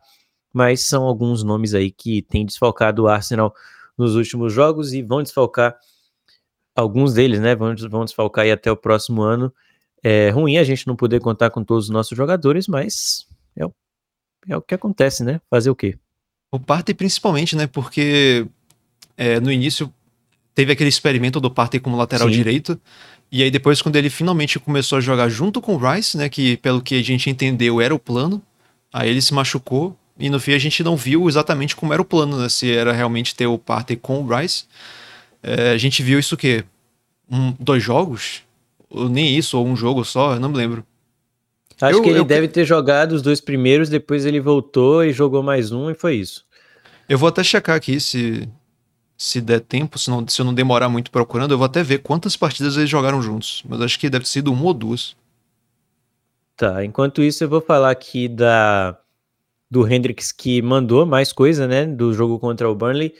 mas 0.53 0.81
são 0.87 1.03
alguns 1.03 1.43
nomes 1.43 1.73
aí 1.73 1.91
que 1.91 2.21
têm 2.21 2.45
desfalcado 2.45 3.03
o 3.03 3.07
Arsenal 3.09 3.53
nos 3.97 4.15
últimos 4.15 4.53
jogos 4.53 4.93
e 4.93 5.01
vão 5.01 5.21
desfalcar 5.21 5.77
alguns 6.73 7.13
deles, 7.13 7.41
né? 7.41 7.55
Vão, 7.55 7.75
vão 7.89 8.05
desfalcar 8.05 8.45
aí 8.45 8.51
até 8.51 8.71
o 8.71 8.77
próximo 8.77 9.21
ano. 9.21 9.53
É 10.07 10.29
ruim 10.29 10.57
a 10.57 10.63
gente 10.63 10.85
não 10.85 10.95
poder 10.95 11.19
contar 11.19 11.49
com 11.49 11.63
todos 11.63 11.85
os 11.85 11.89
nossos 11.89 12.15
jogadores, 12.15 12.67
mas 12.67 13.25
é 13.57 13.65
o, 13.65 13.73
é 14.47 14.55
o 14.55 14.61
que 14.61 14.75
acontece, 14.75 15.23
né? 15.23 15.41
Fazer 15.49 15.71
o 15.71 15.75
quê? 15.75 15.97
O 16.51 16.59
Partey 16.59 16.93
principalmente, 16.93 17.55
né? 17.55 17.65
Porque 17.65 18.45
é, 19.17 19.39
no 19.39 19.51
início 19.51 19.91
teve 20.53 20.71
aquele 20.71 20.89
experimento 20.89 21.39
do 21.39 21.49
Partey 21.49 21.79
como 21.79 21.97
lateral 21.97 22.27
Sim. 22.27 22.35
direito. 22.35 22.79
E 23.31 23.41
aí 23.41 23.49
depois, 23.49 23.81
quando 23.81 23.95
ele 23.95 24.11
finalmente 24.11 24.59
começou 24.59 24.99
a 24.99 25.01
jogar 25.01 25.27
junto 25.27 25.59
com 25.59 25.73
o 25.73 25.77
Rice, 25.79 26.15
né? 26.15 26.29
Que 26.29 26.55
pelo 26.57 26.83
que 26.83 26.99
a 26.99 27.03
gente 27.03 27.27
entendeu 27.27 27.81
era 27.81 27.95
o 27.95 27.97
plano. 27.97 28.39
Aí 28.93 29.09
ele 29.09 29.23
se 29.23 29.33
machucou. 29.33 29.97
E 30.19 30.29
no 30.29 30.39
fim 30.39 30.53
a 30.53 30.59
gente 30.59 30.83
não 30.83 30.95
viu 30.95 31.27
exatamente 31.27 31.75
como 31.75 31.91
era 31.93 32.01
o 32.03 32.05
plano, 32.05 32.37
né? 32.37 32.47
Se 32.47 32.71
era 32.71 32.93
realmente 32.93 33.33
ter 33.33 33.47
o 33.47 33.57
Partey 33.57 33.97
com 33.97 34.21
o 34.21 34.27
Rice. 34.27 34.65
É, 35.41 35.71
a 35.71 35.77
gente 35.79 36.03
viu 36.03 36.19
isso 36.19 36.35
o 36.35 36.37
quê? 36.37 36.63
Um, 37.27 37.55
dois 37.59 37.81
jogos? 37.81 38.45
Ou 38.89 39.09
nem 39.09 39.37
isso, 39.37 39.57
ou 39.57 39.65
um 39.65 39.75
jogo 39.75 40.03
só, 40.03 40.33
eu 40.33 40.39
não 40.39 40.49
me 40.49 40.57
lembro. 40.57 40.85
Acho 41.81 41.97
eu, 41.97 42.01
que 42.01 42.09
ele 42.09 42.19
eu... 42.19 42.25
deve 42.25 42.47
ter 42.47 42.65
jogado 42.65 43.11
os 43.11 43.21
dois 43.21 43.41
primeiros, 43.41 43.89
depois 43.89 44.25
ele 44.25 44.39
voltou 44.39 45.03
e 45.03 45.11
jogou 45.11 45.43
mais 45.43 45.71
um 45.71 45.89
e 45.89 45.95
foi 45.95 46.15
isso. 46.15 46.45
Eu 47.07 47.17
vou 47.17 47.29
até 47.29 47.43
checar 47.43 47.75
aqui 47.75 47.99
se. 47.99 48.47
se 49.17 49.41
der 49.41 49.59
tempo, 49.59 49.99
se, 49.99 50.09
não, 50.09 50.27
se 50.27 50.39
eu 50.41 50.45
não 50.45 50.53
demorar 50.53 50.89
muito 50.89 51.11
procurando, 51.11 51.53
eu 51.53 51.57
vou 51.57 51.65
até 51.65 51.83
ver 51.83 51.99
quantas 51.99 52.35
partidas 52.35 52.77
eles 52.77 52.89
jogaram 52.89 53.21
juntos. 53.21 53.63
Mas 53.67 53.81
acho 53.81 53.99
que 53.99 54.09
deve 54.09 54.23
ter 54.23 54.31
sido 54.31 54.51
uma 54.51 54.65
ou 54.65 54.73
duas. 54.73 55.15
Tá, 56.55 56.85
enquanto 56.85 57.21
isso 57.21 57.43
eu 57.43 57.49
vou 57.49 57.59
falar 57.59 57.91
aqui 57.91 58.29
da 58.29 58.97
do 59.69 59.91
Hendrix 59.91 60.31
que 60.31 60.61
mandou 60.61 61.05
mais 61.05 61.33
coisa, 61.33 61.67
né, 61.67 61.85
do 61.85 62.13
jogo 62.13 62.39
contra 62.39 62.69
o 62.69 62.75
Burnley. 62.75 63.13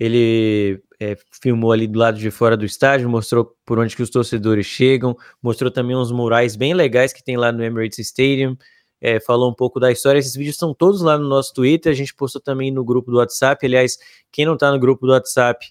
Ele 0.00 0.80
é, 1.00 1.16
filmou 1.40 1.72
ali 1.72 1.86
do 1.86 1.98
lado 1.98 2.18
de 2.18 2.30
fora 2.30 2.56
do 2.56 2.64
estádio, 2.64 3.08
mostrou 3.08 3.54
por 3.64 3.78
onde 3.78 3.94
que 3.94 4.02
os 4.02 4.10
torcedores 4.10 4.66
chegam, 4.66 5.16
mostrou 5.42 5.70
também 5.70 5.96
uns 5.96 6.10
murais 6.10 6.56
bem 6.56 6.74
legais 6.74 7.12
que 7.12 7.22
tem 7.22 7.36
lá 7.36 7.52
no 7.52 7.62
Emirates 7.62 7.98
Stadium, 7.98 8.56
é, 9.00 9.20
falou 9.20 9.50
um 9.50 9.54
pouco 9.54 9.78
da 9.78 9.92
história. 9.92 10.18
Esses 10.18 10.34
vídeos 10.34 10.56
estão 10.56 10.74
todos 10.74 11.00
lá 11.00 11.16
no 11.16 11.28
nosso 11.28 11.54
Twitter, 11.54 11.92
a 11.92 11.94
gente 11.94 12.14
postou 12.14 12.42
também 12.42 12.70
no 12.72 12.84
grupo 12.84 13.10
do 13.10 13.18
WhatsApp. 13.18 13.64
Aliás, 13.64 13.96
quem 14.32 14.44
não 14.44 14.54
está 14.54 14.72
no 14.72 14.78
grupo 14.78 15.06
do 15.06 15.12
WhatsApp, 15.12 15.66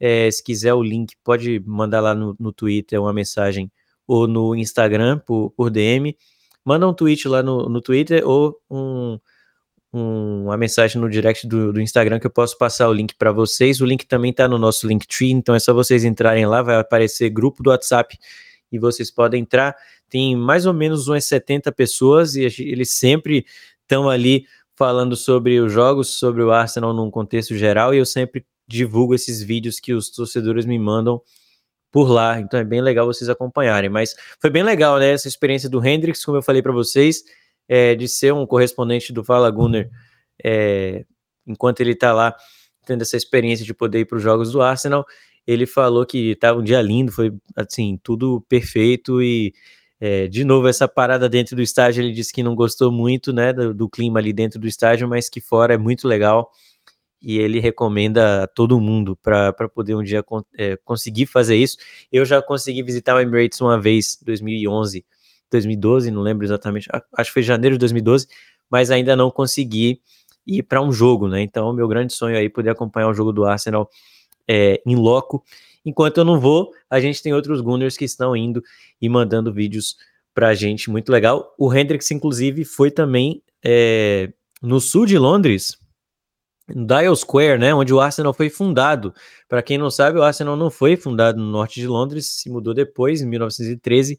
é, 0.00 0.30
se 0.30 0.42
quiser 0.42 0.74
o 0.74 0.82
link, 0.82 1.14
pode 1.22 1.60
mandar 1.64 2.00
lá 2.00 2.14
no, 2.14 2.34
no 2.38 2.52
Twitter 2.52 3.00
uma 3.00 3.12
mensagem 3.12 3.70
ou 4.06 4.26
no 4.26 4.54
Instagram 4.56 5.18
por, 5.20 5.50
por 5.52 5.70
DM. 5.70 6.16
Manda 6.64 6.88
um 6.88 6.94
tweet 6.94 7.28
lá 7.28 7.42
no, 7.42 7.68
no 7.68 7.80
Twitter 7.80 8.26
ou 8.26 8.58
um 8.70 9.18
um, 9.94 10.46
uma 10.46 10.56
mensagem 10.56 11.00
no 11.00 11.08
direct 11.08 11.46
do, 11.46 11.72
do, 11.72 11.80
Instagram 11.80 12.18
que 12.18 12.26
eu 12.26 12.30
posso 12.30 12.58
passar 12.58 12.88
o 12.88 12.92
link 12.92 13.14
para 13.14 13.30
vocês. 13.30 13.80
O 13.80 13.86
link 13.86 14.04
também 14.04 14.32
está 14.32 14.48
no 14.48 14.58
nosso 14.58 14.88
Linktree, 14.88 15.30
então 15.30 15.54
é 15.54 15.60
só 15.60 15.72
vocês 15.72 16.04
entrarem 16.04 16.44
lá, 16.46 16.62
vai 16.62 16.76
aparecer 16.76 17.30
grupo 17.30 17.62
do 17.62 17.70
WhatsApp 17.70 18.18
e 18.72 18.78
vocês 18.78 19.08
podem 19.08 19.42
entrar. 19.42 19.76
Tem 20.10 20.34
mais 20.34 20.66
ou 20.66 20.74
menos 20.74 21.06
umas 21.06 21.24
70 21.26 21.70
pessoas 21.70 22.34
e 22.34 22.42
eles 22.42 22.90
sempre 22.90 23.46
estão 23.82 24.10
ali 24.10 24.46
falando 24.74 25.14
sobre 25.14 25.60
os 25.60 25.72
jogos, 25.72 26.08
sobre 26.08 26.42
o 26.42 26.50
Arsenal 26.50 26.92
num 26.92 27.08
contexto 27.08 27.56
geral, 27.56 27.94
e 27.94 27.98
eu 27.98 28.06
sempre 28.06 28.44
divulgo 28.66 29.14
esses 29.14 29.40
vídeos 29.40 29.78
que 29.78 29.94
os 29.94 30.10
torcedores 30.10 30.66
me 30.66 30.78
mandam 30.78 31.22
por 31.92 32.10
lá, 32.10 32.40
então 32.40 32.58
é 32.58 32.64
bem 32.64 32.80
legal 32.80 33.06
vocês 33.06 33.30
acompanharem. 33.30 33.88
Mas 33.88 34.16
foi 34.40 34.50
bem 34.50 34.64
legal, 34.64 34.98
né? 34.98 35.12
Essa 35.12 35.28
experiência 35.28 35.68
do 35.68 35.84
Hendrix, 35.86 36.24
como 36.24 36.36
eu 36.36 36.42
falei 36.42 36.60
para 36.60 36.72
vocês 36.72 37.22
é, 37.68 37.94
de 37.94 38.08
ser 38.08 38.32
um 38.32 38.46
correspondente 38.46 39.12
do 39.12 39.24
Fala 39.24 39.50
Gunner 39.50 39.90
é, 40.42 41.04
enquanto 41.46 41.80
ele 41.80 41.92
está 41.92 42.12
lá 42.12 42.34
tendo 42.86 43.02
essa 43.02 43.16
experiência 43.16 43.64
de 43.64 43.72
poder 43.72 44.00
ir 44.00 44.04
para 44.04 44.16
os 44.16 44.22
jogos 44.22 44.52
do 44.52 44.60
Arsenal. 44.60 45.04
Ele 45.46 45.66
falou 45.66 46.04
que 46.06 46.32
estava 46.32 46.58
um 46.58 46.62
dia 46.62 46.80
lindo, 46.80 47.12
foi 47.12 47.32
assim, 47.56 47.98
tudo 48.02 48.44
perfeito 48.48 49.22
e 49.22 49.54
é, 50.00 50.26
de 50.26 50.44
novo, 50.44 50.68
essa 50.68 50.86
parada 50.86 51.28
dentro 51.28 51.56
do 51.56 51.62
estádio, 51.62 52.02
ele 52.02 52.12
disse 52.12 52.32
que 52.32 52.42
não 52.42 52.54
gostou 52.54 52.92
muito, 52.92 53.32
né, 53.32 53.52
do, 53.52 53.72
do, 53.72 53.88
clima 53.88 54.18
ali 54.18 54.32
dentro 54.32 54.60
do 54.60 54.66
estádio, 54.66 55.08
mas 55.08 55.30
que 55.30 55.40
fora 55.40 55.74
é 55.74 55.78
muito 55.78 56.06
legal 56.06 56.50
e 57.22 57.38
ele 57.38 57.58
recomenda 57.58 58.42
a 58.42 58.46
todo 58.46 58.78
mundo 58.78 59.16
para 59.16 59.52
poder 59.74 59.94
um 59.94 60.02
dia 60.02 60.22
é, 60.58 60.76
conseguir 60.84 61.24
fazer 61.24 61.56
isso. 61.56 61.78
Eu 62.12 62.26
já 62.26 62.42
consegui 62.42 62.82
visitar 62.82 63.16
o 63.16 63.20
Emirates 63.20 63.60
uma 63.62 63.80
vez, 63.80 64.18
2011, 64.22 65.06
2012, 65.54 66.10
não 66.10 66.22
lembro 66.22 66.44
exatamente, 66.44 66.88
acho 66.92 67.30
que 67.30 67.34
foi 67.34 67.42
janeiro 67.42 67.76
de 67.76 67.80
2012, 67.80 68.26
mas 68.70 68.90
ainda 68.90 69.16
não 69.16 69.30
consegui 69.30 70.00
ir 70.46 70.62
para 70.62 70.82
um 70.82 70.92
jogo, 70.92 71.28
né? 71.28 71.40
Então, 71.40 71.72
meu 71.72 71.88
grande 71.88 72.12
sonho 72.12 72.36
aí 72.36 72.46
é 72.46 72.48
poder 72.48 72.70
acompanhar 72.70 73.08
o 73.08 73.14
jogo 73.14 73.32
do 73.32 73.44
Arsenal 73.44 73.88
é, 74.48 74.80
em 74.86 74.94
loco. 74.94 75.42
Enquanto 75.84 76.18
eu 76.18 76.24
não 76.24 76.40
vou, 76.40 76.72
a 76.88 77.00
gente 77.00 77.22
tem 77.22 77.32
outros 77.32 77.60
Gunners 77.60 77.96
que 77.96 78.04
estão 78.04 78.36
indo 78.36 78.62
e 79.00 79.08
mandando 79.08 79.52
vídeos 79.52 79.96
para 80.34 80.48
a 80.48 80.54
gente, 80.54 80.90
muito 80.90 81.10
legal. 81.10 81.54
O 81.58 81.72
Hendrix, 81.72 82.10
inclusive, 82.10 82.64
foi 82.64 82.90
também 82.90 83.42
é, 83.64 84.32
no 84.60 84.80
sul 84.80 85.06
de 85.06 85.16
Londres, 85.16 85.78
no 86.68 86.86
Dial 86.86 87.14
Square, 87.14 87.58
né, 87.58 87.74
onde 87.74 87.92
o 87.92 88.00
Arsenal 88.00 88.32
foi 88.32 88.50
fundado. 88.50 89.14
Para 89.48 89.62
quem 89.62 89.78
não 89.78 89.90
sabe, 89.90 90.18
o 90.18 90.22
Arsenal 90.22 90.56
não 90.56 90.70
foi 90.70 90.96
fundado 90.96 91.38
no 91.38 91.50
norte 91.50 91.80
de 91.80 91.86
Londres, 91.86 92.26
se 92.26 92.50
mudou 92.50 92.74
depois, 92.74 93.20
em 93.20 93.26
1913, 93.26 94.18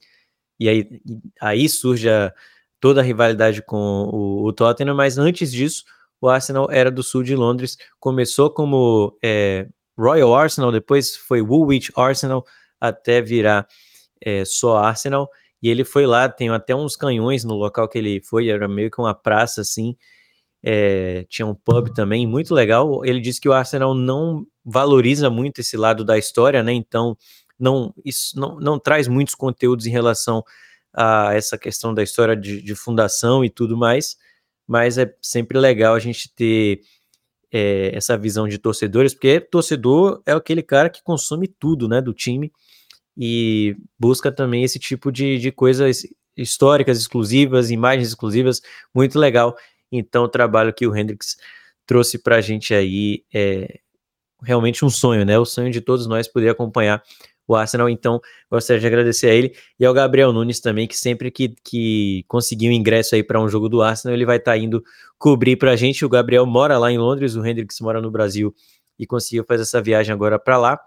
e 0.59 0.69
aí, 0.69 1.01
aí 1.41 1.69
surge 1.69 2.09
a, 2.09 2.33
toda 2.79 3.01
a 3.01 3.03
rivalidade 3.03 3.61
com 3.61 3.77
o, 4.11 4.45
o, 4.45 4.53
Tottenham, 4.53 4.95
mas 4.95 5.17
antes 5.17 5.51
disso, 5.51 5.83
o 6.21 6.29
Arsenal 6.29 6.69
era 6.71 6.91
do 6.91 7.03
sul 7.03 7.23
de 7.23 7.35
Londres, 7.35 7.77
começou 7.99 8.49
como 8.49 9.17
é, 9.23 9.67
Royal 9.97 10.33
Arsenal, 10.35 10.71
depois 10.71 11.15
foi 11.15 11.41
Woolwich 11.41 11.91
Arsenal, 11.95 12.45
até 12.79 13.21
virar 13.21 13.67
é, 14.21 14.43
só 14.45 14.77
Arsenal, 14.77 15.29
e 15.61 15.69
ele 15.69 15.83
foi 15.83 16.05
lá, 16.05 16.29
tem 16.29 16.49
até 16.49 16.75
uns 16.75 16.95
canhões 16.95 17.43
no 17.43 17.55
local 17.55 17.87
que 17.87 17.97
ele 17.97 18.21
foi, 18.21 18.49
era 18.49 18.67
meio 18.67 18.91
que 18.91 18.99
uma 18.99 19.13
praça 19.13 19.61
assim, 19.61 19.95
é, 20.67 21.25
tinha 21.29 21.45
um 21.45 21.53
pub 21.53 21.93
também, 21.93 22.25
muito 22.25 22.51
legal. 22.53 23.05
Ele 23.05 23.19
disse 23.19 23.39
que 23.39 23.47
o 23.47 23.53
Arsenal 23.53 23.93
não 23.93 24.47
valoriza 24.65 25.29
muito 25.29 25.61
esse 25.61 25.77
lado 25.77 26.03
da 26.03 26.17
história, 26.17 26.63
né? 26.63 26.73
Então 26.73 27.15
não, 27.59 27.93
isso 28.03 28.39
não, 28.39 28.59
não 28.59 28.79
traz 28.79 29.07
muitos 29.07 29.35
conteúdos 29.35 29.85
em 29.85 29.91
relação 29.91 30.43
a 30.93 31.33
essa 31.33 31.57
questão 31.57 31.93
da 31.93 32.03
história 32.03 32.35
de, 32.35 32.61
de 32.61 32.75
fundação 32.75 33.43
e 33.43 33.49
tudo 33.49 33.77
mais, 33.77 34.17
mas 34.67 34.97
é 34.97 35.13
sempre 35.21 35.59
legal 35.59 35.93
a 35.93 35.99
gente 35.99 36.33
ter 36.33 36.81
é, 37.51 37.95
essa 37.95 38.17
visão 38.17 38.47
de 38.47 38.57
torcedores, 38.57 39.13
porque 39.13 39.39
torcedor 39.39 40.21
é 40.25 40.31
aquele 40.31 40.63
cara 40.63 40.89
que 40.89 41.03
consome 41.03 41.47
tudo, 41.47 41.87
né, 41.87 42.01
do 42.01 42.13
time 42.13 42.51
e 43.17 43.75
busca 43.97 44.31
também 44.31 44.63
esse 44.63 44.79
tipo 44.79 45.11
de, 45.11 45.37
de 45.37 45.51
coisas 45.51 46.03
históricas 46.35 46.97
exclusivas, 46.97 47.71
imagens 47.71 48.09
exclusivas, 48.09 48.61
muito 48.93 49.17
legal. 49.17 49.55
Então, 49.91 50.25
o 50.25 50.29
trabalho 50.29 50.73
que 50.73 50.85
o 50.85 50.95
Hendrix 50.95 51.37
trouxe 51.85 52.17
para 52.17 52.37
a 52.37 52.41
gente 52.41 52.73
aí 52.73 53.23
é 53.33 53.79
realmente 54.41 54.83
um 54.83 54.89
sonho, 54.89 55.23
né? 55.25 55.39
O 55.39 55.45
sonho 55.45 55.71
de 55.71 55.79
todos 55.79 56.07
nós 56.07 56.27
poder 56.27 56.49
acompanhar 56.49 57.01
o 57.47 57.55
Arsenal. 57.55 57.89
Então, 57.89 58.19
gostaria 58.49 58.79
de 58.79 58.87
agradecer 58.87 59.27
a 59.27 59.33
ele 59.33 59.55
e 59.79 59.85
ao 59.85 59.93
Gabriel 59.93 60.33
Nunes 60.33 60.59
também, 60.59 60.87
que 60.87 60.97
sempre 60.97 61.31
que, 61.31 61.55
que 61.63 62.23
conseguiu 62.27 62.71
ingresso 62.71 63.15
aí 63.15 63.23
para 63.23 63.39
um 63.39 63.47
jogo 63.47 63.69
do 63.69 63.81
Arsenal, 63.81 64.15
ele 64.15 64.25
vai 64.25 64.37
estar 64.37 64.51
tá 64.51 64.57
indo 64.57 64.83
cobrir 65.17 65.55
para 65.55 65.71
a 65.71 65.75
gente. 65.75 66.05
O 66.05 66.09
Gabriel 66.09 66.45
mora 66.45 66.77
lá 66.77 66.91
em 66.91 66.97
Londres, 66.97 67.35
o 67.35 67.45
Hendrix 67.45 67.79
mora 67.79 68.01
no 68.01 68.11
Brasil 68.11 68.53
e 68.97 69.05
conseguiu 69.05 69.43
fazer 69.43 69.63
essa 69.63 69.81
viagem 69.81 70.13
agora 70.13 70.39
para 70.39 70.57
lá. 70.57 70.79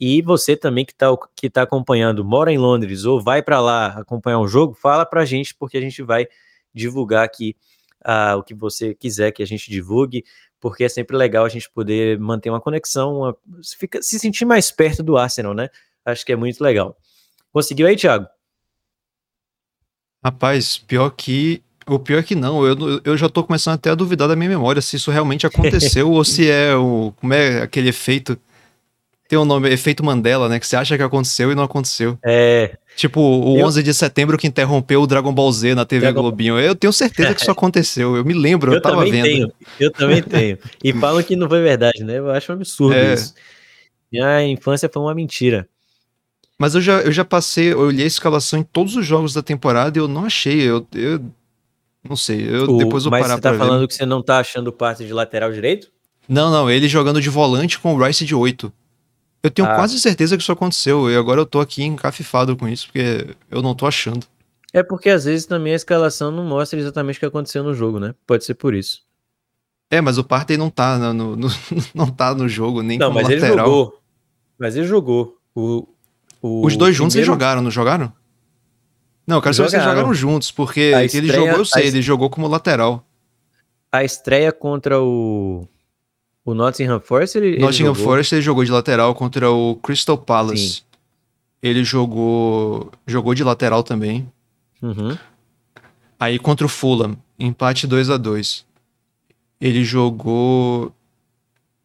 E 0.00 0.20
você 0.22 0.56
também 0.56 0.84
que 0.84 0.92
está 0.92 1.06
que 1.36 1.48
tá 1.48 1.62
acompanhando, 1.62 2.24
mora 2.24 2.52
em 2.52 2.58
Londres 2.58 3.04
ou 3.04 3.20
vai 3.20 3.42
para 3.42 3.60
lá 3.60 3.86
acompanhar 3.98 4.40
um 4.40 4.48
jogo, 4.48 4.74
fala 4.74 5.06
para 5.06 5.22
a 5.22 5.24
gente, 5.24 5.54
porque 5.54 5.76
a 5.76 5.80
gente 5.80 6.02
vai 6.02 6.26
divulgar 6.74 7.24
aqui 7.24 7.56
uh, 8.04 8.36
o 8.36 8.42
que 8.42 8.54
você 8.54 8.94
quiser 8.94 9.30
que 9.30 9.42
a 9.42 9.46
gente 9.46 9.70
divulgue 9.70 10.24
porque 10.64 10.82
é 10.82 10.88
sempre 10.88 11.14
legal 11.14 11.44
a 11.44 11.48
gente 11.50 11.68
poder 11.68 12.18
manter 12.18 12.48
uma 12.48 12.58
conexão, 12.58 13.18
uma, 13.18 13.36
fica, 13.78 14.00
se 14.00 14.18
sentir 14.18 14.46
mais 14.46 14.70
perto 14.70 15.02
do 15.02 15.18
Arsenal, 15.18 15.52
né? 15.52 15.68
Acho 16.06 16.24
que 16.24 16.32
é 16.32 16.36
muito 16.36 16.64
legal. 16.64 16.96
Conseguiu 17.52 17.86
aí, 17.86 17.94
Thiago? 17.94 18.26
Rapaz, 20.24 20.78
pior 20.78 21.10
que. 21.10 21.62
O 21.86 21.98
pior 21.98 22.20
é 22.20 22.22
que 22.22 22.34
não, 22.34 22.66
eu, 22.66 22.98
eu 23.04 23.14
já 23.14 23.28
tô 23.28 23.44
começando 23.44 23.74
até 23.74 23.90
a 23.90 23.94
duvidar 23.94 24.26
da 24.26 24.34
minha 24.34 24.48
memória 24.48 24.80
se 24.80 24.96
isso 24.96 25.10
realmente 25.10 25.44
aconteceu 25.46 26.10
ou 26.10 26.24
se 26.24 26.48
é 26.48 26.74
o. 26.74 27.12
Como 27.16 27.34
é 27.34 27.60
aquele 27.60 27.90
efeito. 27.90 28.40
Tem 29.28 29.38
um 29.38 29.44
nome, 29.44 29.70
efeito 29.70 30.04
Mandela, 30.04 30.48
né? 30.48 30.60
Que 30.60 30.66
você 30.66 30.76
acha 30.76 30.96
que 30.96 31.02
aconteceu 31.02 31.50
e 31.50 31.54
não 31.54 31.62
aconteceu. 31.62 32.18
É. 32.22 32.76
Tipo, 32.94 33.20
o 33.20 33.58
eu... 33.58 33.66
11 33.66 33.82
de 33.82 33.94
setembro 33.94 34.36
que 34.36 34.46
interrompeu 34.46 35.02
o 35.02 35.06
Dragon 35.06 35.32
Ball 35.32 35.50
Z 35.50 35.74
na 35.74 35.84
TV 35.84 36.02
Dragon... 36.02 36.20
Globinho. 36.20 36.58
Eu 36.60 36.74
tenho 36.74 36.92
certeza 36.92 37.34
que 37.34 37.40
isso 37.40 37.50
aconteceu. 37.52 38.16
Eu 38.16 38.24
me 38.24 38.34
lembro, 38.34 38.72
eu, 38.72 38.76
eu 38.76 38.82
tava 38.82 39.04
vendo. 39.04 39.24
Tenho. 39.24 39.52
Eu 39.80 39.90
também 39.90 40.22
tenho. 40.22 40.58
E 40.82 40.92
falam 40.92 41.22
que 41.22 41.36
não 41.36 41.48
foi 41.48 41.62
verdade, 41.62 42.04
né? 42.04 42.18
Eu 42.18 42.30
acho 42.30 42.52
um 42.52 42.56
absurdo 42.56 42.94
é. 42.94 43.14
isso. 43.14 43.34
Minha 44.12 44.46
infância 44.46 44.90
foi 44.92 45.02
uma 45.02 45.14
mentira. 45.14 45.66
Mas 46.58 46.74
eu 46.74 46.80
já, 46.80 47.00
eu 47.00 47.10
já 47.10 47.24
passei, 47.24 47.72
eu 47.72 47.80
olhei 47.80 48.04
a 48.04 48.06
escalação 48.06 48.60
em 48.60 48.62
todos 48.62 48.94
os 48.94 49.04
jogos 49.04 49.34
da 49.34 49.42
temporada 49.42 49.98
e 49.98 50.00
eu 50.00 50.06
não 50.06 50.24
achei. 50.24 50.60
Eu, 50.62 50.86
eu 50.94 51.20
não 52.08 52.14
sei, 52.14 52.46
eu 52.48 52.64
o, 52.64 52.78
depois 52.78 53.04
vou 53.04 53.10
mas 53.10 53.22
parar 53.22 53.34
você 53.36 53.40
tá 53.40 53.54
falando 53.54 53.80
ver. 53.80 53.88
que 53.88 53.94
você 53.94 54.06
não 54.06 54.22
tá 54.22 54.38
achando 54.38 54.72
parte 54.72 55.04
de 55.04 55.12
lateral 55.12 55.50
direito? 55.50 55.90
Não, 56.28 56.50
não, 56.50 56.70
ele 56.70 56.86
jogando 56.88 57.20
de 57.20 57.28
volante 57.28 57.78
com 57.78 57.94
o 57.94 58.04
Rice 58.04 58.24
de 58.24 58.34
8. 58.34 58.72
Eu 59.44 59.50
tenho 59.50 59.68
ah. 59.68 59.74
quase 59.74 60.00
certeza 60.00 60.38
que 60.38 60.42
isso 60.42 60.50
aconteceu 60.50 61.10
e 61.10 61.14
agora 61.14 61.38
eu 61.38 61.44
tô 61.44 61.60
aqui 61.60 61.84
encafifado 61.84 62.56
com 62.56 62.66
isso 62.66 62.86
porque 62.86 63.36
eu 63.50 63.60
não 63.60 63.74
tô 63.74 63.86
achando. 63.86 64.26
É 64.72 64.82
porque 64.82 65.10
às 65.10 65.26
vezes 65.26 65.44
também 65.44 65.74
a 65.74 65.76
escalação 65.76 66.30
não 66.30 66.42
mostra 66.42 66.78
exatamente 66.80 67.16
o 67.16 67.20
que 67.20 67.26
aconteceu 67.26 67.62
no 67.62 67.74
jogo, 67.74 68.00
né? 68.00 68.14
Pode 68.26 68.42
ser 68.42 68.54
por 68.54 68.74
isso. 68.74 69.02
É, 69.90 70.00
mas 70.00 70.16
o 70.16 70.24
Partey 70.24 70.56
não 70.56 70.70
tá 70.70 70.98
no, 71.12 71.36
no, 71.36 71.48
não 71.94 72.06
tá 72.06 72.34
no 72.34 72.48
jogo, 72.48 72.80
nem 72.80 72.96
não, 72.96 73.08
como 73.08 73.20
mas 73.20 73.28
lateral. 73.28 73.52
Ele 73.52 73.58
jogou. 73.58 74.00
Mas 74.58 74.76
ele 74.76 74.86
jogou. 74.86 75.38
O, 75.54 75.86
o 76.40 76.66
Os 76.66 76.74
dois 76.74 76.96
juntos 76.96 77.12
primeiro... 77.12 77.30
eles 77.30 77.38
jogaram, 77.38 77.60
não 77.60 77.70
jogaram? 77.70 78.10
Não, 79.26 79.36
eu 79.36 79.42
quero 79.42 79.54
saber 79.54 79.68
se 79.68 79.76
eles 79.76 79.86
jogaram 79.86 80.14
juntos, 80.14 80.50
porque 80.50 80.90
estreia, 81.04 81.22
ele 81.22 81.32
jogou, 81.32 81.58
eu 81.58 81.64
sei, 81.66 81.86
ele 81.86 82.00
jogou 82.00 82.30
como 82.30 82.48
lateral. 82.48 83.06
A 83.92 84.02
estreia 84.02 84.50
contra 84.52 84.98
o 84.98 85.68
o 86.44 86.54
Nottingham 86.54 87.00
Forest 87.00 87.38
ele, 87.38 87.58
Nottingham 87.58 87.94
ele 87.94 88.02
Forest 88.04 88.34
ele 88.34 88.42
jogou 88.42 88.64
de 88.64 88.70
lateral 88.70 89.14
contra 89.14 89.50
o 89.50 89.76
Crystal 89.76 90.18
Palace. 90.18 90.68
Sim. 90.68 90.82
Ele 91.62 91.82
jogou 91.82 92.90
jogou 93.06 93.34
de 93.34 93.42
lateral 93.42 93.82
também. 93.82 94.30
Uhum. 94.82 95.16
Aí 96.20 96.38
contra 96.38 96.66
o 96.66 96.68
Fulham, 96.68 97.16
empate 97.38 97.86
2 97.86 98.10
a 98.10 98.16
2 98.18 98.66
Ele 99.60 99.82
jogou 99.84 100.92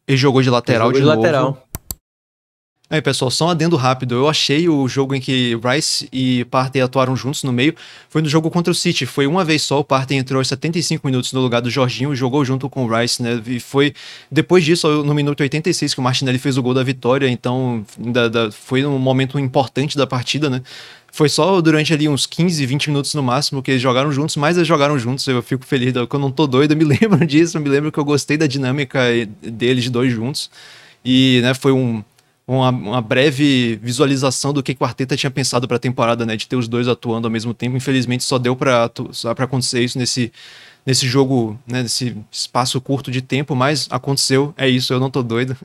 Ele 0.06 0.18
jogou 0.18 0.42
de 0.42 0.50
lateral 0.50 0.88
Jogou 0.88 0.92
de, 0.92 1.00
de 1.00 1.06
novo. 1.06 1.22
lateral. 1.22 1.69
Aí, 2.92 3.00
pessoal, 3.00 3.30
só 3.30 3.46
um 3.46 3.50
adendo 3.50 3.76
rápido. 3.76 4.16
Eu 4.16 4.28
achei 4.28 4.68
o 4.68 4.88
jogo 4.88 5.14
em 5.14 5.20
que 5.20 5.56
Rice 5.64 6.08
e 6.12 6.44
Partey 6.46 6.82
atuaram 6.82 7.14
juntos 7.14 7.44
no 7.44 7.52
meio. 7.52 7.72
Foi 8.08 8.20
no 8.20 8.28
jogo 8.28 8.50
contra 8.50 8.72
o 8.72 8.74
City. 8.74 9.06
Foi 9.06 9.28
uma 9.28 9.44
vez 9.44 9.62
só. 9.62 9.78
O 9.78 9.84
Partey 9.84 10.18
entrou 10.18 10.40
aos 10.40 10.48
75 10.48 11.06
minutos 11.06 11.32
no 11.32 11.40
lugar 11.40 11.62
do 11.62 11.70
Jorginho 11.70 12.12
e 12.12 12.16
jogou 12.16 12.44
junto 12.44 12.68
com 12.68 12.84
o 12.84 12.88
Rice, 12.92 13.22
né? 13.22 13.40
E 13.46 13.60
foi 13.60 13.94
depois 14.28 14.64
disso, 14.64 15.04
no 15.04 15.14
minuto 15.14 15.38
86, 15.38 15.94
que 15.94 16.00
o 16.00 16.02
Martinelli 16.02 16.36
fez 16.36 16.58
o 16.58 16.62
gol 16.64 16.74
da 16.74 16.82
vitória. 16.82 17.28
Então, 17.28 17.86
da, 17.96 18.26
da, 18.26 18.50
foi 18.50 18.84
um 18.84 18.98
momento 18.98 19.38
importante 19.38 19.96
da 19.96 20.04
partida, 20.04 20.50
né? 20.50 20.60
Foi 21.12 21.28
só 21.28 21.60
durante 21.60 21.94
ali 21.94 22.08
uns 22.08 22.26
15, 22.26 22.66
20 22.66 22.88
minutos 22.88 23.14
no 23.14 23.22
máximo 23.22 23.62
que 23.62 23.70
eles 23.70 23.82
jogaram 23.82 24.10
juntos, 24.10 24.34
mas 24.34 24.56
eles 24.56 24.66
jogaram 24.66 24.98
juntos. 24.98 25.24
Eu 25.28 25.40
fico 25.42 25.64
feliz. 25.64 25.94
Eu 25.94 26.08
não 26.18 26.32
tô 26.32 26.44
doido, 26.44 26.72
eu 26.72 26.76
me 26.76 26.82
lembro 26.98 27.24
disso. 27.24 27.56
Eu 27.56 27.62
me 27.62 27.68
lembro 27.68 27.92
que 27.92 28.00
eu 28.00 28.04
gostei 28.04 28.36
da 28.36 28.48
dinâmica 28.48 29.00
deles 29.40 29.88
dois 29.88 30.12
juntos. 30.12 30.50
E, 31.04 31.40
né, 31.42 31.54
foi 31.54 31.72
um 31.72 32.02
uma, 32.56 32.70
uma, 32.70 33.00
breve 33.00 33.76
visualização 33.76 34.52
do 34.52 34.62
que, 34.62 34.76
o 34.78 34.84
Arteta 34.84 35.16
tinha 35.16 35.30
pensado 35.30 35.68
para 35.68 35.76
a 35.76 35.80
temporada, 35.80 36.26
né? 36.26 36.36
De 36.36 36.48
ter 36.48 36.56
os 36.56 36.66
dois 36.66 36.88
atuando 36.88 37.28
ao 37.28 37.30
mesmo 37.30 37.54
tempo. 37.54 37.76
Infelizmente, 37.76 38.24
só 38.24 38.38
deu 38.38 38.56
para 38.56 38.90
acontecer 39.38 39.80
isso 39.80 39.96
nesse, 39.96 40.32
nesse 40.84 41.06
jogo, 41.06 41.58
né? 41.66 41.82
Nesse 41.82 42.16
espaço 42.30 42.80
curto 42.80 43.10
de 43.10 43.22
tempo, 43.22 43.54
mas 43.54 43.86
aconteceu. 43.90 44.52
É 44.56 44.68
isso, 44.68 44.92
eu 44.92 44.98
não 44.98 45.10
tô 45.10 45.22
doido. 45.22 45.56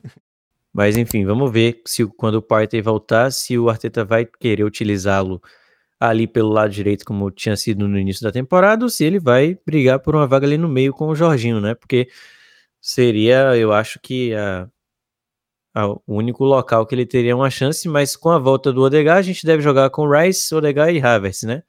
Mas 0.72 0.98
enfim, 0.98 1.26
vamos 1.26 1.52
ver 1.52 1.82
se 1.86 2.06
quando 2.06 2.36
o 2.36 2.42
Partey 2.42 2.82
voltar, 2.82 3.32
se 3.32 3.58
o 3.58 3.70
Arteta 3.70 4.04
vai 4.04 4.26
querer 4.26 4.66
utilizá-lo 4.66 5.42
ali 6.00 6.28
pelo 6.28 6.50
lado 6.50 6.70
direito, 6.72 7.06
como 7.06 7.32
tinha 7.32 7.56
sido 7.56 7.88
no 7.88 7.98
início 7.98 8.22
da 8.22 8.32
temporada, 8.32 8.84
ou 8.84 8.90
se 8.90 9.04
ele 9.06 9.18
vai 9.20 9.58
brigar 9.66 10.00
por 10.00 10.16
uma 10.16 10.28
vaga 10.28 10.46
ali 10.46 10.58
no 10.58 10.68
meio 10.68 10.94
com 10.94 11.08
o 11.08 11.16
Jorginho, 11.16 11.62
né? 11.62 11.74
Porque 11.74 12.10
seria, 12.82 13.56
eu 13.56 13.72
acho 13.74 14.00
que 14.02 14.34
a 14.36 14.68
o 15.84 16.02
único 16.08 16.46
local 16.46 16.86
que 16.86 16.96
ele 16.96 17.06
teria 17.06 17.36
uma 17.36 17.50
chance, 17.50 17.88
mas 17.90 18.16
com 18.16 18.30
a 18.30 18.40
volta 18.40 18.72
do 18.72 18.82
Odegaard, 18.82 19.20
a 19.20 19.34
gente 19.34 19.46
deve 19.46 19.62
jogar 19.62 19.90
com 19.90 20.10
Rice, 20.10 20.56
Odegaard 20.56 20.98
e 20.98 21.02
Havertz, 21.02 21.44
né? 21.44 21.64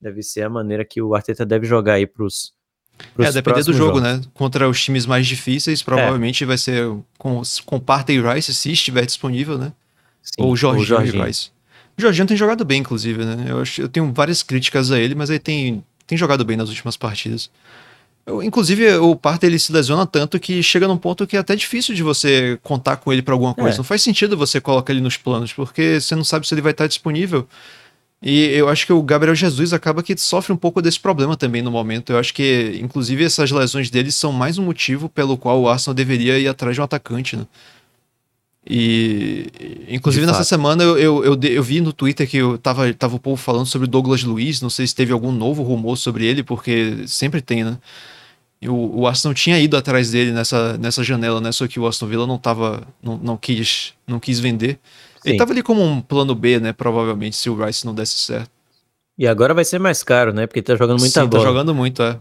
Deve 0.00 0.22
ser 0.22 0.42
a 0.42 0.50
maneira 0.50 0.84
que 0.84 1.00
o 1.00 1.14
Arteta 1.14 1.46
deve 1.46 1.64
jogar 1.66 1.94
aí 1.94 2.06
pros, 2.06 2.52
pros 3.14 3.28
É, 3.28 3.32
depender 3.32 3.62
do 3.62 3.72
jogo, 3.72 3.98
jogos. 3.98 4.02
né? 4.02 4.20
Contra 4.34 4.68
os 4.68 4.82
times 4.82 5.06
mais 5.06 5.26
difíceis, 5.26 5.82
provavelmente 5.82 6.42
é. 6.42 6.46
vai 6.46 6.58
ser 6.58 6.90
com, 7.16 7.40
com 7.64 7.78
Partey 7.78 8.16
e 8.16 8.20
Rice, 8.20 8.52
se 8.52 8.72
estiver 8.72 9.06
disponível, 9.06 9.56
né? 9.56 9.72
Sim, 10.22 10.42
ou 10.42 10.56
Jorginho, 10.56 10.80
ou 10.80 10.86
Jorginho 10.86 11.22
e 11.22 11.26
Rice. 11.26 11.50
O 11.96 12.02
Jorginho 12.02 12.26
tem 12.26 12.36
jogado 12.36 12.64
bem, 12.64 12.80
inclusive, 12.80 13.24
né? 13.24 13.46
Eu, 13.48 13.60
acho, 13.60 13.80
eu 13.80 13.88
tenho 13.88 14.12
várias 14.12 14.42
críticas 14.42 14.90
a 14.90 14.98
ele, 14.98 15.14
mas 15.14 15.30
ele 15.30 15.38
tem, 15.38 15.84
tem 16.06 16.18
jogado 16.18 16.44
bem 16.44 16.56
nas 16.56 16.68
últimas 16.68 16.96
partidas. 16.96 17.48
Inclusive, 18.42 18.96
o 18.96 19.14
Partey 19.14 19.48
ele 19.48 19.58
se 19.58 19.72
lesiona 19.72 20.04
tanto 20.04 20.40
que 20.40 20.60
chega 20.60 20.88
num 20.88 20.96
ponto 20.96 21.26
que 21.26 21.36
é 21.36 21.38
até 21.38 21.54
difícil 21.54 21.94
de 21.94 22.02
você 22.02 22.58
contar 22.60 22.96
com 22.96 23.12
ele 23.12 23.22
para 23.22 23.32
alguma 23.32 23.54
coisa. 23.54 23.76
É. 23.76 23.78
Não 23.78 23.84
faz 23.84 24.02
sentido 24.02 24.36
você 24.36 24.60
colocar 24.60 24.92
ele 24.92 25.00
nos 25.00 25.16
planos, 25.16 25.52
porque 25.52 26.00
você 26.00 26.16
não 26.16 26.24
sabe 26.24 26.46
se 26.46 26.52
ele 26.52 26.60
vai 26.60 26.72
estar 26.72 26.88
disponível. 26.88 27.46
E 28.20 28.46
eu 28.46 28.68
acho 28.68 28.84
que 28.84 28.92
o 28.92 29.02
Gabriel 29.02 29.34
Jesus 29.34 29.72
acaba 29.72 30.02
que 30.02 30.16
sofre 30.16 30.52
um 30.52 30.56
pouco 30.56 30.82
desse 30.82 30.98
problema 30.98 31.36
também 31.36 31.62
no 31.62 31.70
momento. 31.70 32.12
Eu 32.12 32.18
acho 32.18 32.34
que, 32.34 32.76
inclusive, 32.82 33.22
essas 33.22 33.52
lesões 33.52 33.90
dele 33.90 34.10
são 34.10 34.32
mais 34.32 34.58
um 34.58 34.64
motivo 34.64 35.08
pelo 35.08 35.36
qual 35.36 35.60
o 35.60 35.68
Arsenal 35.68 35.94
deveria 35.94 36.36
ir 36.36 36.48
atrás 36.48 36.74
de 36.74 36.80
um 36.80 36.84
atacante, 36.84 37.36
né? 37.36 37.46
E, 38.68 39.46
inclusive, 39.88 40.26
nessa 40.26 40.42
semana 40.42 40.82
eu, 40.82 40.98
eu, 40.98 41.24
eu, 41.24 41.40
eu, 41.40 41.62
vi 41.62 41.80
no 41.80 41.92
Twitter 41.92 42.28
que 42.28 42.38
eu 42.38 42.58
tava, 42.58 42.92
tava 42.92 43.14
o 43.14 43.20
povo 43.20 43.40
falando 43.40 43.66
sobre 43.66 43.86
o 43.86 43.90
Douglas 43.90 44.24
Luiz. 44.24 44.60
Não 44.60 44.70
sei 44.70 44.84
se 44.88 44.94
teve 44.94 45.12
algum 45.12 45.30
novo 45.30 45.62
rumor 45.62 45.96
sobre 45.96 46.26
ele, 46.26 46.42
porque 46.42 47.04
sempre 47.06 47.40
tem, 47.40 47.62
né? 47.62 47.78
O, 48.64 49.00
o 49.00 49.06
Aston 49.06 49.34
tinha 49.34 49.58
ido 49.58 49.76
atrás 49.76 50.10
dele 50.10 50.32
nessa, 50.32 50.78
nessa 50.78 51.04
janela, 51.04 51.40
né? 51.40 51.52
Só 51.52 51.66
que 51.66 51.78
o 51.78 51.86
Aston 51.86 52.06
Villa 52.06 52.26
não 52.26 52.38
tava. 52.38 52.86
não, 53.02 53.16
não, 53.18 53.36
quis, 53.36 53.92
não 54.06 54.18
quis 54.18 54.40
vender. 54.40 54.78
Sim. 55.22 55.30
Ele 55.30 55.38
tava 55.38 55.52
ali 55.52 55.62
como 55.62 55.82
um 55.82 56.00
plano 56.00 56.34
B, 56.34 56.58
né? 56.58 56.72
Provavelmente, 56.72 57.36
se 57.36 57.50
o 57.50 57.64
Rice 57.64 57.84
não 57.84 57.94
desse 57.94 58.14
certo. 58.14 58.50
E 59.18 59.26
agora 59.26 59.54
vai 59.54 59.64
ser 59.64 59.78
mais 59.78 60.02
caro, 60.02 60.32
né? 60.32 60.46
Porque 60.46 60.62
tá 60.62 60.74
jogando 60.74 61.00
muita 61.00 61.22
Sim, 61.22 61.28
bola. 61.28 61.42
tá 61.42 61.48
jogando 61.48 61.74
muito, 61.74 62.02
é. 62.02 62.18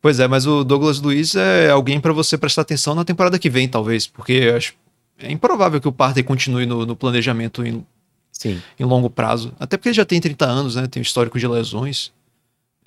Pois 0.00 0.20
é, 0.20 0.28
mas 0.28 0.46
o 0.46 0.62
Douglas 0.62 1.00
Luiz 1.00 1.34
é 1.34 1.70
alguém 1.70 1.98
para 1.98 2.12
você 2.12 2.38
prestar 2.38 2.62
atenção 2.62 2.94
na 2.94 3.04
temporada 3.04 3.38
que 3.38 3.50
vem, 3.50 3.68
talvez, 3.68 4.06
porque 4.06 4.52
acho 4.54 4.74
é 5.18 5.32
improvável 5.32 5.80
que 5.80 5.88
o 5.88 5.92
Partey 5.92 6.22
continue 6.22 6.66
no, 6.66 6.84
no 6.84 6.94
planejamento 6.94 7.64
em, 7.64 7.84
Sim. 8.30 8.60
em 8.78 8.84
longo 8.84 9.08
prazo. 9.08 9.52
Até 9.58 9.76
porque 9.76 9.88
ele 9.88 9.96
já 9.96 10.04
tem 10.04 10.20
30 10.20 10.44
anos, 10.44 10.76
né? 10.76 10.86
Tem 10.86 11.00
um 11.00 11.02
histórico 11.02 11.38
de 11.38 11.48
lesões. 11.48 12.12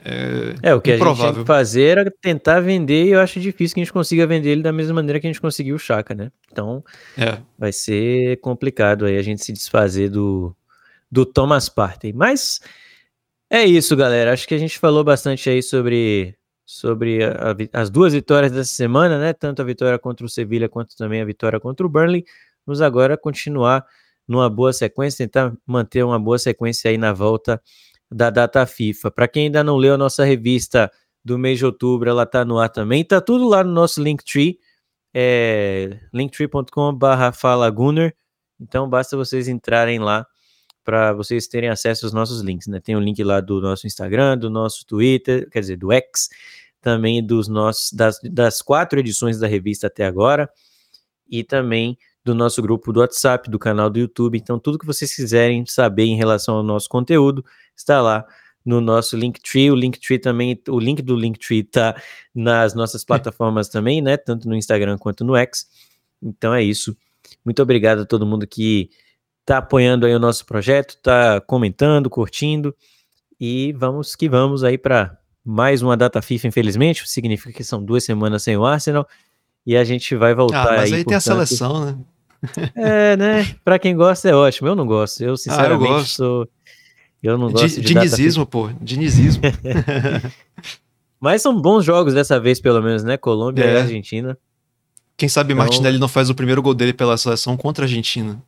É, 0.04 0.70
é, 0.70 0.74
o 0.74 0.82
que 0.82 0.96
improvável. 0.96 1.24
a 1.24 1.28
gente 1.28 1.36
tem 1.36 1.44
que 1.44 1.48
fazer 1.48 1.84
era 1.84 2.12
tentar 2.22 2.62
vender 2.62 3.06
e 3.06 3.10
eu 3.10 3.20
acho 3.20 3.40
difícil 3.40 3.76
que 3.76 3.82
a 3.82 3.84
gente 3.84 3.94
consiga 3.94 4.26
vender 4.26 4.52
ele 4.52 4.62
da 4.62 4.72
mesma 4.72 4.94
maneira 4.94 5.20
que 5.20 5.28
a 5.28 5.30
gente 5.30 5.42
conseguiu 5.42 5.76
o 5.76 5.80
Chaka, 5.80 6.16
né? 6.16 6.32
Então 6.52 6.84
é. 7.18 7.40
vai 7.58 7.72
ser 7.74 8.38
complicado 8.40 9.06
aí 9.06 9.18
a 9.18 9.22
gente 9.22 9.44
se 9.44 9.52
desfazer 9.52 10.10
do, 10.10 10.56
do 11.12 11.26
Thomas 11.26 11.68
Partey. 11.68 12.14
Mas 12.14 12.62
é 13.50 13.66
isso, 13.66 13.96
galera. 13.96 14.32
Acho 14.32 14.48
que 14.48 14.56
a 14.56 14.58
gente 14.58 14.80
falou 14.80 15.04
bastante 15.04 15.50
aí 15.50 15.62
sobre, 15.62 16.36
sobre 16.66 17.24
a, 17.24 17.52
a, 17.52 17.82
as 17.82 17.90
duas 17.90 18.14
vitórias 18.14 18.52
dessa 18.52 18.74
semana, 18.74 19.20
né? 19.20 19.34
Tanto 19.34 19.62
a 19.62 19.66
vitória 19.66 20.00
contra 20.00 20.26
o 20.26 20.30
Sevilha 20.30 20.70
quanto 20.70 20.96
também 20.96 21.22
a 21.22 21.26
vitória 21.26 21.60
contra 21.60 21.86
o 21.86 21.90
Burnley. 21.90 22.24
Vamos 22.66 22.82
agora 22.82 23.18
continuar 23.18 23.86
numa 24.26 24.50
boa 24.50 24.72
sequência, 24.72 25.26
tentar 25.26 25.52
manter 25.66 26.04
uma 26.06 26.20
boa 26.20 26.38
sequência 26.38 26.90
aí 26.90 26.98
na 26.98 27.12
volta 27.12 27.62
da 28.12 28.30
data 28.30 28.66
FIFA. 28.66 29.12
Para 29.12 29.28
quem 29.28 29.46
ainda 29.46 29.64
não 29.64 29.78
leu 29.78 29.94
a 29.94 29.98
nossa 29.98 30.24
revista 30.24 30.92
do 31.24 31.38
mês 31.38 31.60
de 31.60 31.66
outubro, 31.66 32.10
ela 32.10 32.24
está 32.24 32.44
no 32.44 32.58
ar 32.58 32.70
também. 32.70 33.04
Tá 33.04 33.22
tudo 33.22 33.48
lá 33.48 33.64
no 33.64 33.72
nosso 33.72 34.02
Linktree, 34.02 34.58
é, 35.14 36.00
linktree.com.br 36.14 37.32
falagunner. 37.34 38.16
Então 38.60 38.90
basta 38.90 39.16
vocês 39.16 39.48
entrarem 39.48 40.00
lá 40.00 40.26
para 40.84 41.14
vocês 41.14 41.48
terem 41.48 41.70
acesso 41.70 42.06
aos 42.06 42.14
nossos 42.14 42.42
links, 42.42 42.68
né? 42.68 42.80
Tem 42.80 42.96
o 42.96 43.00
um 43.00 43.02
link 43.02 43.24
lá 43.24 43.42
do 43.42 43.62
nosso 43.62 43.86
Instagram, 43.86 44.38
do 44.38 44.50
nosso 44.50 44.86
Twitter, 44.86 45.48
quer 45.50 45.60
dizer, 45.60 45.78
do 45.78 45.92
X, 45.92 46.30
também 46.82 47.24
dos 47.24 47.48
nossos 47.48 47.92
das, 47.94 48.20
das 48.24 48.62
quatro 48.62 49.00
edições 49.00 49.38
da 49.38 49.48
revista 49.48 49.88
até 49.88 50.06
agora 50.06 50.50
e 51.30 51.44
também 51.44 51.98
do 52.30 52.36
nosso 52.36 52.62
grupo 52.62 52.94
do 52.94 53.00
WhatsApp, 53.00 53.50
do 53.50 53.58
canal 53.58 53.90
do 53.90 54.00
YouTube. 54.00 54.38
Então, 54.38 54.60
tudo 54.60 54.78
que 54.78 54.86
vocês 54.86 55.16
quiserem 55.16 55.66
saber 55.66 56.04
em 56.04 56.16
relação 56.16 56.58
ao 56.58 56.64
nosso 56.64 56.88
conteúdo, 56.88 57.44
está 57.76 58.02
lá 58.02 58.26
no 58.64 58.80
nosso 58.80 59.18
Linktree. 59.18 59.72
O 59.72 59.76
Linktree 59.76 60.20
também, 60.20 60.62
o 60.68 60.80
link 60.80 61.02
do 61.02 61.16
Linktree 61.16 61.62
está 61.62 62.00
nas 62.34 62.76
nossas 62.76 63.04
plataformas 63.06 63.68
também, 63.68 64.02
né? 64.02 64.16
Tanto 64.16 64.48
no 64.48 64.56
Instagram 64.56 64.98
quanto 64.98 65.24
no 65.24 65.36
X. 65.36 65.68
Então 66.22 66.54
é 66.54 66.62
isso. 66.62 66.96
Muito 67.44 67.62
obrigado 67.62 68.02
a 68.02 68.06
todo 68.06 68.26
mundo 68.26 68.46
que 68.46 68.90
está 69.42 69.58
apoiando 69.58 70.06
aí 70.06 70.14
o 70.14 70.20
nosso 70.20 70.46
projeto, 70.46 70.92
está 70.92 71.42
comentando, 71.42 72.10
curtindo. 72.10 72.76
E 73.40 73.74
vamos 73.74 74.16
que 74.16 74.30
vamos 74.30 74.64
aí 74.64 74.78
para 74.78 75.18
mais 75.44 75.82
uma 75.82 75.98
data 75.98 76.22
FIFA, 76.22 76.50
infelizmente. 76.50 77.10
Significa 77.10 77.52
que 77.52 77.64
são 77.64 77.84
duas 77.84 78.04
semanas 78.04 78.44
sem 78.44 78.56
o 78.56 78.66
Arsenal. 78.66 79.08
E 79.66 79.76
a 79.76 79.84
gente 79.84 80.16
vai 80.16 80.36
voltar 80.36 80.68
ah, 80.68 80.78
mas 80.78 80.92
aí. 80.92 81.00
aí 81.00 81.06
tem 81.06 81.18
a 81.18 81.20
seleção, 81.20 81.86
né? 81.86 81.98
É, 82.76 83.18
né? 83.18 83.56
Pra 83.64 83.78
quem 83.78 83.96
gosta 83.96 84.30
é 84.30 84.34
ótimo. 84.34 84.68
Eu 84.68 84.76
não 84.76 84.86
gosto. 84.86 85.22
Eu, 85.22 85.36
sinceramente, 85.36 85.84
ah, 85.84 85.88
eu 85.88 85.98
gosto. 85.98 86.16
sou 86.16 86.50
eu 87.22 87.38
não 87.38 87.52
gosto 87.52 87.82
de 87.82 87.88
Dinizismo, 87.88 88.46
pô. 88.46 88.70
Dinizismo. 88.82 89.44
Mas 91.20 91.42
são 91.42 91.60
bons 91.60 91.84
jogos 91.84 92.14
dessa 92.14 92.40
vez, 92.40 92.62
pelo 92.62 92.82
menos, 92.82 93.04
né? 93.04 93.18
Colômbia 93.18 93.66
é. 93.66 93.74
e 93.74 93.78
Argentina. 93.78 94.38
Quem 95.18 95.28
sabe 95.28 95.54
então... 95.54 95.66
Martinelli 95.66 96.00
não 96.00 96.08
faz 96.08 96.30
o 96.30 96.36
primeiro 96.36 96.62
gol 96.62 96.74
dele 96.74 96.94
pela 96.94 97.18
seleção 97.18 97.58
contra 97.58 97.84
a 97.84 97.86
Argentina. 97.86 98.42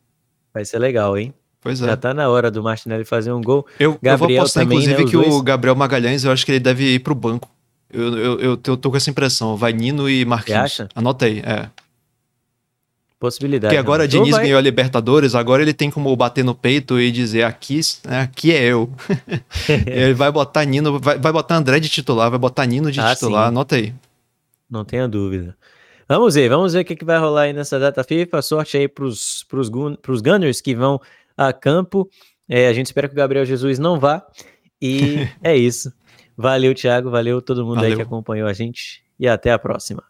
Vai 0.54 0.64
ser 0.64 0.80
legal, 0.80 1.18
hein? 1.18 1.34
Pois 1.60 1.82
é. 1.82 1.86
Já 1.86 1.98
tá 1.98 2.14
na 2.14 2.30
hora 2.30 2.50
do 2.50 2.64
Martinelli 2.64 3.04
fazer 3.04 3.32
um 3.34 3.42
gol. 3.42 3.68
Eu, 3.78 3.94
Gabriel 4.02 4.14
eu 4.14 4.18
vou 4.18 4.38
apostar, 4.38 4.64
também, 4.64 4.78
inclusive, 4.78 5.04
né, 5.04 5.10
que 5.10 5.18
dois... 5.18 5.34
o 5.34 5.44
Gabriel 5.44 5.76
Magalhães, 5.76 6.24
eu 6.24 6.32
acho 6.32 6.46
que 6.46 6.54
ele 6.54 6.60
deve 6.60 6.96
ir 6.96 7.00
pro 7.00 7.14
banco. 7.14 7.50
Eu, 7.92 8.18
eu, 8.18 8.39
eu, 8.39 8.60
eu 8.66 8.78
tô 8.78 8.89
com 8.89 8.96
essa 8.96 9.10
impressão. 9.10 9.58
Vai 9.58 9.74
Nino 9.74 10.10
e 10.10 10.24
Marquinhos. 10.24 10.72
Você 10.72 10.84
acha? 10.84 10.89
Anota 10.96 11.26
aí, 11.26 11.39
é. 11.39 11.70
Possibilidade. 13.22 13.72
Porque 13.72 13.78
agora 13.78 14.05
então 14.05 14.22
Diniz 14.22 14.36
vai... 14.36 14.45
ganhou 14.45 14.57
a 14.57 14.61
Libertadores, 14.61 15.36
agora 15.36 15.61
ele 15.61 15.76
tem 15.76 15.91
como 15.91 16.15
bater 16.15 16.43
no 16.43 16.55
peito 16.55 16.99
e 16.99 17.11
dizer 17.11 17.43
aqui, 17.43 17.80
né, 18.03 18.22
aqui 18.22 18.51
é 18.51 18.63
eu. 18.63 18.91
ele 19.86 20.15
vai 20.15 20.32
botar 20.32 20.65
Nino, 20.65 20.99
vai, 20.99 21.19
vai 21.19 21.32
botar 21.32 21.57
André 21.57 21.80
de 21.80 21.88
titular, 21.88 22.32
vai 22.32 22.39
botar 22.39 22.65
Nino 22.65 22.91
de 22.91 22.99
ah, 22.99 23.13
titular, 23.13 23.43
sim. 23.43 23.47
anota 23.49 23.76
aí. 23.76 23.93
Não 24.67 24.84
tenha 24.84 25.07
dúvida. 25.07 25.55
Vamos 26.09 26.34
ver, 26.34 26.49
vamos 26.49 26.74
ver 26.74 26.80
o 26.80 26.84
que, 26.84 26.95
que 26.95 27.05
vai 27.05 27.19
rolar 27.19 27.43
aí 27.43 27.53
nessa 27.53 27.78
data 27.78 28.03
FIFA. 28.03 28.41
Sorte 28.41 28.76
aí 28.76 28.88
pros, 28.88 29.45
pros, 29.47 29.69
pros 30.01 30.19
Gunners 30.19 30.59
que 30.59 30.74
vão 30.74 30.99
a 31.38 31.53
campo. 31.53 32.09
É, 32.49 32.69
a 32.69 32.74
gente 32.74 32.88
espera 32.88 33.07
que 33.07 33.13
o 33.13 33.17
Gabriel 33.17 33.45
Jesus 33.45 33.78
não 33.78 33.99
vá. 33.99 34.26
E 34.82 35.28
é 35.43 35.55
isso. 35.55 35.93
Valeu, 36.36 36.74
Thiago. 36.74 37.11
Valeu 37.11 37.39
todo 37.39 37.63
mundo 37.63 37.76
valeu. 37.76 37.91
aí 37.91 37.95
que 37.95 38.01
acompanhou 38.01 38.47
a 38.47 38.53
gente. 38.53 39.03
E 39.19 39.28
até 39.28 39.51
a 39.51 39.59
próxima. 39.59 40.03